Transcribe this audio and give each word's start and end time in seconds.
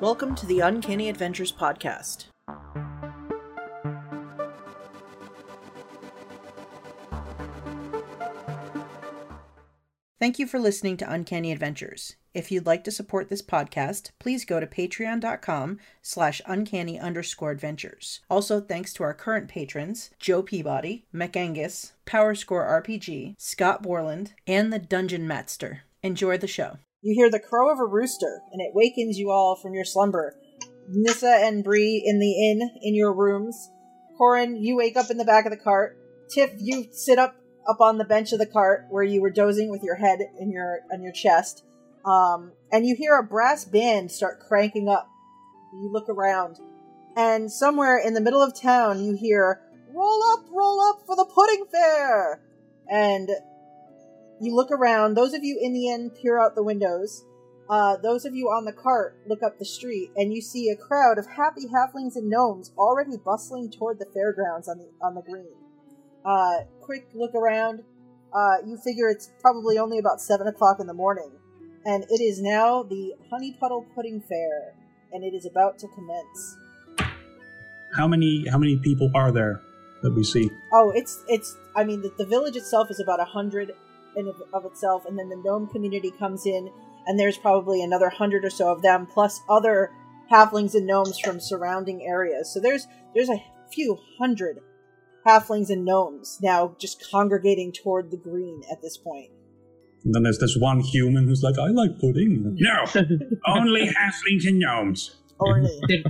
Welcome 0.00 0.34
to 0.36 0.46
the 0.46 0.60
Uncanny 0.60 1.10
Adventures 1.10 1.52
Podcast. 1.52 2.24
Thank 10.18 10.38
you 10.38 10.46
for 10.46 10.58
listening 10.58 10.96
to 10.96 11.12
Uncanny 11.12 11.52
Adventures. 11.52 12.16
If 12.32 12.50
you'd 12.50 12.64
like 12.64 12.82
to 12.84 12.90
support 12.90 13.28
this 13.28 13.42
podcast, 13.42 14.12
please 14.18 14.46
go 14.46 14.58
to 14.58 14.66
patreon.com 14.66 15.78
slash 16.00 16.40
uncanny 16.46 16.98
underscore 16.98 17.50
adventures. 17.50 18.20
Also, 18.30 18.58
thanks 18.58 18.94
to 18.94 19.02
our 19.02 19.12
current 19.12 19.48
patrons, 19.48 20.08
Joe 20.18 20.42
Peabody, 20.42 21.04
McAngus, 21.14 21.92
Powerscore 22.06 22.66
RPG, 22.82 23.34
Scott 23.36 23.82
Borland, 23.82 24.32
and 24.46 24.72
the 24.72 24.78
Dungeon 24.78 25.28
Matster. 25.28 25.80
Enjoy 26.02 26.38
the 26.38 26.46
show. 26.46 26.78
You 27.02 27.14
hear 27.14 27.30
the 27.30 27.40
crow 27.40 27.72
of 27.72 27.78
a 27.78 27.86
rooster, 27.86 28.42
and 28.52 28.60
it 28.60 28.74
wakens 28.74 29.18
you 29.18 29.30
all 29.30 29.56
from 29.56 29.72
your 29.72 29.84
slumber. 29.84 30.36
Nissa 30.86 31.38
and 31.42 31.64
Bree 31.64 32.02
in 32.04 32.18
the 32.18 32.50
inn 32.50 32.70
in 32.82 32.94
your 32.94 33.14
rooms. 33.14 33.70
Corin, 34.18 34.56
you 34.56 34.76
wake 34.76 34.98
up 34.98 35.10
in 35.10 35.16
the 35.16 35.24
back 35.24 35.46
of 35.46 35.50
the 35.50 35.56
cart. 35.56 35.96
Tiff, 36.28 36.50
you 36.58 36.88
sit 36.92 37.18
up 37.18 37.36
up 37.68 37.80
on 37.80 37.98
the 37.98 38.04
bench 38.04 38.32
of 38.32 38.38
the 38.38 38.46
cart 38.46 38.86
where 38.90 39.02
you 39.02 39.22
were 39.22 39.30
dozing 39.30 39.70
with 39.70 39.82
your 39.82 39.94
head 39.94 40.18
in 40.38 40.50
your 40.50 40.80
on 40.92 41.02
your 41.02 41.12
chest. 41.12 41.64
Um, 42.04 42.52
and 42.70 42.86
you 42.86 42.94
hear 42.94 43.16
a 43.16 43.22
brass 43.22 43.64
band 43.64 44.10
start 44.10 44.40
cranking 44.46 44.88
up. 44.88 45.08
You 45.72 45.90
look 45.90 46.08
around, 46.08 46.58
and 47.16 47.50
somewhere 47.50 47.98
in 47.98 48.12
the 48.12 48.20
middle 48.20 48.42
of 48.42 48.60
town, 48.60 49.02
you 49.02 49.16
hear 49.16 49.62
"Roll 49.94 50.22
up, 50.32 50.44
roll 50.50 50.80
up 50.82 51.06
for 51.06 51.16
the 51.16 51.24
pudding 51.24 51.64
fair," 51.70 52.42
and 52.90 53.30
you 54.40 54.54
look 54.54 54.70
around. 54.70 55.14
Those 55.14 55.34
of 55.34 55.44
you 55.44 55.58
in 55.60 55.72
the 55.72 55.88
inn 55.88 56.10
peer 56.10 56.40
out 56.40 56.54
the 56.54 56.62
windows. 56.62 57.24
Uh, 57.68 57.96
those 57.98 58.24
of 58.24 58.34
you 58.34 58.46
on 58.46 58.64
the 58.64 58.72
cart 58.72 59.16
look 59.28 59.44
up 59.44 59.58
the 59.58 59.64
street, 59.64 60.10
and 60.16 60.32
you 60.32 60.40
see 60.40 60.70
a 60.70 60.76
crowd 60.76 61.18
of 61.18 61.26
happy 61.36 61.66
halflings 61.68 62.16
and 62.16 62.28
gnomes 62.28 62.72
already 62.76 63.16
bustling 63.24 63.70
toward 63.70 64.00
the 64.00 64.06
fairgrounds 64.12 64.68
on 64.68 64.78
the 64.78 64.88
on 65.00 65.14
the 65.14 65.22
green. 65.22 65.54
Uh, 66.24 66.64
quick 66.80 67.08
look 67.14 67.32
around. 67.34 67.84
Uh, 68.34 68.56
you 68.66 68.76
figure 68.76 69.08
it's 69.08 69.30
probably 69.40 69.78
only 69.78 69.98
about 69.98 70.20
seven 70.20 70.48
o'clock 70.48 70.80
in 70.80 70.88
the 70.88 70.94
morning, 70.94 71.30
and 71.84 72.04
it 72.10 72.20
is 72.20 72.40
now 72.40 72.82
the 72.82 73.14
Honey 73.30 73.56
Puddle 73.60 73.86
Pudding 73.94 74.20
Fair, 74.20 74.74
and 75.12 75.22
it 75.22 75.32
is 75.32 75.46
about 75.46 75.78
to 75.78 75.86
commence. 75.88 76.56
How 77.94 78.08
many 78.08 78.48
how 78.48 78.58
many 78.58 78.78
people 78.78 79.12
are 79.14 79.30
there 79.30 79.60
that 80.02 80.10
we 80.10 80.24
see? 80.24 80.50
Oh, 80.72 80.90
it's 80.90 81.22
it's. 81.28 81.56
I 81.76 81.84
mean, 81.84 82.02
the, 82.02 82.12
the 82.18 82.26
village 82.26 82.56
itself 82.56 82.90
is 82.90 82.98
about 82.98 83.20
a 83.20 83.24
hundred 83.24 83.72
in 84.16 84.28
of, 84.28 84.36
of 84.52 84.64
itself, 84.64 85.04
and 85.06 85.18
then 85.18 85.28
the 85.28 85.36
gnome 85.36 85.66
community 85.68 86.10
comes 86.10 86.46
in, 86.46 86.70
and 87.06 87.18
there's 87.18 87.38
probably 87.38 87.82
another 87.82 88.08
hundred 88.08 88.44
or 88.44 88.50
so 88.50 88.70
of 88.70 88.82
them, 88.82 89.06
plus 89.06 89.40
other 89.48 89.90
halflings 90.30 90.74
and 90.74 90.86
gnomes 90.86 91.18
from 91.18 91.40
surrounding 91.40 92.02
areas. 92.02 92.52
So 92.52 92.60
there's 92.60 92.86
there's 93.14 93.30
a 93.30 93.42
few 93.72 93.98
hundred 94.18 94.60
halflings 95.26 95.70
and 95.70 95.84
gnomes 95.84 96.38
now 96.42 96.74
just 96.78 97.10
congregating 97.10 97.72
toward 97.72 98.10
the 98.10 98.16
green 98.16 98.62
at 98.70 98.80
this 98.82 98.96
point. 98.96 99.30
And 100.04 100.14
then 100.14 100.22
there's 100.22 100.38
this 100.38 100.56
one 100.58 100.80
human 100.80 101.26
who's 101.26 101.42
like, 101.42 101.58
I 101.58 101.68
like 101.68 101.98
pudding. 101.98 102.56
No, 102.58 102.86
only 103.46 103.86
halflings 103.86 104.46
and 104.46 104.58
gnomes. 104.58 105.16
Only. 105.38 105.78
Did, 105.88 106.06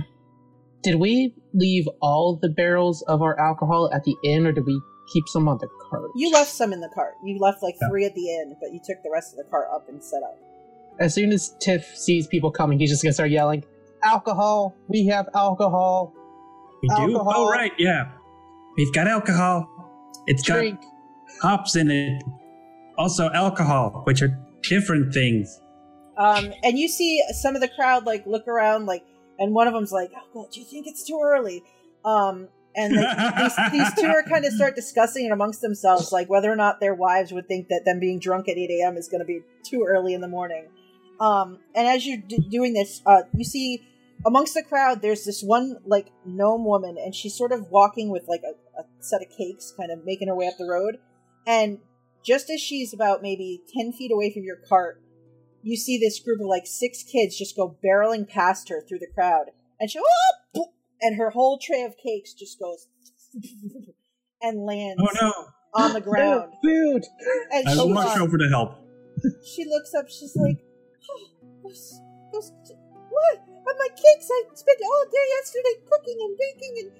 did 0.83 0.95
we 0.95 1.35
leave 1.53 1.87
all 2.01 2.39
the 2.41 2.49
barrels 2.49 3.01
of 3.03 3.21
our 3.21 3.37
alcohol 3.39 3.91
at 3.93 4.03
the 4.03 4.15
inn, 4.23 4.47
or 4.47 4.51
did 4.51 4.65
we 4.65 4.81
keep 5.13 5.27
some 5.27 5.47
on 5.47 5.57
the 5.59 5.67
cart? 5.89 6.09
You 6.15 6.31
left 6.31 6.49
some 6.51 6.73
in 6.73 6.79
the 6.81 6.89
cart. 6.89 7.15
You 7.23 7.37
left 7.39 7.61
like 7.63 7.75
Yeah. 7.81 7.89
three 7.89 8.05
at 8.05 8.15
the 8.15 8.37
end, 8.39 8.55
but 8.61 8.73
you 8.73 8.79
took 8.83 9.01
the 9.03 9.09
rest 9.11 9.33
of 9.33 9.37
the 9.37 9.49
cart 9.49 9.67
up 9.73 9.87
and 9.89 10.03
set 10.03 10.23
up. 10.23 10.37
As 10.99 11.13
soon 11.13 11.31
as 11.31 11.55
Tiff 11.59 11.85
sees 11.95 12.27
people 12.27 12.51
coming, 12.51 12.79
he's 12.79 12.89
just 12.89 13.01
gonna 13.03 13.13
start 13.13 13.29
yelling, 13.31 13.63
"Alcohol! 14.03 14.75
We 14.87 15.05
have 15.07 15.27
alcohol! 15.33 16.13
We 16.81 16.89
do? 16.89 17.17
Oh, 17.19 17.49
right, 17.49 17.71
yeah. 17.77 18.09
We've 18.77 18.91
got 18.93 19.07
alcohol. 19.07 19.67
It's 20.27 20.43
got 20.47 20.65
hops 21.41 21.75
in 21.75 21.91
it. 21.91 22.23
Also, 22.97 23.29
alcohol, 23.31 24.01
which 24.05 24.21
are 24.21 24.37
different 24.63 25.13
things. 25.13 25.59
Um, 26.17 26.53
and 26.63 26.77
you 26.77 26.87
see 26.87 27.23
some 27.33 27.55
of 27.55 27.61
the 27.61 27.67
crowd 27.67 28.05
like 28.05 28.25
look 28.27 28.47
around, 28.47 28.85
like, 28.85 29.03
and 29.39 29.53
one 29.55 29.67
of 29.67 29.73
them's 29.73 29.91
like, 29.91 30.11
"Oh, 30.15 30.21
well, 30.33 30.49
do 30.51 30.59
you 30.59 30.65
think 30.65 30.85
it's 30.87 31.03
too 31.03 31.19
early?" 31.23 31.63
Um, 32.05 32.49
and 32.75 32.95
like, 32.95 33.37
these, 33.37 33.71
these 33.71 33.93
two 33.95 34.07
are 34.07 34.23
kind 34.23 34.45
of 34.45 34.53
start 34.53 34.75
discussing 34.75 35.25
it 35.25 35.31
amongst 35.31 35.61
themselves, 35.61 36.11
like 36.11 36.29
whether 36.29 36.51
or 36.51 36.55
not 36.55 36.79
their 36.79 36.95
wives 36.95 37.31
would 37.31 37.47
think 37.47 37.67
that 37.69 37.83
them 37.85 37.99
being 37.99 38.19
drunk 38.19 38.47
at 38.47 38.57
8 38.57 38.69
a.m. 38.81 38.97
is 38.97 39.07
going 39.07 39.19
to 39.19 39.25
be 39.25 39.41
too 39.63 39.85
early 39.87 40.13
in 40.13 40.21
the 40.21 40.27
morning. 40.27 40.67
Um, 41.19 41.59
and 41.75 41.87
as 41.87 42.05
you're 42.05 42.17
d- 42.17 42.39
doing 42.49 42.73
this, 42.73 43.01
uh, 43.05 43.23
you 43.35 43.43
see 43.43 43.85
amongst 44.25 44.53
the 44.53 44.63
crowd, 44.63 45.01
there's 45.01 45.25
this 45.25 45.41
one 45.43 45.77
like 45.85 46.11
gnome 46.25 46.65
woman, 46.65 46.97
and 46.97 47.13
she's 47.13 47.37
sort 47.37 47.51
of 47.51 47.69
walking 47.69 48.09
with 48.09 48.27
like 48.27 48.41
a, 48.43 48.81
a 48.81 48.85
set 48.99 49.21
of 49.21 49.27
cakes, 49.29 49.73
kind 49.77 49.91
of 49.91 50.05
making 50.05 50.27
her 50.27 50.35
way 50.35 50.47
up 50.47 50.57
the 50.57 50.65
road. 50.65 50.97
And 51.45 51.79
just 52.23 52.49
as 52.49 52.61
she's 52.61 52.93
about 52.93 53.21
maybe 53.21 53.61
10 53.75 53.93
feet 53.93 54.11
away 54.11 54.31
from 54.31 54.43
your 54.43 54.57
cart, 54.57 55.01
you 55.63 55.77
see 55.77 55.97
this 55.97 56.19
group 56.19 56.39
of 56.39 56.47
like 56.47 56.65
six 56.65 57.03
kids 57.03 57.37
just 57.37 57.55
go 57.55 57.75
barreling 57.83 58.27
past 58.27 58.69
her 58.69 58.81
through 58.81 58.99
the 58.99 59.07
crowd. 59.13 59.47
And 59.79 59.89
she, 59.89 59.99
oh, 59.99 60.40
and 61.01 61.17
her 61.17 61.29
whole 61.31 61.57
tray 61.57 61.83
of 61.83 61.95
cakes 61.97 62.33
just 62.33 62.59
goes 62.59 62.87
and 64.41 64.65
lands 64.65 65.01
Oh 65.01 65.09
no! 65.21 65.33
on 65.73 65.93
the 65.93 66.01
ground. 66.01 66.53
Food! 66.63 67.03
And 67.51 67.67
I 67.67 67.73
she, 67.73 67.91
rush 67.93 68.17
over 68.17 68.37
to 68.37 68.47
help. 68.49 68.75
she 69.43 69.65
looks 69.65 69.93
up, 69.93 70.09
she's 70.09 70.35
like, 70.35 70.57
oh, 71.11 71.29
those, 71.63 72.01
those, 72.33 72.51
what? 73.09 73.37
And 73.47 73.77
my 73.77 73.87
cakes, 73.89 74.27
I 74.31 74.43
spent 74.53 74.79
all 74.83 75.05
day 75.05 75.25
yesterday 75.39 75.75
cooking 75.89 76.17
and 76.19 76.37
baking 76.37 76.75
and 76.79 76.91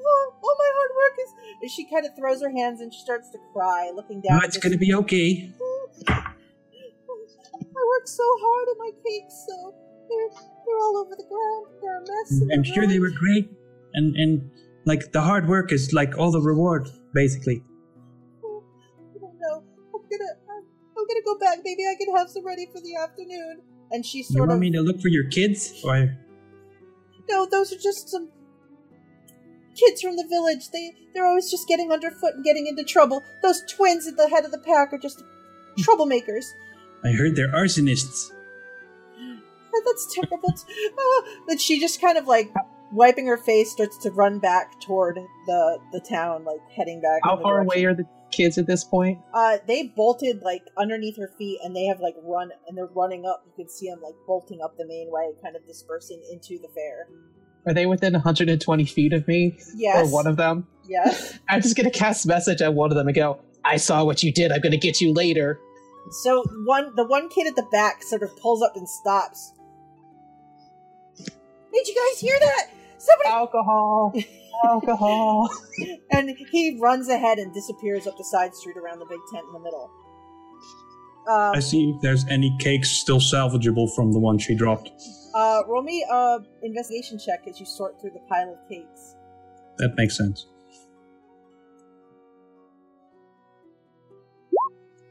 oh, 0.00 0.34
all 0.42 0.56
my 0.58 0.70
hard 0.74 0.90
work 0.96 1.18
is. 1.22 1.30
And 1.62 1.70
she 1.70 1.88
kind 1.90 2.04
of 2.06 2.14
throws 2.16 2.42
her 2.42 2.50
hands 2.50 2.80
and 2.80 2.92
she 2.92 3.00
starts 3.00 3.30
to 3.30 3.38
cry, 3.52 3.90
looking 3.94 4.20
down. 4.20 4.38
No, 4.38 4.44
it's 4.44 4.56
gonna 4.58 4.76
be 4.78 4.92
okay. 4.94 5.50
I 6.08 7.82
worked 7.86 8.08
so 8.08 8.24
hard 8.40 8.68
on 8.68 8.78
my 8.78 8.90
cakes, 9.04 9.46
so 9.48 9.74
they're, 10.08 10.30
they're 10.66 10.78
all 10.78 10.96
over 10.98 11.14
the 11.16 11.24
ground. 11.28 11.66
They're 11.80 11.98
a 11.98 12.00
mess. 12.00 12.40
I'm 12.52 12.62
they're 12.62 12.74
sure 12.74 12.86
they 12.86 12.98
were 12.98 13.10
great. 13.10 13.50
And, 13.94 14.16
and 14.16 14.50
like, 14.84 15.12
the 15.12 15.20
hard 15.20 15.48
work 15.48 15.72
is 15.72 15.92
like 15.92 16.16
all 16.18 16.30
the 16.30 16.40
reward, 16.40 16.88
basically. 17.14 17.62
Oh, 18.44 18.62
I 19.14 19.18
don't 19.20 19.38
know. 19.38 19.64
I'm 19.94 20.02
gonna, 20.02 20.32
I'm, 20.50 20.64
I'm 20.96 21.06
gonna 21.06 21.24
go 21.24 21.38
back. 21.38 21.58
Maybe 21.64 21.82
I 21.84 21.94
can 21.98 22.14
have 22.16 22.28
some 22.28 22.46
ready 22.46 22.66
for 22.72 22.80
the 22.80 22.96
afternoon. 22.96 23.62
And 23.90 24.04
she 24.04 24.22
sort 24.22 24.30
of 24.30 24.34
You 24.34 24.40
want 24.42 24.52
of 24.52 24.60
me 24.60 24.70
to 24.72 24.80
look 24.80 25.00
for 25.00 25.08
your 25.08 25.28
kids? 25.28 25.82
Or 25.84 26.16
No, 27.28 27.46
those 27.46 27.72
are 27.72 27.78
just 27.78 28.10
some 28.10 28.28
kids 29.74 30.02
from 30.02 30.16
the 30.16 30.26
village. 30.28 30.70
They 30.70 30.92
they're 31.14 31.26
always 31.26 31.50
just 31.50 31.68
getting 31.68 31.90
underfoot 31.90 32.34
and 32.34 32.44
getting 32.44 32.66
into 32.66 32.84
trouble. 32.84 33.22
Those 33.42 33.62
twins 33.68 34.06
at 34.06 34.16
the 34.16 34.28
head 34.28 34.44
of 34.44 34.50
the 34.50 34.58
pack 34.58 34.92
are 34.92 34.98
just 34.98 35.22
troublemakers. 35.78 36.44
I 37.04 37.12
heard 37.12 37.36
they're 37.36 37.52
arsonists. 37.52 38.30
That's 39.84 40.14
terrible. 40.14 40.54
oh. 40.98 41.42
Then 41.48 41.58
she 41.58 41.80
just 41.80 42.00
kind 42.00 42.18
of 42.18 42.26
like 42.26 42.52
wiping 42.92 43.26
her 43.26 43.36
face 43.36 43.70
starts 43.70 43.96
to 43.98 44.10
run 44.10 44.38
back 44.38 44.80
toward 44.80 45.18
the 45.46 45.78
the 45.92 46.00
town, 46.00 46.44
like 46.44 46.60
heading 46.74 47.00
back. 47.00 47.20
How 47.24 47.36
far 47.36 47.64
direction. 47.64 47.66
away 47.66 47.84
are 47.84 47.94
the 47.94 48.06
kids 48.30 48.58
at 48.58 48.66
this 48.66 48.84
point? 48.84 49.18
Uh, 49.34 49.58
they 49.66 49.84
bolted 49.96 50.42
like 50.42 50.62
underneath 50.76 51.16
her 51.16 51.30
feet, 51.38 51.60
and 51.62 51.74
they 51.74 51.84
have 51.84 52.00
like 52.00 52.14
run, 52.22 52.50
and 52.66 52.76
they're 52.76 52.86
running 52.86 53.26
up. 53.26 53.44
You 53.46 53.52
can 53.64 53.68
see 53.68 53.88
them 53.88 54.00
like 54.02 54.14
bolting 54.26 54.60
up 54.62 54.76
the 54.76 54.86
main 54.86 55.10
way, 55.10 55.32
kind 55.42 55.56
of 55.56 55.66
dispersing 55.66 56.22
into 56.30 56.58
the 56.60 56.68
fair. 56.68 57.08
Are 57.66 57.74
they 57.74 57.86
within 57.86 58.14
120 58.14 58.84
feet 58.86 59.12
of 59.12 59.28
me? 59.28 59.58
Yes. 59.74 60.08
Or 60.08 60.12
one 60.12 60.26
of 60.26 60.36
them? 60.36 60.66
Yes. 60.88 61.38
I'm 61.48 61.60
just 61.60 61.76
gonna 61.76 61.90
cast 61.90 62.26
message 62.26 62.62
at 62.62 62.72
one 62.72 62.90
of 62.90 62.96
them 62.96 63.06
and 63.08 63.14
go, 63.14 63.40
I 63.64 63.76
saw 63.76 64.04
what 64.04 64.22
you 64.22 64.32
did, 64.32 64.52
I'm 64.52 64.60
gonna 64.60 64.78
get 64.78 65.00
you 65.00 65.12
later. 65.12 65.60
So 66.10 66.42
one, 66.64 66.94
the 66.96 67.04
one 67.04 67.28
kid 67.28 67.46
at 67.46 67.56
the 67.56 67.66
back 67.70 68.02
sort 68.02 68.22
of 68.22 68.34
pulls 68.38 68.62
up 68.62 68.76
and 68.76 68.88
stops. 68.88 69.52
Did 71.78 71.86
you 71.86 71.94
guys 71.94 72.20
hear 72.20 72.36
that? 72.40 72.70
Somebody! 72.98 73.28
Alcohol! 73.28 74.12
Alcohol! 74.64 75.48
And 76.10 76.36
he 76.50 76.76
runs 76.80 77.08
ahead 77.08 77.38
and 77.38 77.54
disappears 77.54 78.08
up 78.08 78.18
the 78.18 78.24
side 78.24 78.52
street 78.52 78.76
around 78.76 78.98
the 78.98 79.04
big 79.04 79.20
tent 79.32 79.46
in 79.46 79.52
the 79.52 79.60
middle. 79.60 79.88
Um, 81.28 81.52
I 81.54 81.60
see 81.60 81.90
if 81.94 82.00
there's 82.02 82.26
any 82.28 82.56
cakes 82.58 82.90
still 82.90 83.20
salvageable 83.20 83.94
from 83.94 84.10
the 84.10 84.18
one 84.18 84.38
she 84.38 84.56
dropped. 84.56 84.90
uh, 85.34 85.62
roll 85.68 85.84
me 85.84 86.04
a 86.10 86.38
investigation 86.64 87.16
check 87.16 87.46
as 87.48 87.60
you 87.60 87.66
sort 87.66 88.00
through 88.00 88.10
the 88.10 88.20
pile 88.28 88.52
of 88.52 88.68
cakes. 88.68 89.14
That 89.76 89.94
makes 89.96 90.16
sense. 90.16 90.46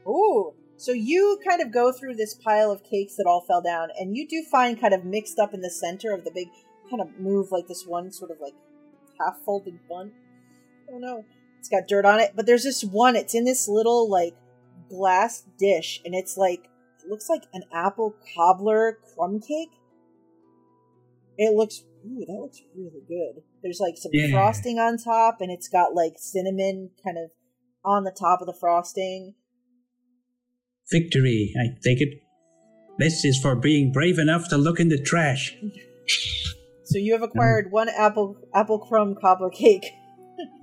Ooh. 0.06 0.52
So 0.78 0.92
you 0.92 1.40
kind 1.46 1.60
of 1.60 1.72
go 1.72 1.90
through 1.92 2.14
this 2.14 2.34
pile 2.34 2.70
of 2.70 2.84
cakes 2.84 3.16
that 3.16 3.26
all 3.26 3.40
fell 3.46 3.60
down, 3.60 3.88
and 3.98 4.16
you 4.16 4.26
do 4.28 4.44
find 4.50 4.80
kind 4.80 4.94
of 4.94 5.04
mixed 5.04 5.38
up 5.38 5.52
in 5.52 5.60
the 5.60 5.70
center 5.70 6.14
of 6.14 6.24
the 6.24 6.30
big 6.32 6.48
kind 6.88 7.02
of 7.02 7.18
move 7.18 7.50
like 7.50 7.66
this 7.66 7.84
one 7.84 8.10
sort 8.12 8.30
of 8.30 8.38
like 8.40 8.54
half 9.20 9.38
folded 9.44 9.78
bun. 9.88 10.12
Oh 10.90 10.98
no. 10.98 11.24
It's 11.58 11.68
got 11.68 11.88
dirt 11.88 12.04
on 12.04 12.20
it, 12.20 12.32
but 12.36 12.46
there's 12.46 12.62
this 12.62 12.84
one, 12.84 13.16
it's 13.16 13.34
in 13.34 13.44
this 13.44 13.66
little 13.68 14.08
like 14.08 14.36
glass 14.88 15.44
dish, 15.58 16.00
and 16.04 16.14
it's 16.14 16.36
like 16.36 16.68
it 17.04 17.10
looks 17.10 17.28
like 17.28 17.42
an 17.52 17.64
apple 17.72 18.14
cobbler 18.34 18.98
crumb 19.14 19.40
cake. 19.40 19.72
It 21.36 21.56
looks 21.56 21.82
ooh, 22.06 22.24
that 22.24 22.38
looks 22.40 22.62
really 22.76 23.02
good. 23.08 23.42
There's 23.62 23.80
like 23.80 23.96
some 23.96 24.12
Yeah. 24.14 24.30
frosting 24.30 24.78
on 24.78 24.96
top, 24.96 25.40
and 25.40 25.50
it's 25.50 25.68
got 25.68 25.94
like 25.94 26.14
cinnamon 26.18 26.90
kind 27.04 27.18
of 27.18 27.32
on 27.84 28.04
the 28.04 28.12
top 28.12 28.40
of 28.40 28.46
the 28.46 28.54
frosting. 28.54 29.34
Victory, 30.90 31.54
I 31.58 31.76
take 31.82 32.00
it. 32.00 32.22
This 32.98 33.24
is 33.24 33.38
for 33.40 33.54
being 33.54 33.92
brave 33.92 34.18
enough 34.18 34.48
to 34.48 34.56
look 34.56 34.80
in 34.80 34.88
the 34.88 35.00
trash. 35.00 35.56
So 36.84 36.98
you 36.98 37.12
have 37.12 37.22
acquired 37.22 37.70
one 37.70 37.88
apple 37.90 38.36
apple 38.54 38.78
crumb 38.78 39.14
cobbler 39.14 39.50
cake. 39.50 39.86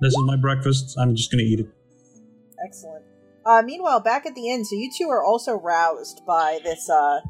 This 0.00 0.14
is 0.14 0.22
my 0.24 0.36
breakfast. 0.36 0.96
I'm 0.98 1.14
just 1.14 1.30
gonna 1.30 1.42
eat 1.42 1.60
it. 1.60 1.66
Excellent. 2.66 3.04
Uh, 3.44 3.60
meanwhile, 3.62 4.00
back 4.00 4.24
at 4.24 4.34
the 4.34 4.48
inn, 4.48 4.64
so 4.64 4.74
you 4.74 4.90
two 4.90 5.10
are 5.10 5.22
also 5.22 5.52
roused 5.52 6.22
by 6.26 6.58
this 6.64 6.88
uh, 6.88 7.20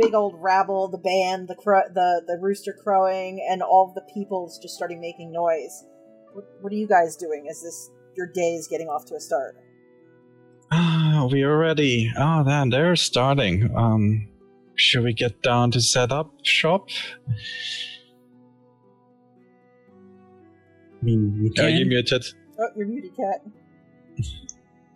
big 0.00 0.14
old 0.14 0.34
rabble, 0.38 0.88
the 0.88 0.96
band, 0.96 1.46
the 1.46 1.54
cro- 1.54 1.88
the 1.92 2.22
the 2.26 2.38
rooster 2.40 2.74
crowing, 2.82 3.46
and 3.50 3.62
all 3.62 3.92
the 3.94 4.00
people's 4.14 4.58
just 4.58 4.76
starting 4.76 4.98
making 4.98 5.30
noise. 5.30 5.84
What, 6.32 6.46
what 6.62 6.72
are 6.72 6.76
you 6.76 6.88
guys 6.88 7.16
doing? 7.16 7.44
Is 7.50 7.62
this 7.62 7.90
your 8.16 8.26
day 8.26 8.54
is 8.54 8.66
getting 8.66 8.88
off 8.88 9.04
to 9.06 9.14
a 9.14 9.20
start? 9.20 9.56
Ah, 11.18 11.26
we 11.26 11.44
already. 11.44 12.12
Oh, 12.16 12.44
then 12.44 12.70
they're 12.70 12.94
starting. 12.96 13.70
Um, 13.76 14.28
should 14.76 15.02
we 15.02 15.12
get 15.12 15.42
down 15.42 15.70
to 15.72 15.80
set 15.80 16.12
up 16.12 16.30
shop? 16.44 16.88
I 21.00 21.04
mean, 21.04 21.38
we 21.42 21.62
Are 21.62 21.68
you 21.68 21.80
can. 21.80 21.88
muted? 21.88 22.24
Oh, 22.60 22.68
you're 22.76 22.86
muted, 22.86 23.16
cat. 23.16 23.42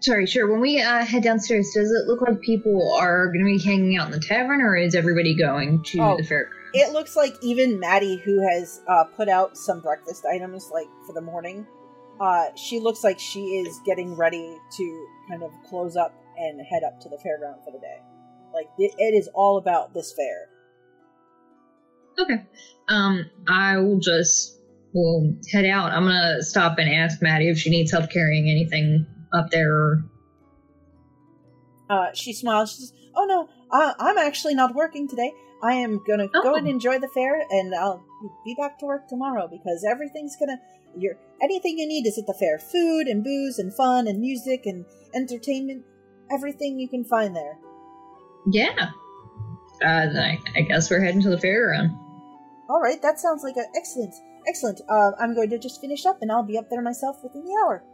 Sorry, 0.01 0.27
sure. 0.27 0.51
When 0.51 0.61
we 0.61 0.81
uh, 0.81 1.05
head 1.05 1.23
downstairs, 1.23 1.71
does 1.75 1.91
it 1.91 2.09
look 2.09 2.21
like 2.23 2.41
people 2.41 2.93
are 3.01 3.27
going 3.29 3.39
to 3.41 3.45
be 3.45 3.59
hanging 3.59 3.97
out 3.97 4.07
in 4.07 4.13
the 4.13 4.21
tavern, 4.21 4.61
or 4.61 4.77
is 4.77 4.95
everybody 4.95 5.35
going 5.37 5.83
to 5.85 6.01
Oh. 6.01 6.17
the 6.17 6.25
fair? 6.25 6.51
It 6.75 6.93
looks 6.93 7.15
like 7.17 7.35
even 7.43 7.79
Maddie, 7.79 8.17
who 8.25 8.41
has 8.49 8.81
uh, 8.89 9.05
put 9.17 9.29
out 9.29 9.57
some 9.57 9.81
breakfast 9.81 10.25
items 10.25 10.71
like 10.73 10.87
for 11.07 11.13
the 11.13 11.21
morning, 11.21 11.67
uh, 12.21 12.47
she 12.55 12.79
looks 12.81 13.03
like 13.05 13.19
she 13.19 13.41
is 13.57 13.81
getting 13.85 14.15
ready 14.17 14.57
to 14.77 15.07
kind 15.29 15.43
of 15.43 15.51
close 15.69 15.97
up 15.97 16.15
and 16.39 16.61
head 16.61 16.83
up 16.85 17.01
to 17.01 17.09
the 17.09 17.17
fairground 17.17 17.63
for 17.65 17.73
the 17.73 17.79
day. 17.79 17.99
Like 18.55 18.67
it, 18.79 18.93
it 18.99 19.15
is 19.15 19.29
all 19.35 19.57
about 19.59 19.95
this 19.95 20.13
fair. 20.13 20.49
Okay. 22.19 22.45
Um, 22.89 23.31
I 23.49 23.79
will 23.79 23.99
just 23.99 24.59
will 24.93 25.35
head 25.51 25.65
out. 25.65 25.93
I'm 25.93 26.05
gonna 26.05 26.43
stop 26.43 26.79
and 26.79 26.93
ask 26.93 27.23
Maddie 27.23 27.49
if 27.49 27.59
she 27.59 27.71
needs 27.71 27.91
help 27.93 28.11
carrying 28.11 28.49
anything 28.51 29.07
up 29.33 29.51
there. 29.51 30.05
Uh, 31.89 32.09
she 32.15 32.33
smiles. 32.33 32.73
She 32.73 32.81
says, 32.81 32.93
"Oh 33.15 33.25
no, 33.25 33.49
uh, 33.71 33.95
I'm 33.99 34.19
actually 34.19 34.55
not 34.55 34.75
working 34.75 35.09
today. 35.09 35.33
I 35.63 35.75
am 35.75 36.03
gonna 36.07 36.29
go 36.29 36.53
Oh. 36.53 36.55
and 36.55 36.67
enjoy 36.69 36.99
the 36.99 37.09
fair, 37.09 37.45
and 37.51 37.75
I'll 37.75 38.05
be 38.45 38.55
back 38.55 38.79
to 38.81 38.87
work 38.87 39.09
tomorrow 39.09 39.49
because 39.49 39.85
everything's 39.89 40.37
gonna. 40.37 40.61
You're 40.97 41.17
anything 41.43 41.79
you 41.79 41.87
need 41.87 42.07
is 42.07 42.19
at 42.19 42.27
the 42.27 42.35
fair: 42.35 42.59
food 42.59 43.07
and 43.07 43.25
booze 43.25 43.59
and 43.59 43.75
fun 43.75 44.07
and 44.07 44.21
music 44.21 44.67
and 44.67 44.85
entertainment. 45.15 45.85
Everything 46.31 46.79
you 46.79 46.89
can 46.89 47.05
find 47.05 47.35
there. 47.37 47.59
Yeah. 48.51 48.91
Uh, 49.85 50.09
I, 50.17 50.39
I 50.57 50.61
guess 50.63 50.91
we're 50.91 51.01
heading 51.03 51.23
to 51.23 51.31
the 51.31 51.37
fairground. 51.37 51.91
All 52.71 52.81
right, 52.81 53.01
that 53.03 53.19
sounds 53.21 53.43
like 53.43 53.57
an 53.57 53.67
excellent, 53.77 54.15
excellent. 54.49 54.81
Uh, 54.89 55.11
I'm 55.21 55.35
going 55.35 55.51
to 55.51 55.59
just 55.59 55.81
finish 55.81 56.07
up, 56.07 56.19
and 56.23 56.31
I'll 56.33 56.43
be 56.45 56.57
up 56.57 56.71
there 56.71 56.81
myself 56.81 57.17
within 57.23 57.45
the 57.45 57.53
hour. 57.65 57.85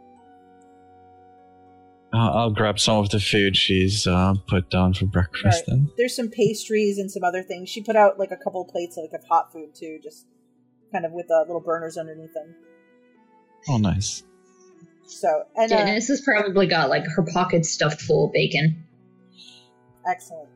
Uh, 2.13 2.31
I'll 2.31 2.49
grab 2.51 2.79
some 2.79 2.97
of 2.97 3.09
the 3.09 3.19
food 3.19 3.55
she's 3.55 4.07
uh, 4.07 4.33
put 4.47 4.69
down 4.69 4.93
for 4.93 5.05
breakfast 5.05 5.43
Right. 5.45 5.63
then. 5.67 5.91
There's 5.97 6.15
some 6.15 6.29
pastries 6.29 6.97
and 6.97 7.11
some 7.11 7.23
other 7.23 7.43
things. 7.43 7.69
She 7.69 7.83
put 7.83 7.95
out 7.95 8.17
like 8.17 8.31
a 8.31 8.37
couple 8.37 8.65
plates 8.65 8.97
like 8.97 9.11
of 9.13 9.27
hot 9.27 9.51
food 9.51 9.75
too, 9.75 9.99
just 10.01 10.25
kind 10.91 11.05
of 11.05 11.11
with 11.11 11.29
uh, 11.29 11.41
little 11.41 11.61
burners 11.61 11.97
underneath 11.97 12.33
them. 12.33 12.55
Oh, 13.67 13.77
nice. 13.77 14.23
So 15.05 15.43
and 15.55 15.71
uh, 15.71 15.77
Dennis 15.77 16.07
has 16.07 16.21
probably 16.21 16.67
got 16.67 16.89
like 16.89 17.03
her 17.15 17.23
pockets 17.33 17.69
stuffed 17.69 18.01
full 18.01 18.27
of 18.27 18.33
bacon. 18.33 18.85
Excellent. 20.07 20.49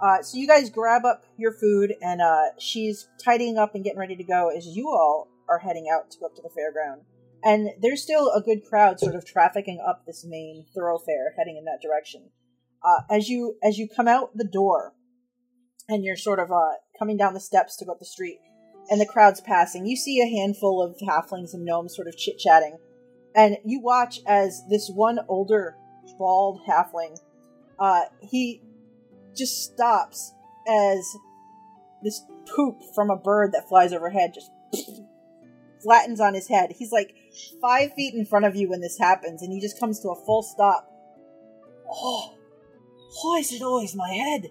Uh, 0.00 0.22
so 0.22 0.38
you 0.38 0.46
guys 0.46 0.70
grab 0.70 1.04
up 1.04 1.24
your 1.36 1.52
food, 1.52 1.94
and 2.02 2.20
uh, 2.20 2.50
she's 2.58 3.08
tidying 3.22 3.58
up 3.58 3.74
and 3.74 3.84
getting 3.84 3.98
ready 3.98 4.16
to 4.16 4.24
go 4.24 4.48
as 4.48 4.66
you 4.66 4.88
all 4.88 5.28
are 5.48 5.58
heading 5.58 5.86
out 5.92 6.10
to 6.10 6.18
go 6.18 6.26
up 6.26 6.34
to 6.34 6.42
the 6.42 6.48
fairground. 6.48 7.02
And 7.42 7.70
there's 7.80 8.02
still 8.02 8.30
a 8.30 8.40
good 8.40 8.64
crowd 8.64 9.00
sort 9.00 9.14
of 9.14 9.24
trafficking 9.24 9.82
up 9.86 10.04
this 10.06 10.24
main 10.24 10.66
thoroughfare, 10.74 11.34
heading 11.36 11.56
in 11.56 11.64
that 11.64 11.80
direction. 11.82 12.30
Uh, 12.82 13.02
as 13.10 13.28
you 13.28 13.56
as 13.62 13.78
you 13.78 13.88
come 13.88 14.08
out 14.08 14.36
the 14.36 14.44
door, 14.44 14.94
and 15.88 16.04
you're 16.04 16.16
sort 16.16 16.38
of 16.38 16.50
uh, 16.50 16.72
coming 16.98 17.16
down 17.16 17.34
the 17.34 17.40
steps 17.40 17.76
to 17.76 17.84
go 17.84 17.92
up 17.92 17.98
the 17.98 18.04
street, 18.04 18.38
and 18.90 19.00
the 19.00 19.06
crowd's 19.06 19.40
passing, 19.40 19.86
you 19.86 19.96
see 19.96 20.20
a 20.20 20.28
handful 20.28 20.82
of 20.82 20.96
halflings 20.98 21.54
and 21.54 21.64
gnomes 21.64 21.94
sort 21.94 22.08
of 22.08 22.16
chit 22.16 22.38
chatting, 22.38 22.76
and 23.34 23.56
you 23.64 23.80
watch 23.80 24.20
as 24.26 24.62
this 24.68 24.90
one 24.90 25.20
older 25.28 25.76
bald 26.18 26.60
halfling, 26.68 27.18
uh, 27.78 28.02
he 28.20 28.60
just 29.34 29.64
stops 29.64 30.34
as 30.68 31.16
this 32.02 32.22
poop 32.54 32.82
from 32.94 33.10
a 33.10 33.16
bird 33.16 33.52
that 33.52 33.68
flies 33.68 33.92
overhead 33.92 34.34
just 34.34 34.50
flattens 35.82 36.20
on 36.20 36.34
his 36.34 36.48
head. 36.48 36.72
He's 36.76 36.92
like 36.92 37.14
five 37.60 37.92
feet 37.94 38.14
in 38.14 38.26
front 38.26 38.44
of 38.44 38.56
you 38.56 38.68
when 38.68 38.80
this 38.80 38.98
happens, 38.98 39.42
and 39.42 39.52
he 39.52 39.60
just 39.60 39.78
comes 39.78 40.00
to 40.00 40.10
a 40.10 40.26
full 40.26 40.42
stop. 40.42 40.90
Oh, 41.92 42.34
why 43.22 43.38
is 43.38 43.52
it 43.52 43.62
always 43.62 43.94
my 43.94 44.12
head? 44.12 44.48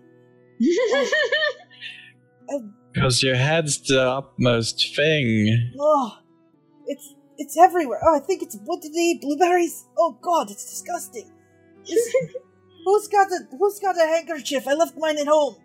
Because 3.00 3.24
your 3.24 3.36
head's 3.36 3.80
the 3.80 3.96
upmost 3.96 4.96
thing. 4.96 5.72
Oh, 5.80 6.18
it's 6.86 7.16
it's 7.38 7.58
everywhere. 7.58 8.00
Oh, 8.06 8.18
I 8.18 8.20
think 8.20 8.44
it's 8.44 8.58
what 8.66 8.82
did 8.82 8.94
they 8.94 9.00
eat? 9.00 9.22
Blueberries? 9.22 9.86
Oh 9.98 10.18
God, 10.22 10.52
it's 10.52 10.66
disgusting. 10.70 11.32
Is- 11.88 12.16
who's 12.86 13.08
got 13.08 13.32
a 13.32 13.40
Who's 13.58 13.80
got 13.80 13.96
a 13.98 14.06
handkerchief? 14.06 14.68
I 14.68 14.74
left 14.74 14.98
mine 14.98 15.18
at 15.18 15.28
home. 15.28 15.56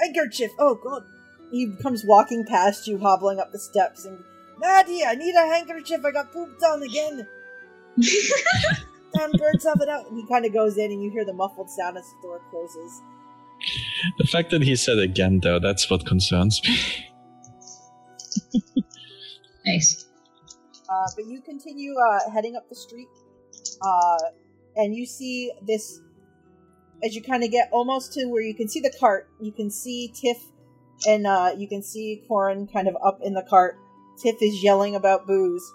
Handkerchief. 0.00 0.50
Oh 0.58 0.74
God. 0.74 1.02
He 1.50 1.70
comes 1.82 2.02
walking 2.02 2.46
past 2.46 2.86
you, 2.86 2.98
hobbling 2.98 3.38
up 3.38 3.52
the 3.52 3.58
steps, 3.58 4.06
and 4.06 4.18
Maddie, 4.58 5.04
I 5.04 5.14
need 5.14 5.34
a 5.34 5.46
handkerchief. 5.46 6.02
I 6.02 6.10
got 6.12 6.32
pooped 6.32 6.62
on 6.62 6.82
again. 6.82 7.28
Damn 9.14 9.32
birds 9.32 9.64
have 9.64 9.82
it 9.82 9.88
out. 9.90 10.08
And 10.08 10.16
he 10.16 10.26
kind 10.26 10.46
of 10.46 10.54
goes 10.54 10.78
in, 10.78 10.90
and 10.90 11.02
you 11.04 11.10
hear 11.10 11.26
the 11.26 11.34
muffled 11.34 11.68
sound 11.68 11.98
as 11.98 12.04
the 12.04 12.16
door 12.22 12.40
closes. 12.50 13.02
The 14.18 14.24
fact 14.24 14.50
that 14.50 14.62
he 14.62 14.76
said 14.76 14.98
again, 14.98 15.40
though, 15.42 15.58
that's 15.58 15.88
what 15.90 16.06
concerns 16.06 16.60
me. 16.64 16.78
nice. 19.66 20.06
Uh, 20.88 21.08
but 21.16 21.26
you 21.26 21.40
continue 21.40 21.94
uh, 21.96 22.30
heading 22.30 22.56
up 22.56 22.68
the 22.68 22.74
street, 22.74 23.08
uh, 23.80 24.18
and 24.76 24.94
you 24.94 25.06
see 25.06 25.50
this 25.66 26.00
as 27.02 27.14
you 27.14 27.22
kind 27.22 27.42
of 27.42 27.50
get 27.50 27.68
almost 27.72 28.12
to 28.12 28.26
where 28.26 28.42
you 28.42 28.54
can 28.54 28.68
see 28.68 28.80
the 28.80 28.92
cart. 29.00 29.28
You 29.40 29.52
can 29.52 29.70
see 29.70 30.12
Tiff, 30.14 30.38
and 31.06 31.26
uh, 31.26 31.54
you 31.56 31.66
can 31.66 31.82
see 31.82 32.22
Corin 32.28 32.66
kind 32.66 32.88
of 32.88 32.96
up 33.04 33.20
in 33.22 33.34
the 33.34 33.42
cart. 33.42 33.78
Tiff 34.18 34.36
is 34.42 34.62
yelling 34.62 34.94
about 34.94 35.26
booze, 35.26 35.72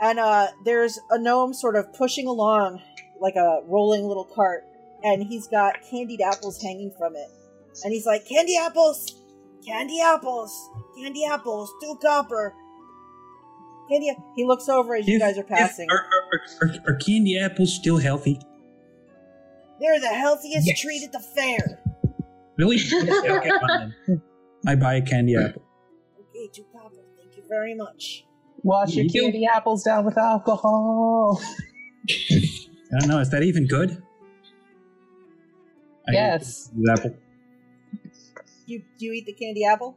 and 0.00 0.18
uh, 0.18 0.48
there's 0.64 0.98
a 1.10 1.18
gnome 1.18 1.52
sort 1.52 1.76
of 1.76 1.92
pushing 1.94 2.26
along 2.26 2.80
like 3.20 3.34
a 3.34 3.60
rolling 3.66 4.04
little 4.04 4.24
cart, 4.24 4.64
and 5.04 5.22
he's 5.22 5.46
got 5.48 5.76
candied 5.90 6.20
apples 6.20 6.60
hanging 6.62 6.92
from 6.98 7.14
it, 7.16 7.28
and 7.84 7.92
he's 7.92 8.06
like, 8.06 8.26
"Candy 8.28 8.56
apples, 8.56 9.22
candy 9.66 10.00
apples, 10.00 10.52
candy 10.96 11.24
apples, 11.24 11.72
two 11.82 11.96
copper." 12.02 12.54
Candy. 13.90 14.14
He 14.36 14.44
looks 14.44 14.68
over 14.68 14.96
as 14.96 15.08
you 15.08 15.18
guys 15.18 15.38
are 15.38 15.42
if- 15.42 15.48
passing. 15.48 15.88
Are, 15.90 15.96
are, 15.96 16.40
are, 16.68 16.74
are 16.88 16.96
candy 16.96 17.38
apples 17.38 17.72
still 17.74 17.96
healthy? 17.96 18.38
They're 19.80 19.98
the 20.00 20.08
healthiest 20.08 20.66
Yes. 20.66 20.80
treat 20.80 21.02
at 21.04 21.12
the 21.12 21.20
fair. 21.20 21.80
Really? 22.58 22.76
okay, 22.92 23.30
okay, 23.38 23.50
fine. 23.66 23.94
I 24.66 24.74
buy 24.74 24.94
a 24.96 25.00
candy 25.02 25.36
apple. 25.36 25.62
Okay, 26.20 26.50
two 26.52 26.64
copper. 26.72 26.96
Thank 27.16 27.36
you 27.36 27.44
very 27.48 27.74
much. 27.74 28.24
Wash 28.64 28.94
your 28.94 29.04
You 29.04 29.10
do. 29.10 29.20
candy 29.22 29.46
apples 29.46 29.84
down 29.84 30.04
with 30.04 30.18
alcohol. 30.18 31.40
I 32.10 32.98
don't 32.98 33.08
know. 33.08 33.20
Is 33.20 33.30
that 33.30 33.42
even 33.44 33.66
good? 33.66 34.02
I 36.08 36.12
Yes. 36.12 36.70
eat 36.72 36.82
the 36.82 36.92
apple. 36.92 37.14
You 38.66 38.82
do 38.98 39.06
you 39.06 39.12
eat 39.12 39.26
the 39.26 39.32
candy 39.32 39.64
apple? 39.64 39.96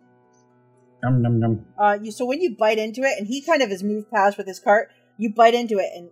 Num 1.04 1.22
num 1.22 1.40
num. 1.40 1.66
Uh, 1.78 1.98
you 2.02 2.12
so 2.12 2.26
when 2.26 2.42
you 2.42 2.56
bite 2.56 2.78
into 2.78 3.02
it, 3.02 3.18
and 3.18 3.28
he 3.28 3.42
kind 3.42 3.62
of 3.62 3.70
has 3.70 3.84
moved 3.84 4.10
past 4.12 4.38
with 4.38 4.48
his 4.48 4.60
cart. 4.60 4.90
You 5.18 5.34
bite 5.34 5.54
into 5.54 5.78
it, 5.78 5.90
and 5.96 6.10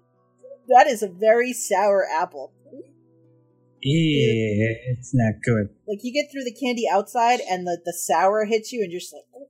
that 0.67 0.87
is 0.87 1.01
a 1.03 1.07
very 1.07 1.53
sour 1.53 2.05
apple. 2.11 2.51
Yeah, 3.81 4.73
it's 4.91 5.11
not 5.13 5.35
good. 5.41 5.69
Like 5.87 5.99
you 6.03 6.11
get 6.11 6.29
through 6.31 6.43
the 6.43 6.53
candy 6.53 6.83
outside, 6.91 7.39
and 7.49 7.65
the 7.65 7.79
the 7.85 7.93
sour 7.93 8.45
hits 8.45 8.73
you, 8.73 8.81
and 8.83 8.91
you're 8.91 8.99
just 8.99 9.13
like. 9.13 9.23
"Oh." 9.35 9.47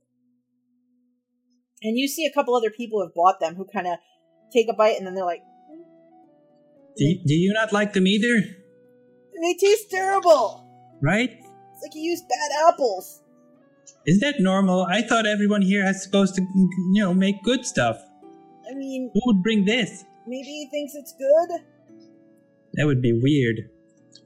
And 1.82 1.98
you 1.98 2.06
see 2.06 2.26
a 2.26 2.32
couple 2.32 2.54
other 2.54 2.70
people 2.70 3.00
who 3.00 3.06
have 3.06 3.14
bought 3.14 3.40
them 3.40 3.54
who 3.56 3.64
kind 3.64 3.86
of 3.86 3.98
take 4.52 4.68
a 4.68 4.74
bite, 4.74 4.96
and 4.98 5.06
then 5.06 5.14
they're 5.14 5.24
like, 5.24 5.42
Do 6.96 7.04
you, 7.04 7.20
do 7.24 7.34
you 7.34 7.52
not 7.54 7.72
like 7.72 7.94
them 7.94 8.06
either? 8.06 8.42
"They 9.40 9.54
taste 9.54 9.90
terrible. 9.90 10.66
Right? 11.00 11.30
It's 11.30 11.82
like 11.82 11.94
you 11.94 12.02
used 12.02 12.24
bad 12.28 12.68
apples." 12.68 13.22
Isn't 14.06 14.20
that 14.20 14.40
normal? 14.40 14.84
I 14.84 15.02
thought 15.02 15.26
everyone 15.26 15.62
here 15.62 15.84
is 15.86 16.02
supposed 16.02 16.34
to, 16.36 16.42
you 16.42 17.02
know, 17.02 17.12
make 17.12 17.42
good 17.42 17.66
stuff. 17.66 17.98
I 18.70 18.74
mean, 18.74 19.10
Who 19.12 19.20
would 19.26 19.42
bring 19.42 19.64
this? 19.64 20.04
maybe 20.26 20.46
he 20.46 20.68
thinks 20.70 20.94
it's 20.94 21.12
good. 21.18 21.60
That 22.74 22.86
would 22.86 23.02
be 23.02 23.12
weird. 23.12 23.68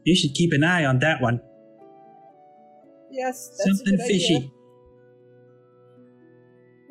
You 0.04 0.14
should 0.14 0.34
keep 0.34 0.52
an 0.52 0.62
eye 0.62 0.84
on 0.84 0.98
that 0.98 1.22
one. 1.22 1.40
Yes, 3.10 3.48
that's 3.56 3.78
Something 3.78 3.94
a 3.94 3.96
good 3.96 4.06
fishy. 4.06 4.52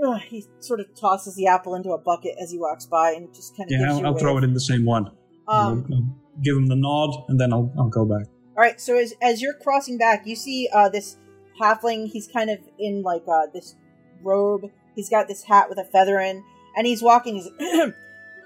Ugh, 0.03 0.19
he 0.27 0.45
sort 0.59 0.79
of 0.79 0.87
tosses 0.99 1.35
the 1.35 1.47
apple 1.47 1.75
into 1.75 1.91
a 1.91 1.97
bucket 1.97 2.35
as 2.41 2.51
he 2.51 2.57
walks 2.57 2.85
by 2.85 3.11
and 3.11 3.33
just 3.33 3.55
kind 3.55 3.71
of 3.71 3.79
Yeah, 3.79 3.91
I'll, 3.91 4.07
I'll 4.07 4.17
throw 4.17 4.37
it 4.37 4.43
in 4.43 4.53
the 4.53 4.59
same 4.59 4.83
one. 4.83 5.11
Um, 5.47 6.19
give 6.41 6.57
him 6.57 6.67
the 6.67 6.75
nod, 6.75 7.25
and 7.27 7.39
then 7.39 7.53
I'll, 7.53 7.71
I'll 7.77 7.89
go 7.89 8.05
back. 8.05 8.27
All 8.55 8.63
right, 8.63 8.79
so 8.79 8.97
as 8.97 9.13
as 9.21 9.41
you're 9.41 9.55
crossing 9.55 9.97
back, 9.97 10.27
you 10.27 10.35
see 10.35 10.69
uh, 10.73 10.89
this 10.89 11.17
halfling. 11.59 12.09
He's 12.09 12.27
kind 12.27 12.49
of 12.49 12.59
in 12.79 13.01
like 13.01 13.23
uh, 13.27 13.47
this 13.53 13.75
robe. 14.21 14.69
He's 14.95 15.09
got 15.09 15.27
this 15.27 15.43
hat 15.43 15.69
with 15.69 15.79
a 15.79 15.83
feather 15.83 16.19
in, 16.19 16.43
and 16.75 16.85
he's 16.85 17.01
walking. 17.01 17.35
He's 17.35 17.49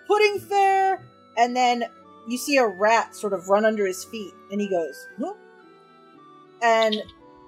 pudding 0.08 0.40
fair, 0.40 1.06
and 1.38 1.56
then 1.56 1.84
you 2.28 2.38
see 2.38 2.58
a 2.58 2.66
rat 2.66 3.16
sort 3.16 3.34
of 3.34 3.50
run 3.50 3.66
under 3.66 3.86
his 3.86 4.04
feet, 4.06 4.34
and 4.52 4.62
he 4.62 4.70
goes, 4.70 5.08
huh? 5.20 5.34
and 6.62 6.96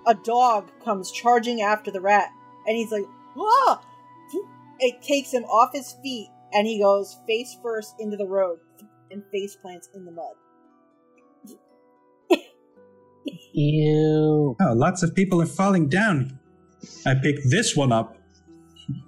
a 0.07 0.15
dog 0.15 0.69
comes 0.83 1.11
charging 1.11 1.61
after 1.61 1.91
the 1.91 2.01
rat, 2.01 2.29
and 2.67 2.75
he's 2.75 2.91
like, 2.91 3.05
ah! 3.37 3.81
It 4.79 5.01
takes 5.01 5.33
him 5.33 5.43
off 5.45 5.73
his 5.73 5.93
feet, 6.01 6.29
and 6.53 6.65
he 6.65 6.79
goes 6.79 7.17
face 7.27 7.57
first 7.61 7.95
into 7.99 8.15
the 8.15 8.25
road 8.25 8.59
and 9.11 9.23
face 9.31 9.55
plants 9.55 9.89
in 9.93 10.05
the 10.05 10.11
mud. 10.11 10.35
Ew. 13.53 14.55
Oh, 14.61 14.73
lots 14.73 15.03
of 15.03 15.15
people 15.15 15.41
are 15.41 15.45
falling 15.45 15.89
down. 15.89 16.39
I 17.05 17.15
picked 17.15 17.49
this 17.49 17.75
one 17.75 17.91
up. 17.91 18.15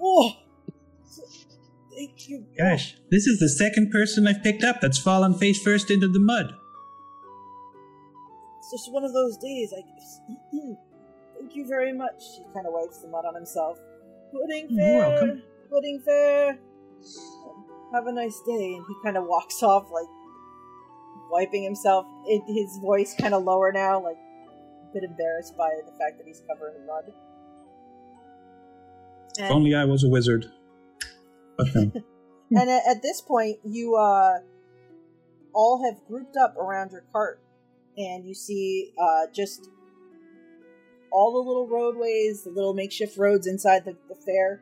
Oh, 0.02 0.34
thank 1.96 2.28
you. 2.28 2.46
Gosh, 2.58 2.96
this 3.10 3.28
is 3.28 3.40
the 3.40 3.50
second 3.50 3.92
person 3.92 4.28
I've 4.28 4.44
picked 4.44 4.64
up 4.64 4.82
that's 4.82 4.98
fallen 4.98 5.34
face 5.34 5.62
first 5.62 5.90
into 5.90 6.08
the 6.08 6.20
mud. 6.20 6.54
It's 8.60 8.72
just 8.72 8.92
one 8.92 9.04
of 9.04 9.14
those 9.14 9.38
days, 9.38 9.74
I 9.76 9.82
guess. 9.82 10.20
thank 11.40 11.56
you 11.56 11.66
very 11.68 11.94
much. 11.94 12.22
He 12.38 12.44
kind 12.54 12.68
of 12.68 12.74
wipes 12.74 13.00
the 13.00 13.08
mud 13.08 13.26
on 13.26 13.36
himself. 13.36 13.80
Pudding 14.32 14.68
You're 14.70 14.80
fair. 14.80 15.10
welcome. 15.10 15.44
Pudding 15.70 16.02
fair. 16.06 16.60
Have 17.94 18.08
a 18.08 18.12
nice 18.12 18.40
day. 18.42 18.74
And 18.76 18.86
he 18.88 18.96
kind 19.04 19.18
of 19.18 19.26
walks 19.26 19.62
off, 19.64 19.92
like 19.92 20.08
wiping 21.30 21.64
himself. 21.64 22.06
It, 22.26 22.44
his 22.48 22.78
voice 22.78 23.16
kind 23.20 23.34
of 23.34 23.44
lower 23.44 23.72
now, 23.72 24.04
like 24.04 24.18
a 24.18 24.94
bit 24.94 25.04
embarrassed 25.04 25.58
by 25.58 25.70
the 25.86 25.92
fact 25.98 26.18
that 26.18 26.28
he's 26.28 26.42
covered 26.48 26.76
in 26.76 26.86
mud. 26.86 27.14
If 29.38 29.52
only 29.52 29.74
I 29.74 29.86
was 29.86 30.04
a 30.04 30.10
wizard. 30.10 30.52
No. 31.76 31.92
and 32.52 32.70
at, 32.70 32.84
at 32.88 33.02
this 33.02 33.22
point 33.22 33.60
you 33.64 33.96
uh 33.96 34.40
all 35.54 35.84
have 35.84 36.00
grouped 36.08 36.36
up 36.38 36.58
around 36.58 36.92
your 36.92 37.04
cart 37.12 37.40
and 37.98 38.26
you 38.26 38.34
see 38.34 38.92
uh 39.00 39.28
just 39.34 39.70
all 41.12 41.32
the 41.32 41.38
little 41.38 41.68
roadways 41.68 42.44
the 42.44 42.50
little 42.50 42.74
makeshift 42.74 43.18
roads 43.18 43.48
inside 43.48 43.86
the, 43.86 43.96
the 44.10 44.16
fair 44.16 44.62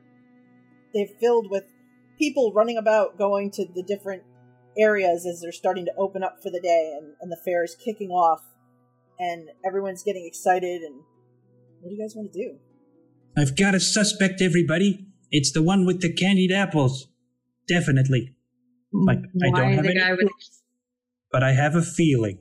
they're 0.94 1.08
filled 1.20 1.50
with 1.50 1.64
people 2.20 2.52
running 2.54 2.78
about 2.78 3.18
going 3.18 3.50
to 3.52 3.66
the 3.74 3.82
different 3.82 4.22
areas 4.78 5.26
as 5.26 5.42
they're 5.42 5.52
starting 5.52 5.86
to 5.86 5.92
open 5.98 6.24
up 6.24 6.38
for 6.44 6.52
the 6.52 6.60
day 6.60 6.94
and, 6.96 7.14
and 7.22 7.32
the 7.32 7.38
fair 7.44 7.64
is 7.64 7.76
kicking 7.84 8.10
off 8.10 8.42
and 9.18 9.50
everyone's 9.66 10.04
getting 10.04 10.26
excited 10.28 10.82
and 10.82 11.02
what 11.82 11.90
do 11.90 11.96
you 11.96 12.02
guys 12.02 12.14
want 12.16 12.32
to 12.32 12.38
do 12.38 12.60
I've 13.38 13.56
got 13.56 13.76
a 13.76 13.80
suspect, 13.80 14.42
everybody. 14.42 15.06
It's 15.32 15.52
the 15.52 15.62
one 15.62 15.86
with 15.86 16.02
the 16.02 16.12
candied 16.12 16.52
apples. 16.52 17.08
Definitely. 17.68 18.36
Mm, 18.94 19.08
like, 19.08 19.18
I 19.20 19.50
Why 19.50 19.60
don't 19.60 19.74
have 19.74 19.84
the 19.84 19.90
any 19.92 20.00
guy 20.00 20.12
with 20.12 20.30
but 21.32 21.44
I 21.44 21.54
have 21.54 21.76
a 21.76 21.82
feeling. 21.82 22.40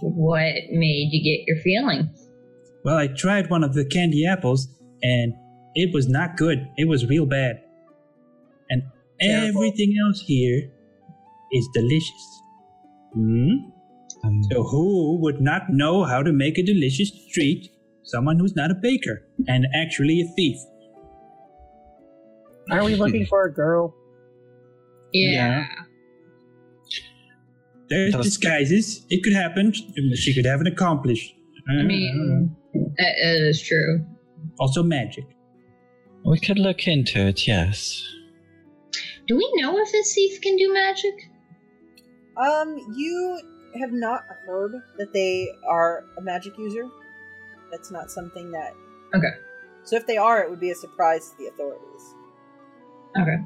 what 0.00 0.54
made 0.70 1.08
you 1.12 1.22
get 1.22 1.46
your 1.46 1.62
feeling? 1.62 2.12
Well, 2.84 2.96
I 2.96 3.08
tried 3.08 3.50
one 3.50 3.62
of 3.62 3.74
the 3.74 3.84
candy 3.84 4.26
apples, 4.26 4.66
and 5.02 5.34
it 5.74 5.92
was 5.92 6.08
not 6.08 6.36
good. 6.36 6.66
It 6.76 6.88
was 6.88 7.06
real 7.06 7.26
bad. 7.26 7.60
And 9.20 9.30
Careful. 9.30 9.48
everything 9.62 9.94
else 10.06 10.20
here 10.20 10.70
is 11.52 11.68
delicious. 11.74 12.42
Hmm? 13.14 13.50
Um, 14.24 14.42
So 14.50 14.62
who 14.62 15.18
would 15.22 15.40
not 15.40 15.62
know 15.70 16.04
how 16.04 16.22
to 16.22 16.32
make 16.32 16.58
a 16.58 16.62
delicious 16.62 17.10
treat? 17.32 17.68
Someone 18.04 18.38
who's 18.38 18.54
not 18.54 18.70
a 18.70 18.74
baker 18.74 19.22
and 19.48 19.66
actually 19.74 20.20
a 20.20 20.26
thief. 20.36 20.56
Are 22.70 22.84
we 22.84 22.94
looking 22.96 23.26
for 23.30 23.44
a 23.46 23.52
girl? 23.52 23.94
Yeah. 25.12 25.66
There's 27.88 28.12
Tell 28.12 28.22
disguises. 28.22 29.06
It 29.10 29.22
could 29.22 29.32
happen. 29.32 29.72
She 30.14 30.34
could 30.34 30.44
have 30.44 30.60
an 30.60 30.66
accomplice. 30.66 31.20
I 31.68 31.82
mean, 31.82 32.54
that 32.74 33.14
that 33.22 33.48
is 33.48 33.60
true. 33.62 34.04
also 34.58 34.82
magic. 34.82 35.24
we 36.24 36.38
could 36.40 36.58
look 36.58 36.86
into 36.86 37.20
it, 37.26 37.46
yes. 37.46 38.02
Do 39.26 39.36
we 39.36 39.52
know 39.56 39.78
if 39.78 39.90
this 39.90 40.14
thief 40.14 40.40
can 40.40 40.56
do 40.56 40.72
magic? 40.72 41.14
Um, 42.36 42.76
you 42.94 43.40
have 43.80 43.92
not 43.92 44.22
heard 44.46 44.72
that 44.98 45.12
they 45.12 45.50
are 45.68 46.04
a 46.16 46.22
magic 46.22 46.56
user. 46.58 46.88
That's 47.70 47.90
not 47.90 48.10
something 48.10 48.50
that. 48.52 48.72
Okay. 49.14 49.30
So 49.82 49.96
if 49.96 50.06
they 50.06 50.16
are, 50.16 50.42
it 50.42 50.50
would 50.50 50.60
be 50.60 50.70
a 50.70 50.74
surprise 50.74 51.30
to 51.30 51.36
the 51.38 51.46
authorities. 51.48 52.14
Okay. 53.18 53.36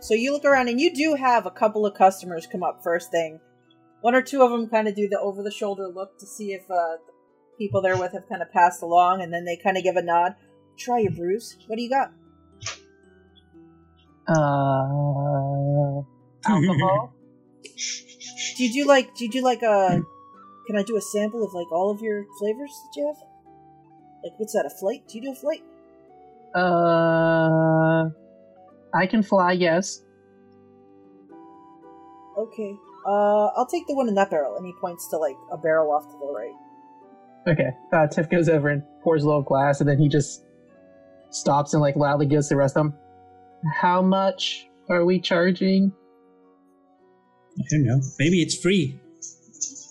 So 0.00 0.14
you 0.14 0.32
look 0.32 0.44
around 0.44 0.68
and 0.68 0.80
you 0.80 0.92
do 0.92 1.14
have 1.14 1.46
a 1.46 1.50
couple 1.50 1.86
of 1.86 1.94
customers 1.94 2.46
come 2.50 2.62
up 2.62 2.82
first 2.82 3.10
thing. 3.10 3.40
One 4.00 4.14
or 4.14 4.22
two 4.22 4.42
of 4.42 4.50
them 4.50 4.68
kind 4.68 4.88
of 4.88 4.96
do 4.96 5.08
the 5.08 5.18
over 5.20 5.42
the 5.42 5.50
shoulder 5.50 5.86
look 5.86 6.18
to 6.18 6.26
see 6.26 6.52
if 6.52 6.62
uh, 6.62 6.96
the 7.06 7.12
people 7.56 7.80
they're 7.80 7.96
with 7.96 8.12
have 8.12 8.28
kind 8.28 8.42
of 8.42 8.50
passed 8.50 8.82
along, 8.82 9.22
and 9.22 9.32
then 9.32 9.44
they 9.44 9.56
kind 9.56 9.76
of 9.76 9.84
give 9.84 9.96
a 9.96 10.02
nod. 10.02 10.34
Try 10.76 11.00
your 11.00 11.12
brews. 11.12 11.56
What 11.66 11.76
do 11.76 11.82
you 11.82 11.90
got? 11.90 12.12
Uh, 14.32 16.02
alcohol. 16.48 17.14
Do 18.56 18.64
you 18.64 18.72
do 18.72 18.88
like? 18.88 19.14
Do 19.14 19.24
you 19.24 19.30
do 19.30 19.42
like 19.42 19.62
a? 19.62 20.02
Can 20.66 20.76
I 20.76 20.82
do 20.82 20.96
a 20.96 21.00
sample 21.00 21.42
of 21.44 21.52
like 21.54 21.70
all 21.72 21.90
of 21.90 22.00
your 22.00 22.24
flavors 22.38 22.70
that 22.70 23.00
you 23.00 23.06
have? 23.06 23.16
Like 24.22 24.38
what's 24.38 24.52
that? 24.52 24.66
A 24.66 24.70
flight? 24.70 25.08
Do 25.08 25.18
you 25.18 25.24
do 25.24 25.32
a 25.32 25.34
flight? 25.34 25.62
uh, 26.54 28.10
I 28.94 29.06
can 29.06 29.22
fly. 29.22 29.52
Yes. 29.52 30.02
Okay. 32.38 32.76
Uh, 33.06 33.46
I'll 33.56 33.66
take 33.66 33.86
the 33.86 33.94
one 33.94 34.08
in 34.08 34.14
that 34.14 34.30
barrel. 34.30 34.56
And 34.56 34.66
he 34.66 34.72
points 34.80 35.08
to 35.08 35.16
like 35.16 35.36
a 35.50 35.56
barrel 35.56 35.90
off 35.92 36.06
to 36.10 36.18
the 36.18 36.26
right. 36.26 36.54
Okay. 37.48 37.70
Uh, 37.92 38.06
Tiff 38.06 38.28
goes 38.30 38.48
over 38.48 38.68
and 38.68 38.82
pours 39.02 39.22
a 39.24 39.26
little 39.26 39.42
glass, 39.42 39.80
and 39.80 39.88
then 39.88 39.98
he 39.98 40.08
just 40.08 40.44
stops 41.30 41.72
and 41.72 41.80
like 41.80 41.96
loudly 41.96 42.26
gives 42.26 42.48
the 42.48 42.56
rest 42.56 42.76
of 42.76 42.84
them. 42.84 42.94
How 43.74 44.02
much 44.02 44.66
are 44.88 45.04
we 45.04 45.20
charging? 45.20 45.92
I 47.58 47.62
don't 47.70 47.84
know. 47.84 48.00
Maybe 48.18 48.42
it's 48.42 48.56
free. 48.56 48.98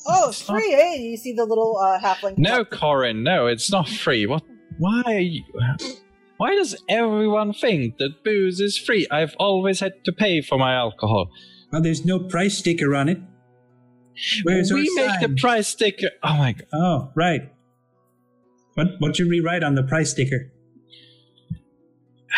Oh, 0.07 0.29
it's 0.29 0.41
free, 0.41 0.73
eh? 0.73 0.95
You 0.95 1.17
see 1.17 1.33
the 1.33 1.45
little 1.45 1.77
uh, 1.77 1.99
halfling. 1.99 2.37
No. 2.37 2.65
Corin, 2.65 3.23
no, 3.23 3.47
it's 3.47 3.71
not 3.71 3.87
free. 3.87 4.25
What? 4.25 4.43
Why 4.77 5.03
are 5.05 5.19
you. 5.19 5.43
Why 6.37 6.55
does 6.55 6.75
everyone 6.89 7.53
think 7.53 7.97
that 7.97 8.23
booze 8.23 8.59
is 8.59 8.77
free? 8.77 9.07
I've 9.11 9.35
always 9.37 9.79
had 9.79 10.03
to 10.05 10.11
pay 10.11 10.41
for 10.41 10.57
my 10.57 10.73
alcohol. 10.73 11.29
Well, 11.71 11.83
there's 11.83 12.03
no 12.03 12.17
price 12.19 12.57
sticker 12.57 12.95
on 12.95 13.09
it. 13.09 13.19
Where's 14.43 14.73
we 14.73 14.89
our 14.99 15.07
make 15.07 15.19
the 15.21 15.35
price 15.39 15.67
sticker. 15.67 16.09
Oh 16.23 16.35
my 16.35 16.53
god. 16.53 16.67
Oh, 16.73 17.11
right. 17.15 17.53
What 18.73 18.87
what 18.99 19.15
should 19.15 19.29
we 19.29 19.39
write 19.39 19.63
on 19.63 19.75
the 19.75 19.83
price 19.83 20.11
sticker? 20.11 20.51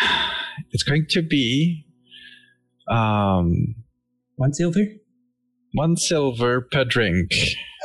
It's 0.70 0.82
going 0.82 1.06
to 1.10 1.22
be 1.22 1.86
um 2.88 3.74
One 4.36 4.52
silver? 4.52 4.84
one 5.72 5.96
silver 5.96 6.60
per 6.60 6.84
drink. 6.84 7.30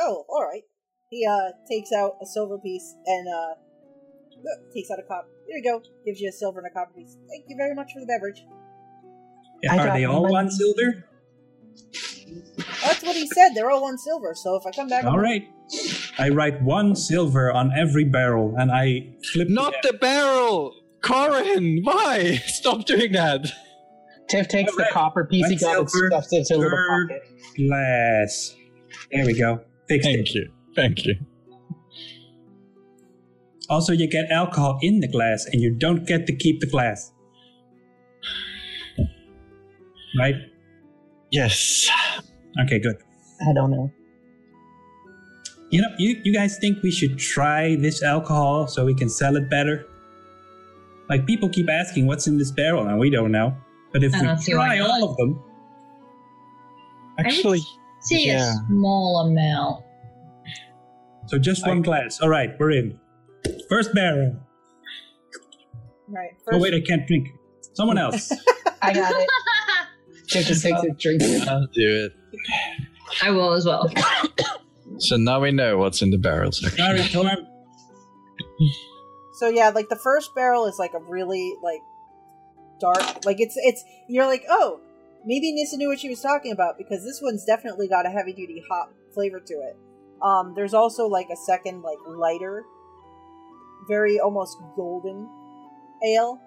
Oh, 0.00 0.24
all 0.28 0.42
right. 0.44 0.62
He 1.10 1.26
uh 1.26 1.50
takes 1.70 1.90
out 1.92 2.12
a 2.22 2.26
silver 2.26 2.58
piece 2.58 2.94
and 3.06 3.26
uh 3.28 3.54
takes 4.72 4.90
out 4.90 4.98
a 4.98 5.02
cop. 5.02 5.26
Here 5.48 5.58
you 5.58 5.64
go. 5.64 5.82
Gives 6.06 6.20
you 6.20 6.28
a 6.28 6.32
silver 6.32 6.60
and 6.60 6.68
a 6.68 6.70
copper 6.70 6.92
piece. 6.96 7.16
Thank 7.28 7.44
you 7.48 7.56
very 7.56 7.74
much 7.74 7.92
for 7.92 8.00
the 8.00 8.06
beverage. 8.06 8.42
Yeah, 9.62 9.76
are 9.76 9.92
they 9.98 10.04
all 10.04 10.22
money. 10.22 10.32
one 10.32 10.50
silver? 10.50 11.04
That's 12.82 13.02
what 13.02 13.16
he 13.16 13.26
said. 13.26 13.50
They're 13.54 13.70
all 13.70 13.82
one 13.82 13.98
silver. 13.98 14.34
So 14.34 14.54
if 14.56 14.64
I 14.66 14.70
come 14.70 14.88
back, 14.88 15.04
All 15.04 15.18
right. 15.18 15.46
I 16.18 16.28
write 16.30 16.62
one 16.62 16.94
silver 16.96 17.52
on 17.52 17.72
every 17.76 18.04
barrel, 18.04 18.54
and 18.58 18.70
I 18.72 19.14
flip. 19.32 19.48
Not 19.48 19.74
the 19.82 19.92
barrel! 19.92 20.74
Corin! 21.02 21.80
Why? 21.82 22.36
Stop 22.46 22.84
doing 22.84 23.12
that! 23.12 23.46
Tiff 24.28 24.46
takes 24.48 24.74
the 24.76 24.86
copper 24.92 25.24
piece 25.24 25.48
he 25.48 25.56
got 25.56 25.78
and 25.78 25.90
stuffs 25.90 26.32
it 26.32 26.36
into 26.38 26.56
a 26.56 26.58
little 26.58 26.78
pocket. 26.88 27.22
glass. 27.56 28.54
There 29.10 29.26
we 29.26 29.36
go. 29.36 29.60
Fixed 29.88 30.06
Thank 30.06 30.20
it. 30.28 30.34
you. 30.34 30.52
Thank 30.76 31.04
you. 31.04 31.14
Also, 33.68 33.92
you 33.92 34.08
get 34.08 34.30
alcohol 34.30 34.78
in 34.82 35.00
the 35.00 35.08
glass, 35.08 35.46
and 35.46 35.60
you 35.60 35.74
don't 35.76 36.06
get 36.06 36.26
to 36.26 36.34
keep 36.36 36.60
the 36.60 36.66
glass. 36.66 37.12
Right? 40.18 40.34
Yes. 41.30 41.88
Okay, 42.64 42.78
good. 42.80 42.96
I 43.48 43.52
don't 43.54 43.70
know. 43.70 43.90
You 45.70 45.82
know, 45.82 45.88
you, 45.98 46.20
you 46.24 46.32
guys 46.34 46.58
think 46.58 46.82
we 46.82 46.90
should 46.90 47.16
try 47.16 47.76
this 47.76 48.02
alcohol 48.02 48.66
so 48.66 48.84
we 48.84 48.94
can 48.94 49.08
sell 49.08 49.36
it 49.36 49.48
better? 49.48 49.86
Like, 51.10 51.26
people 51.26 51.48
keep 51.50 51.68
asking 51.68 52.06
what's 52.06 52.26
in 52.26 52.38
this 52.38 52.50
barrel, 52.52 52.86
and 52.86 52.98
we 52.98 53.10
don't 53.10 53.32
know. 53.32 53.54
But 53.92 54.02
if 54.04 54.12
we 54.12 54.20
don't 54.22 54.38
see 54.38 54.54
why 54.54 54.76
try 54.76 54.78
all 54.78 55.10
of 55.10 55.16
them, 55.18 55.42
Actually, 57.18 57.60
See 58.02 58.28
Yeah. 58.28 58.52
a 58.54 58.66
small 58.68 59.26
amount. 59.26 59.84
so 61.26 61.38
just 61.38 61.66
one 61.66 61.82
glass. 61.82 62.18
All 62.22 62.30
right, 62.30 62.50
we're 62.58 62.70
in. 62.70 62.98
First 63.68 63.92
barrel. 63.94 64.36
Right. 66.08 66.30
Oh, 66.50 66.58
wait, 66.58 66.72
I 66.72 66.80
can't 66.80 67.06
drink. 67.06 67.28
Someone 67.74 67.98
else. 67.98 68.32
I 68.82 68.94
got 68.94 69.12
it. 69.14 69.28
Jake 70.28 70.46
just 70.46 70.62
takes 70.62 70.80
a 70.82 70.90
drink. 70.98 71.22
I'll 71.46 71.66
do 71.66 72.06
it. 72.06 72.12
I 73.22 73.30
will 73.32 73.52
as 73.52 73.66
well. 73.66 73.90
So 74.98 75.16
now 75.16 75.40
we 75.40 75.50
know 75.50 75.78
what's 75.78 76.02
in 76.02 76.10
the 76.10 76.18
barrel 76.18 76.52
section. 76.52 76.76
Sorry, 76.76 77.02
Torm. 77.12 77.46
So 79.40 79.48
yeah, 79.48 79.70
like 79.70 79.88
the 79.88 79.96
first 79.96 80.34
barrel 80.34 80.66
is 80.66 80.78
like 80.78 80.92
a 80.92 80.98
really 80.98 81.54
like 81.62 81.80
dark, 82.78 83.24
like 83.24 83.40
it's 83.40 83.56
it's 83.56 83.82
you're 84.06 84.26
like 84.26 84.44
oh 84.50 84.80
maybe 85.24 85.50
Nissa 85.50 85.78
knew 85.78 85.88
what 85.88 85.98
she 85.98 86.10
was 86.10 86.20
talking 86.20 86.52
about 86.52 86.76
because 86.76 87.02
this 87.04 87.20
one's 87.22 87.46
definitely 87.46 87.88
got 87.88 88.04
a 88.04 88.10
heavy 88.10 88.34
duty 88.34 88.62
hop 88.68 88.92
flavor 89.14 89.40
to 89.40 89.54
it. 89.54 89.78
Um, 90.20 90.52
there's 90.54 90.74
also 90.74 91.06
like 91.06 91.28
a 91.32 91.36
second 91.36 91.80
like 91.80 91.96
lighter, 92.06 92.64
very 93.88 94.20
almost 94.20 94.58
golden 94.76 95.26
ale, 96.06 96.38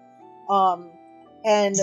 um, 0.47 0.91
and 1.43 1.75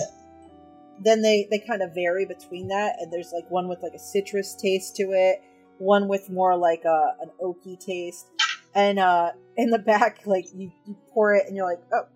then 1.01 1.23
they 1.23 1.49
they 1.51 1.59
kind 1.59 1.83
of 1.83 1.93
vary 1.93 2.25
between 2.25 2.69
that. 2.69 2.99
And 3.01 3.13
there's 3.13 3.33
like 3.33 3.51
one 3.51 3.67
with 3.67 3.83
like 3.83 3.95
a 3.95 3.99
citrus 3.99 4.55
taste 4.55 4.95
to 4.95 5.11
it, 5.11 5.43
one 5.79 6.07
with 6.07 6.31
more 6.31 6.57
like 6.57 6.85
a 6.85 7.17
an 7.21 7.31
oaky 7.43 7.85
taste, 7.85 8.29
and 8.75 8.99
uh 8.99 9.33
in 9.57 9.71
the 9.71 9.79
back, 9.79 10.21
like 10.27 10.47
you, 10.55 10.73
you 10.87 10.97
pour 11.13 11.35
it 11.35 11.47
and 11.47 11.57
you're 11.57 11.69
like, 11.69 11.83
oh, 11.93 12.07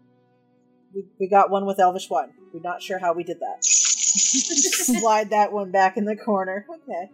we, 0.95 1.05
we 1.21 1.29
got 1.29 1.51
one 1.51 1.67
with 1.67 1.79
Elvish 1.79 2.09
wine. 2.09 2.33
We're 2.53 2.61
not 2.61 2.83
sure 2.83 2.99
how 2.99 3.13
we 3.13 3.25
did 3.25 3.41
that. 3.41 3.65
Slide 3.65 5.31
that 5.31 5.53
one 5.53 5.71
back 5.71 5.97
in 5.97 6.05
the 6.05 6.17
corner. 6.17 6.67
Okay, 6.71 7.11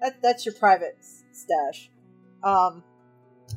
that 0.00 0.22
that's 0.22 0.46
your 0.46 0.54
private 0.54 0.96
stash. 1.32 1.90
Um, 2.42 2.82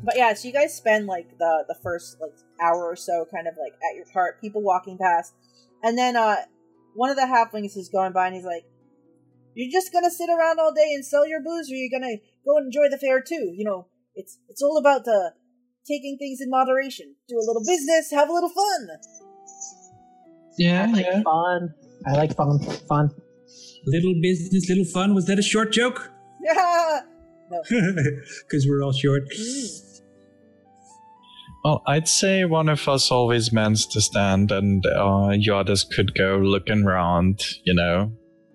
but 0.04 0.18
yeah, 0.18 0.34
so 0.34 0.48
you 0.48 0.54
guys 0.54 0.76
spend 0.76 1.08
like 1.08 1.38
the 1.38 1.64
the 1.68 1.76
first 1.82 2.18
like 2.22 2.34
hour 2.62 2.84
or 2.84 2.96
so, 2.96 3.26
kind 3.34 3.48
of 3.48 3.56
like 3.58 3.74
at 3.90 3.96
your 3.96 4.06
cart, 4.12 4.42
people 4.42 4.62
walking 4.62 4.98
past, 4.98 5.34
and 5.82 5.98
then 5.98 6.16
uh, 6.16 6.38
one 6.94 7.10
of 7.10 7.16
the 7.16 7.24
halflings 7.24 7.78
is 7.78 7.90
going 7.90 8.12
by 8.12 8.28
and 8.28 8.36
he's 8.36 8.46
like, 8.46 8.66
"You're 9.56 9.72
just 9.72 9.94
gonna 9.94 10.12
sit 10.12 10.30
around 10.30 10.60
all 10.60 10.74
day 10.74 10.92
and 10.94 11.06
sell 11.06 11.28
your 11.28 11.42
booze, 11.42 11.72
or 11.72 11.76
you're 11.76 11.90
gonna 11.90 12.18
go 12.46 12.58
and 12.58 12.66
enjoy 12.66 12.90
the 12.90 12.98
fair 12.98 13.22
too? 13.22 13.54
You 13.56 13.64
know, 13.64 13.88
it's 14.16 14.40
it's 14.50 14.62
all 14.62 14.78
about 14.78 15.08
uh, 15.08 15.32
taking 15.88 16.18
things 16.18 16.40
in 16.42 16.50
moderation. 16.50 17.16
Do 17.28 17.38
a 17.38 17.46
little 17.46 17.64
business, 17.66 18.12
have 18.12 18.30
a 18.30 18.34
little 18.34 18.50
fun." 18.50 18.88
Yeah, 20.58 20.84
I 20.88 20.92
like 20.92 21.06
yeah. 21.06 21.22
fun. 21.24 21.74
I 22.06 22.12
like 22.14 22.36
fun. 22.36 22.60
Fun. 22.88 23.10
Little 23.86 24.16
business, 24.22 24.70
little 24.70 24.86
fun. 24.86 25.14
Was 25.14 25.26
that 25.26 25.40
a 25.40 25.44
short 25.44 25.72
joke? 25.72 26.10
Yeah. 26.44 27.00
no. 27.50 27.62
Because 28.42 28.68
we're 28.68 28.84
all 28.84 28.92
short. 28.92 29.24
Well, 31.64 31.82
I'd 31.88 32.10
say 32.10 32.44
one 32.44 32.68
of 32.68 32.86
us 32.90 33.10
always 33.12 33.54
mans 33.54 33.86
to 33.88 34.02
stand, 34.02 34.52
and 34.52 34.86
uh, 34.86 35.30
you 35.38 35.56
others 35.56 35.86
could 35.86 36.14
go 36.14 36.40
looking 36.40 36.84
around. 36.84 37.42
You 37.64 37.76
know, 37.76 38.12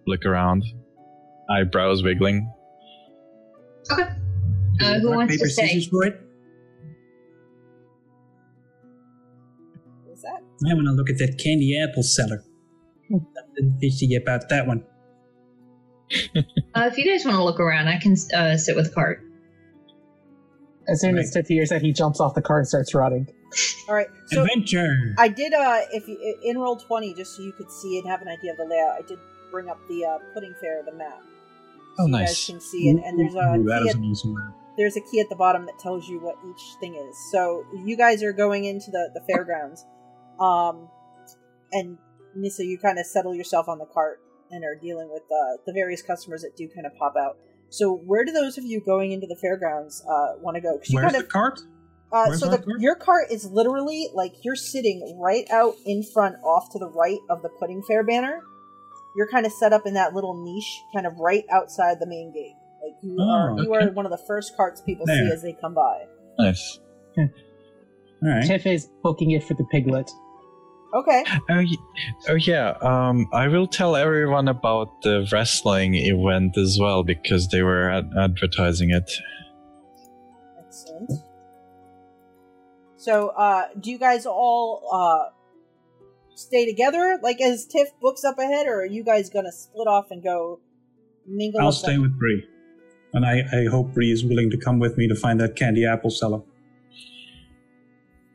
look 0.06 0.26
around, 0.26 0.64
eyebrows 1.50 2.02
wiggling. 2.02 2.52
Okay. 3.90 4.10
Uh, 4.80 5.00
who 5.00 5.10
wants 5.10 5.34
paper, 5.34 5.44
to 5.44 5.50
stay? 5.50 5.66
scissors 5.66 5.88
for 5.88 6.04
it? 6.04 6.20
What's 10.04 10.22
that? 10.22 10.42
I 10.70 10.74
want 10.74 10.86
to 10.86 10.92
look 10.92 11.10
at 11.10 11.18
that 11.18 11.38
candy 11.38 11.80
apple 11.80 12.02
seller. 12.02 12.44
Nothing 13.10 13.78
fishy 13.80 14.14
about 14.14 14.48
that 14.50 14.66
one. 14.66 14.84
Uh, 16.74 16.88
if 16.90 16.96
you 16.96 17.04
guys 17.04 17.24
want 17.24 17.36
to 17.36 17.44
look 17.44 17.60
around, 17.60 17.88
I 17.88 17.98
can 17.98 18.16
uh, 18.34 18.56
sit 18.56 18.76
with 18.76 18.86
the 18.86 18.92
Cart. 18.94 19.22
As 20.88 21.02
soon 21.02 21.18
as 21.18 21.30
Tiff 21.30 21.48
hears 21.48 21.68
that, 21.68 21.82
he 21.82 21.92
jumps 21.92 22.18
off 22.18 22.34
the 22.34 22.40
cart 22.40 22.60
and 22.60 22.68
starts 22.68 22.94
running. 22.94 23.28
All 23.88 23.94
right. 23.94 24.08
So 24.28 24.42
Adventure. 24.42 25.14
I 25.18 25.28
did 25.28 25.52
uh 25.52 25.80
if 25.92 26.08
you 26.08 26.38
in 26.42 26.56
Roll20 26.56 27.16
just 27.16 27.36
so 27.36 27.42
you 27.42 27.52
could 27.52 27.70
see 27.70 27.98
and 27.98 28.08
have 28.08 28.22
an 28.22 28.28
idea 28.28 28.52
of 28.52 28.58
the 28.58 28.64
layout. 28.64 28.96
I 28.98 29.02
did 29.06 29.18
bring 29.50 29.68
up 29.68 29.78
the 29.88 30.04
uh 30.04 30.18
pudding 30.34 30.54
fair 30.60 30.82
the 30.84 30.92
map. 30.92 31.22
Oh, 31.98 32.06
you 32.06 32.12
nice. 32.12 32.28
guys 32.28 32.46
can 32.46 32.60
see 32.60 32.88
it 32.88 33.02
and 33.04 33.18
there's 33.18 33.34
a 33.34 33.58
Ooh, 33.58 33.64
that 33.64 33.82
key 33.82 33.90
an 33.90 34.04
awesome 34.04 34.34
map. 34.34 34.54
There's 34.78 34.96
a 34.96 35.00
key 35.02 35.20
at 35.20 35.28
the 35.28 35.36
bottom 35.36 35.66
that 35.66 35.78
tells 35.78 36.08
you 36.08 36.18
what 36.20 36.36
each 36.48 36.62
thing 36.80 36.94
is. 36.94 37.14
So 37.32 37.64
you 37.84 37.96
guys 37.96 38.22
are 38.22 38.32
going 38.32 38.64
into 38.64 38.90
the 38.90 39.10
the 39.12 39.20
fairgrounds. 39.30 39.84
Um 40.40 40.88
and 41.72 41.98
Nissa 42.34 42.64
you 42.64 42.78
kind 42.78 42.98
of 42.98 43.04
settle 43.04 43.34
yourself 43.34 43.68
on 43.68 43.78
the 43.78 43.86
cart 43.86 44.20
and 44.50 44.64
are 44.64 44.74
dealing 44.74 45.10
with 45.10 45.22
uh, 45.24 45.58
the 45.66 45.72
various 45.74 46.00
customers 46.00 46.40
that 46.42 46.56
do 46.56 46.68
kind 46.68 46.86
of 46.86 46.94
pop 46.96 47.14
out. 47.18 47.36
So 47.70 47.92
where 47.92 48.24
do 48.24 48.32
those 48.32 48.56
of 48.56 48.64
you 48.64 48.80
going 48.80 49.12
into 49.12 49.26
the 49.26 49.36
fairgrounds 49.36 50.02
uh, 50.08 50.38
want 50.40 50.54
to 50.54 50.60
go? 50.62 50.78
'Cause 50.78 50.88
you 50.88 50.96
Where's 51.00 51.12
kind 51.12 51.22
the 51.24 51.28
cart? 51.28 51.60
Uh, 52.10 52.32
so 52.34 52.48
the, 52.48 52.56
cart? 52.58 52.80
your 52.80 52.94
cart 52.94 53.30
is 53.30 53.50
literally 53.50 54.08
like 54.14 54.32
you're 54.42 54.56
sitting 54.56 55.18
right 55.20 55.46
out 55.50 55.74
in 55.84 56.02
front, 56.02 56.36
off 56.42 56.70
to 56.72 56.78
the 56.78 56.88
right 56.88 57.18
of 57.28 57.42
the 57.42 57.50
pudding 57.50 57.82
fair 57.86 58.02
banner. 58.02 58.40
You're 59.16 59.28
kind 59.28 59.44
of 59.44 59.52
set 59.52 59.72
up 59.74 59.82
in 59.84 59.94
that 59.94 60.14
little 60.14 60.42
niche, 60.42 60.80
kind 60.94 61.06
of 61.06 61.18
right 61.18 61.44
outside 61.50 61.98
the 62.00 62.06
main 62.06 62.32
gate. 62.32 62.54
Like 62.82 62.94
you 63.02 63.16
Oh, 63.20 63.28
are, 63.30 63.58
you 63.62 63.74
okay. 63.74 63.86
are 63.86 63.92
one 63.92 64.04
of 64.06 64.10
the 64.10 64.22
first 64.26 64.56
carts 64.56 64.80
people 64.80 65.06
see 65.06 65.30
as 65.32 65.42
they 65.42 65.52
come 65.60 65.74
by. 65.74 66.04
Nice. 66.38 66.78
All 67.16 67.26
right. 68.22 68.44
Tiff 68.46 68.66
is 68.66 68.88
booking 69.02 69.30
it 69.32 69.44
for 69.44 69.54
the 69.54 69.64
piglet. 69.70 70.10
Okay, 70.94 71.22
Oh, 71.50 71.64
oh 72.30 72.34
yeah. 72.36 72.70
Um, 72.80 73.26
I 73.34 73.46
will 73.48 73.66
tell 73.66 73.94
everyone 73.94 74.48
about 74.48 75.02
the 75.02 75.28
wrestling 75.30 75.94
event 75.94 76.56
as 76.56 76.78
well 76.80 77.02
because 77.04 77.48
they 77.48 77.60
were 77.62 77.90
ad- 77.90 78.10
advertising 78.18 78.90
it. 78.90 79.10
excellent. 80.58 81.10
So, 82.96 83.28
uh, 83.28 83.68
do 83.78 83.90
you 83.90 83.98
guys 83.98 84.24
all 84.24 84.88
uh, 84.90 85.30
stay 86.34 86.64
together, 86.66 87.18
like 87.22 87.40
as 87.42 87.66
Tiff 87.66 87.88
books 88.00 88.24
up 88.24 88.38
ahead, 88.38 88.66
or 88.66 88.80
are 88.80 88.86
you 88.86 89.04
guys 89.04 89.28
gonna 89.30 89.52
split 89.52 89.86
off 89.86 90.06
and 90.10 90.22
go 90.22 90.60
mingle? 91.26 91.60
I'll 91.60 91.70
stay 91.72 91.92
them? 91.92 92.02
with 92.02 92.18
Bree. 92.18 92.44
And 93.14 93.24
I, 93.24 93.40
I 93.52 93.64
hope 93.70 93.94
Bree 93.94 94.12
is 94.12 94.24
willing 94.24 94.50
to 94.50 94.56
come 94.58 94.78
with 94.78 94.96
me 94.98 95.08
to 95.08 95.14
find 95.14 95.40
that 95.40 95.56
candy 95.56 95.86
apple 95.86 96.10
seller. 96.10 96.42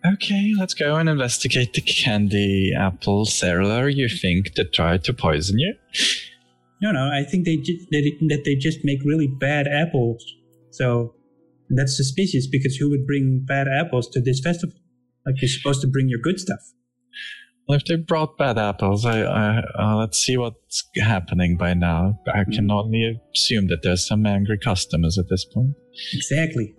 Okay, 0.06 0.52
let's 0.60 0.74
go 0.74 0.96
and 0.98 1.08
investigate 1.08 1.74
the 1.74 1.82
candy 1.82 2.74
apple 2.78 3.26
seller 3.26 3.88
you 3.88 4.10
think 4.10 4.56
that 4.56 4.74
tried 4.74 5.04
to 5.06 5.14
poison 5.14 5.60
you. 5.60 5.76
No, 6.82 6.92
no, 6.92 7.10
I 7.14 7.24
think 7.24 7.46
they 7.46 7.56
ju- 7.58 7.78
it- 7.92 8.28
that 8.28 8.44
they 8.44 8.56
just 8.56 8.80
make 8.84 9.00
really 9.06 9.28
bad 9.28 9.68
apples. 9.68 10.26
So 10.72 11.16
that's 11.70 11.96
suspicious 11.96 12.48
because 12.48 12.76
who 12.76 12.90
would 12.90 13.08
bring 13.08 13.46
bad 13.48 13.68
apples 13.70 14.10
to 14.10 14.20
this 14.20 14.42
festival? 14.42 14.76
Like 15.26 15.42
you're 15.42 15.48
supposed 15.48 15.80
to 15.82 15.88
bring 15.88 16.10
your 16.10 16.20
good 16.20 16.40
stuff. 16.40 16.60
Well, 17.68 17.78
if 17.78 17.86
they 17.86 17.96
brought 17.96 18.38
bad 18.38 18.58
apples, 18.58 19.06
I, 19.06 19.22
I 19.22 19.64
uh, 19.80 19.96
let's 19.96 20.18
see 20.20 20.36
what's 20.36 20.84
happening 20.98 21.56
by 21.58 21.74
now. 21.74 22.20
I 22.28 22.44
can 22.44 22.70
only 22.70 23.22
assume 23.34 23.68
that 23.68 23.84
there's 23.84 24.06
some 24.06 24.26
angry 24.26 24.58
customers 24.58 25.18
at 25.18 25.30
this 25.30 25.46
point. 25.46 25.72
Exactly. 26.14 26.76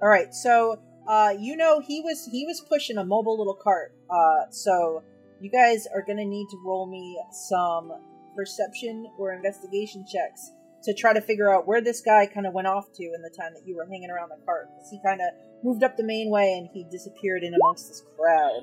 All 0.00 0.08
right, 0.08 0.32
so 0.32 0.76
uh, 1.08 1.34
you 1.38 1.56
know 1.56 1.80
he 1.80 2.00
was 2.02 2.28
he 2.30 2.46
was 2.46 2.60
pushing 2.68 2.98
a 2.98 3.04
mobile 3.04 3.36
little 3.36 3.58
cart. 3.60 3.94
Uh, 4.08 4.48
so 4.50 5.02
you 5.40 5.50
guys 5.50 5.88
are 5.92 6.04
gonna 6.06 6.24
need 6.24 6.46
to 6.50 6.56
roll 6.64 6.86
me 6.86 7.20
some 7.32 7.90
perception 8.36 9.10
or 9.18 9.32
investigation 9.32 10.04
checks 10.06 10.52
to 10.84 10.94
try 10.94 11.12
to 11.12 11.20
figure 11.20 11.52
out 11.52 11.66
where 11.66 11.80
this 11.80 12.00
guy 12.00 12.24
kind 12.26 12.46
of 12.46 12.52
went 12.52 12.68
off 12.68 12.92
to 12.94 13.02
in 13.02 13.20
the 13.22 13.34
time 13.36 13.52
that 13.54 13.66
you 13.66 13.74
were 13.74 13.86
hanging 13.90 14.10
around 14.10 14.28
the 14.28 14.38
cart. 14.44 14.68
'Cause 14.78 14.88
he 14.92 15.00
kind 15.04 15.20
of 15.20 15.26
moved 15.64 15.82
up 15.82 15.96
the 15.96 16.04
main 16.04 16.30
way 16.30 16.56
and 16.56 16.68
he 16.72 16.84
disappeared 16.84 17.42
in 17.42 17.52
amongst 17.54 17.88
this 17.88 18.02
crowd. 18.16 18.62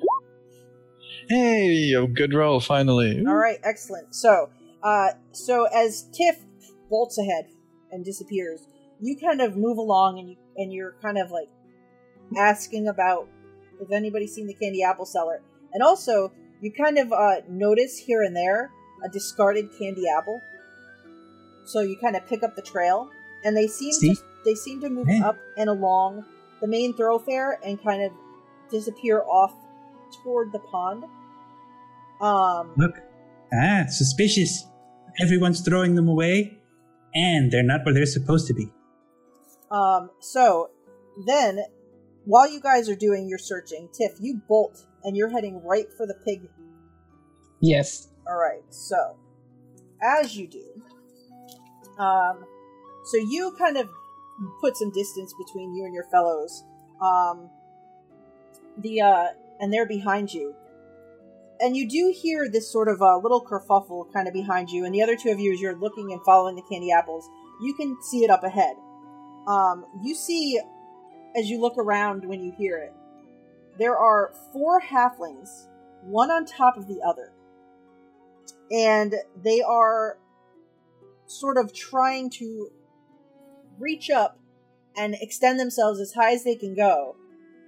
Hey, 1.28 1.92
a 1.92 2.06
good 2.06 2.34
roll 2.34 2.60
finally. 2.60 3.24
All 3.26 3.34
right, 3.34 3.58
excellent. 3.62 4.14
So, 4.14 4.50
uh, 4.82 5.10
so 5.32 5.64
as 5.74 6.04
Tiff 6.12 6.36
bolts 6.88 7.18
ahead 7.18 7.46
and 7.90 8.04
disappears, 8.04 8.66
you 9.00 9.16
kind 9.16 9.40
of 9.40 9.56
move 9.56 9.78
along 9.78 10.18
and 10.18 10.30
you 10.30 10.36
and 10.56 10.72
you're 10.72 10.94
kind 11.02 11.18
of 11.18 11.30
like 11.30 11.48
asking 12.36 12.88
about 12.88 13.28
if 13.80 13.90
anybody's 13.92 14.34
seen 14.34 14.46
the 14.46 14.54
candy 14.54 14.82
apple 14.82 15.04
seller, 15.04 15.42
and 15.72 15.82
also 15.82 16.32
you 16.60 16.72
kind 16.72 16.96
of 16.98 17.12
uh, 17.12 17.40
notice 17.48 17.98
here 17.98 18.22
and 18.22 18.34
there 18.34 18.70
a 19.04 19.08
discarded 19.08 19.66
candy 19.78 20.04
apple. 20.08 20.40
So 21.66 21.80
you 21.80 21.96
kind 22.00 22.16
of 22.16 22.26
pick 22.26 22.42
up 22.42 22.54
the 22.56 22.62
trail, 22.62 23.10
and 23.44 23.56
they 23.56 23.66
seem 23.66 23.92
See? 23.92 24.14
to 24.14 24.22
they 24.44 24.54
seem 24.54 24.80
to 24.80 24.88
move 24.88 25.08
Hey. 25.08 25.20
up 25.20 25.36
and 25.56 25.68
along 25.68 26.24
the 26.60 26.68
main 26.68 26.94
thoroughfare 26.94 27.58
and 27.64 27.82
kind 27.82 28.02
of 28.02 28.12
disappear 28.70 29.22
off 29.22 29.52
toward 30.22 30.52
the 30.52 30.58
pond. 30.60 31.04
Um, 32.20 32.72
Look. 32.76 32.96
Ah, 33.52 33.84
suspicious. 33.88 34.66
Everyone's 35.20 35.60
throwing 35.60 35.94
them 35.94 36.08
away, 36.08 36.58
and 37.14 37.50
they're 37.50 37.62
not 37.62 37.84
where 37.84 37.94
they're 37.94 38.06
supposed 38.06 38.46
to 38.48 38.54
be. 38.54 38.72
Um, 39.70 40.10
so 40.20 40.70
then, 41.26 41.60
while 42.24 42.50
you 42.50 42.60
guys 42.60 42.88
are 42.88 42.96
doing 42.96 43.28
your 43.28 43.38
searching, 43.38 43.88
Tiff, 43.92 44.12
you 44.20 44.40
bolt 44.48 44.84
and 45.04 45.16
you're 45.16 45.30
heading 45.30 45.62
right 45.64 45.86
for 45.96 46.06
the 46.06 46.14
pig. 46.26 46.48
Yes. 47.60 48.08
All 48.28 48.36
right. 48.36 48.62
So, 48.70 49.16
as 50.02 50.36
you 50.36 50.48
do, 50.48 50.82
um, 52.02 52.44
so 53.04 53.16
you 53.16 53.54
kind 53.58 53.76
of 53.76 53.88
put 54.60 54.76
some 54.76 54.90
distance 54.90 55.32
between 55.38 55.74
you 55.74 55.84
and 55.84 55.94
your 55.94 56.04
fellows. 56.10 56.64
Um, 57.00 57.48
the 58.78 59.00
uh, 59.00 59.26
and 59.60 59.72
they're 59.72 59.86
behind 59.86 60.32
you, 60.32 60.54
and 61.60 61.76
you 61.76 61.88
do 61.88 62.14
hear 62.14 62.48
this 62.48 62.70
sort 62.70 62.88
of 62.88 63.00
a 63.00 63.04
uh, 63.04 63.18
little 63.18 63.44
kerfuffle 63.44 64.12
kind 64.12 64.28
of 64.28 64.34
behind 64.34 64.70
you. 64.70 64.84
And 64.84 64.94
the 64.94 65.02
other 65.02 65.16
two 65.16 65.30
of 65.30 65.38
you, 65.38 65.52
as 65.52 65.60
you're 65.60 65.76
looking 65.76 66.12
and 66.12 66.20
following 66.24 66.54
the 66.54 66.62
candy 66.62 66.92
apples, 66.92 67.28
you 67.62 67.74
can 67.74 67.96
see 68.02 68.24
it 68.24 68.30
up 68.30 68.44
ahead. 68.44 68.76
Um, 69.46 69.86
you 70.02 70.14
see, 70.14 70.60
as 71.36 71.48
you 71.48 71.60
look 71.60 71.78
around 71.78 72.26
when 72.26 72.42
you 72.42 72.52
hear 72.56 72.76
it, 72.78 72.92
there 73.78 73.96
are 73.96 74.32
four 74.52 74.80
halflings, 74.80 75.68
one 76.02 76.30
on 76.30 76.44
top 76.44 76.76
of 76.76 76.88
the 76.88 77.00
other. 77.06 77.32
And 78.70 79.14
they 79.42 79.62
are 79.62 80.18
sort 81.26 81.56
of 81.56 81.72
trying 81.72 82.30
to 82.30 82.70
reach 83.78 84.10
up 84.10 84.38
and 84.96 85.14
extend 85.20 85.60
themselves 85.60 86.00
as 86.00 86.12
high 86.12 86.32
as 86.32 86.44
they 86.44 86.56
can 86.56 86.74
go, 86.74 87.16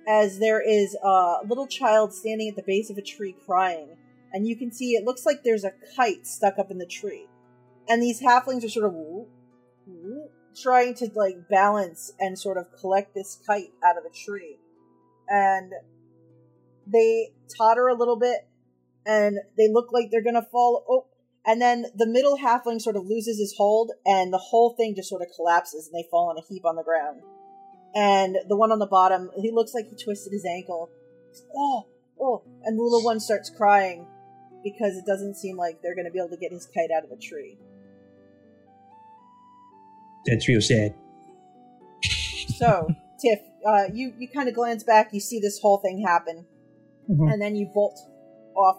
as 0.09 0.39
there 0.39 0.61
is 0.61 0.97
a 1.05 1.37
little 1.47 1.67
child 1.67 2.15
standing 2.15 2.49
at 2.49 2.57
the 2.57 2.63
base 2.63 2.89
of 2.89 2.97
a 2.97 3.03
tree 3.03 3.37
crying. 3.45 3.91
And 4.33 4.47
you 4.47 4.57
can 4.57 4.73
see 4.73 4.93
it 4.93 5.05
looks 5.05 5.27
like 5.27 5.43
there's 5.45 5.65
a 5.65 5.73
kite 5.97 6.27
stuck 6.27 6.59
up 6.59 6.71
in 6.71 6.79
the 6.79 6.87
tree. 6.87 7.27
And 7.89 8.03
these 8.03 8.21
halflings 8.21 8.65
are 8.65 8.71
sort 8.71 8.87
of 8.87 8.95
whoop, 8.95 9.29
whoop, 9.87 10.33
trying 10.61 10.95
to 10.95 11.11
like 11.15 11.49
balance 11.51 12.13
and 12.19 12.39
sort 12.39 12.57
of 12.57 12.67
collect 12.81 13.15
this 13.15 13.39
kite 13.47 13.73
out 13.85 13.99
of 13.99 14.03
the 14.03 14.11
tree. 14.11 14.57
And 15.29 15.73
they 16.87 17.33
totter 17.57 17.89
a 17.89 17.95
little 17.95 18.19
bit 18.19 18.49
and 19.05 19.39
they 19.59 19.69
look 19.71 19.93
like 19.93 20.11
they're 20.11 20.25
gonna 20.25 20.47
fall. 20.51 20.85
Oh, 20.89 21.07
and 21.47 21.61
then 21.61 21.87
the 21.95 22.07
middle 22.07 22.39
halfling 22.39 22.81
sort 22.81 22.97
of 22.97 23.07
loses 23.07 23.39
his 23.39 23.55
hold 23.57 23.93
and 24.07 24.33
the 24.33 24.39
whole 24.39 24.75
thing 24.75 24.95
just 24.95 25.11
sort 25.11 25.23
of 25.23 25.29
collapses 25.37 25.87
and 25.87 25.95
they 25.95 26.09
fall 26.11 26.31
in 26.31 26.39
a 26.39 26.47
heap 26.47 26.65
on 26.65 26.77
the 26.77 26.83
ground. 26.83 27.21
And 27.95 28.37
the 28.49 28.57
one 28.57 28.71
on 28.71 28.79
the 28.79 28.87
bottom, 28.87 29.31
he 29.41 29.51
looks 29.51 29.75
like 29.75 29.89
he 29.89 29.97
twisted 29.97 30.33
his 30.33 30.45
ankle. 30.45 30.91
Oh, 31.57 31.87
oh, 32.21 32.43
and 32.65 32.79
the 32.79 32.83
little 32.83 33.03
one 33.03 33.19
starts 33.21 33.51
crying 33.51 34.07
because 34.63 34.97
it 34.97 35.07
doesn't 35.07 35.37
seem 35.37 35.57
like 35.57 35.81
they're 35.83 35.95
going 35.95 36.05
to 36.05 36.11
be 36.11 36.19
able 36.19 36.29
to 36.31 36.37
get 36.37 36.53
his 36.53 36.67
kite 36.67 36.91
out 36.91 37.05
of 37.05 37.11
the 37.11 37.17
tree. 37.17 37.57
That's 40.27 40.47
real 40.49 40.61
sad. 40.61 40.95
So, 42.57 42.89
Tiff, 43.21 43.39
uh, 43.67 43.85
you 43.93 44.13
you 44.19 44.29
kind 44.29 44.49
of 44.49 44.55
glance 44.55 44.83
back, 44.83 45.11
you 45.13 45.21
see 45.21 45.39
this 45.41 45.59
whole 45.61 45.79
thing 45.79 46.05
happen, 46.07 46.45
Mhm. 47.09 47.33
and 47.33 47.41
then 47.41 47.55
you 47.57 47.67
bolt 47.73 47.99
off 48.57 48.79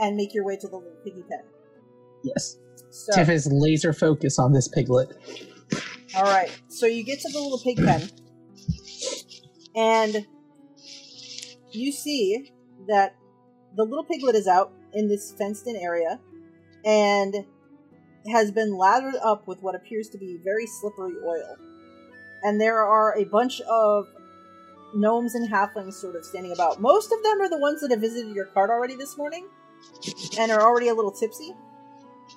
and 0.00 0.16
make 0.16 0.34
your 0.34 0.44
way 0.44 0.56
to 0.56 0.66
the 0.66 0.76
little 0.76 0.96
piggy 1.04 1.22
pen. 1.28 1.42
Yes. 2.24 2.56
So, 2.90 3.12
Tiff 3.14 3.28
is 3.28 3.46
laser 3.52 3.92
focused 3.92 4.38
on 4.40 4.52
this 4.52 4.66
piglet. 4.68 5.10
all 6.16 6.24
right. 6.24 6.50
So 6.68 6.86
you 6.86 7.04
get 7.04 7.20
to 7.20 7.28
the 7.30 7.38
little 7.38 7.58
pig 7.58 7.76
pen, 7.76 8.08
and 9.74 10.26
you 11.70 11.92
see 11.92 12.52
that 12.88 13.14
the 13.76 13.84
little 13.84 14.04
piglet 14.04 14.34
is 14.34 14.46
out 14.46 14.72
in 14.92 15.08
this 15.08 15.32
fenced-in 15.32 15.76
area, 15.76 16.20
and 16.84 17.34
has 18.30 18.50
been 18.50 18.76
lathered 18.76 19.16
up 19.22 19.46
with 19.46 19.62
what 19.62 19.74
appears 19.74 20.08
to 20.10 20.18
be 20.18 20.38
very 20.44 20.66
slippery 20.66 21.14
oil. 21.24 21.56
And 22.42 22.60
there 22.60 22.84
are 22.84 23.16
a 23.16 23.24
bunch 23.24 23.60
of 23.62 24.06
gnomes 24.94 25.34
and 25.34 25.50
halflings 25.50 25.94
sort 25.94 26.16
of 26.16 26.24
standing 26.24 26.52
about. 26.52 26.80
Most 26.80 27.12
of 27.12 27.22
them 27.22 27.40
are 27.40 27.48
the 27.48 27.58
ones 27.58 27.80
that 27.80 27.90
have 27.90 28.00
visited 28.00 28.34
your 28.34 28.46
cart 28.46 28.70
already 28.70 28.94
this 28.94 29.16
morning 29.16 29.48
and 30.38 30.52
are 30.52 30.60
already 30.60 30.88
a 30.88 30.94
little 30.94 31.10
tipsy. 31.10 31.54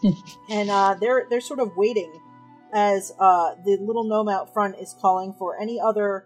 and 0.50 0.70
uh, 0.70 0.96
they're 1.00 1.26
they're 1.30 1.42
sort 1.42 1.60
of 1.60 1.76
waiting 1.76 2.12
as 2.74 3.14
uh, 3.20 3.56
the 3.64 3.78
little 3.80 4.04
gnome 4.04 4.30
out 4.30 4.54
front 4.54 4.76
is 4.80 4.96
calling 5.00 5.34
for 5.38 5.60
any 5.60 5.80
other 5.80 6.26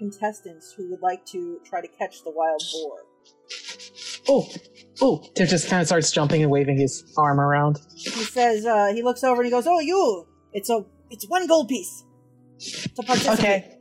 contestants 0.00 0.72
who 0.76 0.90
would 0.90 1.02
like 1.02 1.24
to 1.26 1.60
try 1.64 1.80
to 1.80 1.88
catch 1.88 2.24
the 2.24 2.30
wild 2.30 2.62
boar. 2.72 2.96
Oh, 4.28 4.48
oh! 5.02 5.24
Tiff 5.34 5.50
just 5.50 5.68
kind 5.68 5.80
of 5.82 5.86
starts 5.86 6.10
jumping 6.10 6.42
and 6.42 6.50
waving 6.50 6.78
his 6.78 7.04
arm 7.18 7.38
around. 7.38 7.78
He 7.94 8.10
says 8.10 8.64
uh, 8.64 8.92
he 8.94 9.02
looks 9.02 9.22
over 9.22 9.42
and 9.42 9.46
he 9.46 9.50
goes, 9.50 9.66
"Oh, 9.66 9.80
you! 9.80 10.26
It's 10.52 10.70
a 10.70 10.84
it's 11.10 11.28
one 11.28 11.46
gold 11.46 11.68
piece 11.68 12.04
to 12.96 13.02
participate." 13.02 13.38
Okay. 13.38 13.76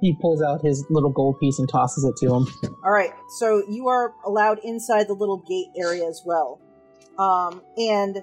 He 0.00 0.16
pulls 0.20 0.42
out 0.42 0.62
his 0.64 0.84
little 0.90 1.10
gold 1.10 1.38
piece 1.38 1.60
and 1.60 1.68
tosses 1.68 2.04
it 2.04 2.16
to 2.26 2.34
him. 2.34 2.46
All 2.84 2.90
right, 2.90 3.12
so 3.38 3.62
you 3.70 3.86
are 3.86 4.12
allowed 4.26 4.58
inside 4.64 5.06
the 5.06 5.12
little 5.14 5.44
gate 5.48 5.68
area 5.76 6.04
as 6.08 6.20
well, 6.26 6.60
um, 7.20 7.62
and 7.76 8.16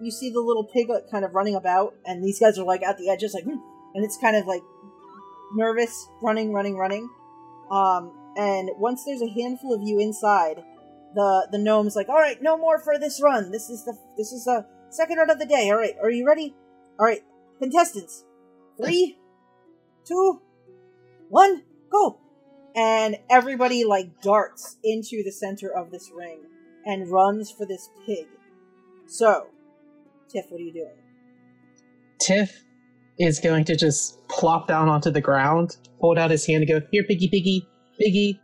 you 0.00 0.10
see 0.10 0.30
the 0.30 0.40
little 0.40 0.64
piglet 0.64 1.04
kind 1.10 1.24
of 1.24 1.34
running 1.34 1.54
about, 1.54 1.94
and 2.06 2.24
these 2.24 2.40
guys 2.40 2.58
are 2.58 2.64
like 2.64 2.82
at 2.82 2.96
the 2.96 3.10
edges, 3.10 3.34
like, 3.34 3.44
"Hmm," 3.44 3.58
and 3.94 4.04
it's 4.04 4.16
kind 4.16 4.36
of 4.36 4.46
like 4.46 4.62
nervous, 5.54 6.08
running, 6.22 6.52
running, 6.52 6.76
running. 6.76 7.08
Um, 7.70 8.12
and 8.36 8.70
once 8.78 9.04
there's 9.04 9.22
a 9.22 9.28
handful 9.28 9.72
of 9.74 9.82
you 9.82 10.00
inside, 10.00 10.62
the 11.14 11.48
the 11.50 11.58
gnome's 11.58 11.96
like, 11.96 12.08
"All 12.08 12.16
right, 12.16 12.40
no 12.42 12.56
more 12.56 12.78
for 12.78 12.98
this 12.98 13.22
run. 13.22 13.50
This 13.50 13.70
is 13.70 13.84
the 13.84 13.96
this 14.16 14.32
is 14.32 14.44
the 14.44 14.66
second 14.90 15.18
run 15.18 15.30
of 15.30 15.38
the 15.38 15.46
day. 15.46 15.70
All 15.70 15.78
right, 15.78 15.94
are 16.02 16.10
you 16.10 16.26
ready? 16.26 16.54
All 16.98 17.06
right, 17.06 17.22
contestants, 17.60 18.24
three, 18.76 19.18
two, 20.04 20.40
one, 21.28 21.62
go!" 21.90 22.18
And 22.76 23.16
everybody 23.30 23.84
like 23.84 24.20
darts 24.20 24.78
into 24.82 25.22
the 25.22 25.30
center 25.30 25.68
of 25.68 25.92
this 25.92 26.10
ring 26.12 26.40
and 26.84 27.08
runs 27.08 27.50
for 27.50 27.64
this 27.66 27.88
pig. 28.04 28.26
So, 29.06 29.46
Tiff, 30.28 30.46
what 30.48 30.60
are 30.60 30.64
you 30.64 30.72
doing? 30.72 30.96
Tiff 32.18 32.64
is 33.18 33.38
going 33.40 33.64
to 33.66 33.76
just 33.76 34.26
plop 34.28 34.66
down 34.68 34.88
onto 34.88 35.10
the 35.10 35.20
ground, 35.20 35.76
hold 36.00 36.18
out 36.18 36.30
his 36.30 36.46
hand, 36.46 36.62
and 36.62 36.68
go, 36.82 36.86
"Here, 36.90 37.04
piggy, 37.04 37.28
piggy, 37.28 37.68
piggy." 37.98 38.40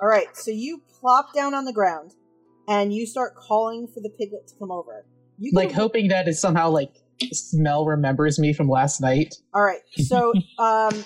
All 0.00 0.08
right, 0.08 0.26
so 0.34 0.50
you 0.50 0.82
plop 1.00 1.32
down 1.34 1.54
on 1.54 1.64
the 1.64 1.72
ground 1.72 2.12
and 2.68 2.92
you 2.92 3.06
start 3.06 3.34
calling 3.36 3.86
for 3.86 4.00
the 4.00 4.10
piglet 4.10 4.46
to 4.48 4.54
come 4.58 4.70
over. 4.70 5.06
You 5.38 5.50
can- 5.52 5.56
Like 5.56 5.72
hoping 5.72 6.08
that 6.08 6.28
it 6.28 6.34
somehow 6.34 6.70
like 6.70 6.92
smell 7.32 7.84
remembers 7.86 8.38
me 8.38 8.52
from 8.52 8.68
last 8.68 9.00
night. 9.00 9.34
All 9.54 9.62
right, 9.62 9.80
so 9.96 10.32
um, 10.58 11.04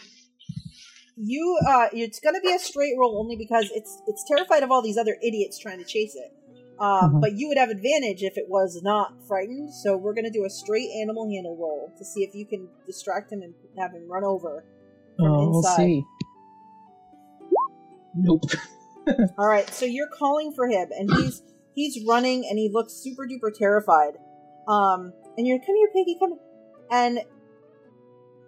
you 1.17 1.59
uh, 1.69 1.89
it's 1.93 2.21
gonna 2.21 2.41
be 2.41 2.53
a 2.53 2.59
straight 2.59 2.95
roll 2.99 3.19
only 3.21 3.37
because 3.37 3.71
it's 3.75 4.01
it's 4.07 4.25
terrified 4.29 4.63
of 4.63 4.71
all 4.71 4.83
these 4.83 4.97
other 4.99 5.17
idiots 5.23 5.59
trying 5.59 5.79
to 5.79 5.85
chase 5.85 6.15
it. 6.15 6.33
Um, 6.81 7.15
Mhm. 7.15 7.21
But 7.21 7.33
you 7.37 7.49
would 7.49 7.59
have 7.59 7.71
advantage 7.71 8.23
if 8.23 8.39
it 8.39 8.49
was 8.49 8.81
not 8.83 9.13
frightened. 9.27 9.73
So 9.75 9.97
we're 9.97 10.15
gonna 10.15 10.31
do 10.31 10.45
a 10.45 10.51
straight 10.51 10.91
animal 11.03 11.29
handle 11.29 11.57
roll 11.57 11.91
to 11.99 12.05
see 12.05 12.23
if 12.23 12.35
you 12.35 12.47
can 12.47 12.69
distract 12.87 13.33
him 13.33 13.43
and 13.43 13.53
have 13.77 13.93
him 13.93 14.07
run 14.09 14.23
over 14.25 14.65
from 15.17 15.27
Oh, 15.27 15.51
we'll 15.51 15.63
see. 15.63 16.05
Nope. 18.15 18.43
All 19.39 19.47
right, 19.47 19.69
so 19.71 19.87
you're 19.87 20.09
calling 20.09 20.53
for 20.53 20.69
him, 20.69 20.89
and 20.97 21.11
he's 21.15 21.43
he's 21.75 22.05
running, 22.07 22.47
and 22.49 22.59
he 22.59 22.69
looks 22.69 22.93
super 22.93 23.27
duper 23.27 23.53
terrified. 23.53 24.15
Um, 24.67 25.13
and 25.37 25.47
you're 25.47 25.59
come 25.59 25.77
here, 25.77 25.89
piggy, 25.95 26.17
come. 26.19 26.39
And 26.91 27.21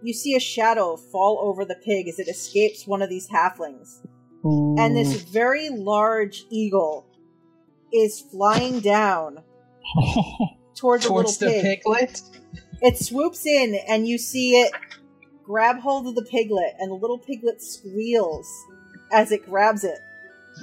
you 0.03 0.13
see 0.13 0.35
a 0.35 0.41
shadow 0.41 0.97
fall 0.97 1.39
over 1.43 1.65
the 1.65 1.77
pig 1.77 2.09
as 2.09 2.19
it 2.19 2.29
escapes 2.29 2.87
one 2.87 3.03
of 3.03 3.09
these 3.09 3.29
halflings, 3.29 4.01
and 4.45 4.97
this 4.97 5.23
very 5.23 5.69
large 5.71 6.45
eagle 6.51 7.07
is 7.93 8.21
flying 8.21 8.81
down 8.81 9.43
towards, 10.75 11.05
towards 11.07 11.39
the 11.39 11.47
the 11.47 11.51
little 11.53 11.63
pig. 11.63 11.79
piglet. 11.83 12.23
It 12.83 12.97
swoops 12.99 13.45
in, 13.47 13.75
and 13.89 14.07
you 14.09 14.17
see 14.19 14.53
it 14.61 14.73
grab 15.45 15.79
hold 15.81 16.07
of 16.07 16.15
the 16.15 16.25
piglet, 16.25 16.75
and 16.79 16.91
the 16.91 16.95
little 16.95 17.19
piglet 17.19 17.61
squeals 17.63 18.49
as 19.13 19.33
it 19.33 19.45
grabs 19.45 19.85
it, 19.85 19.99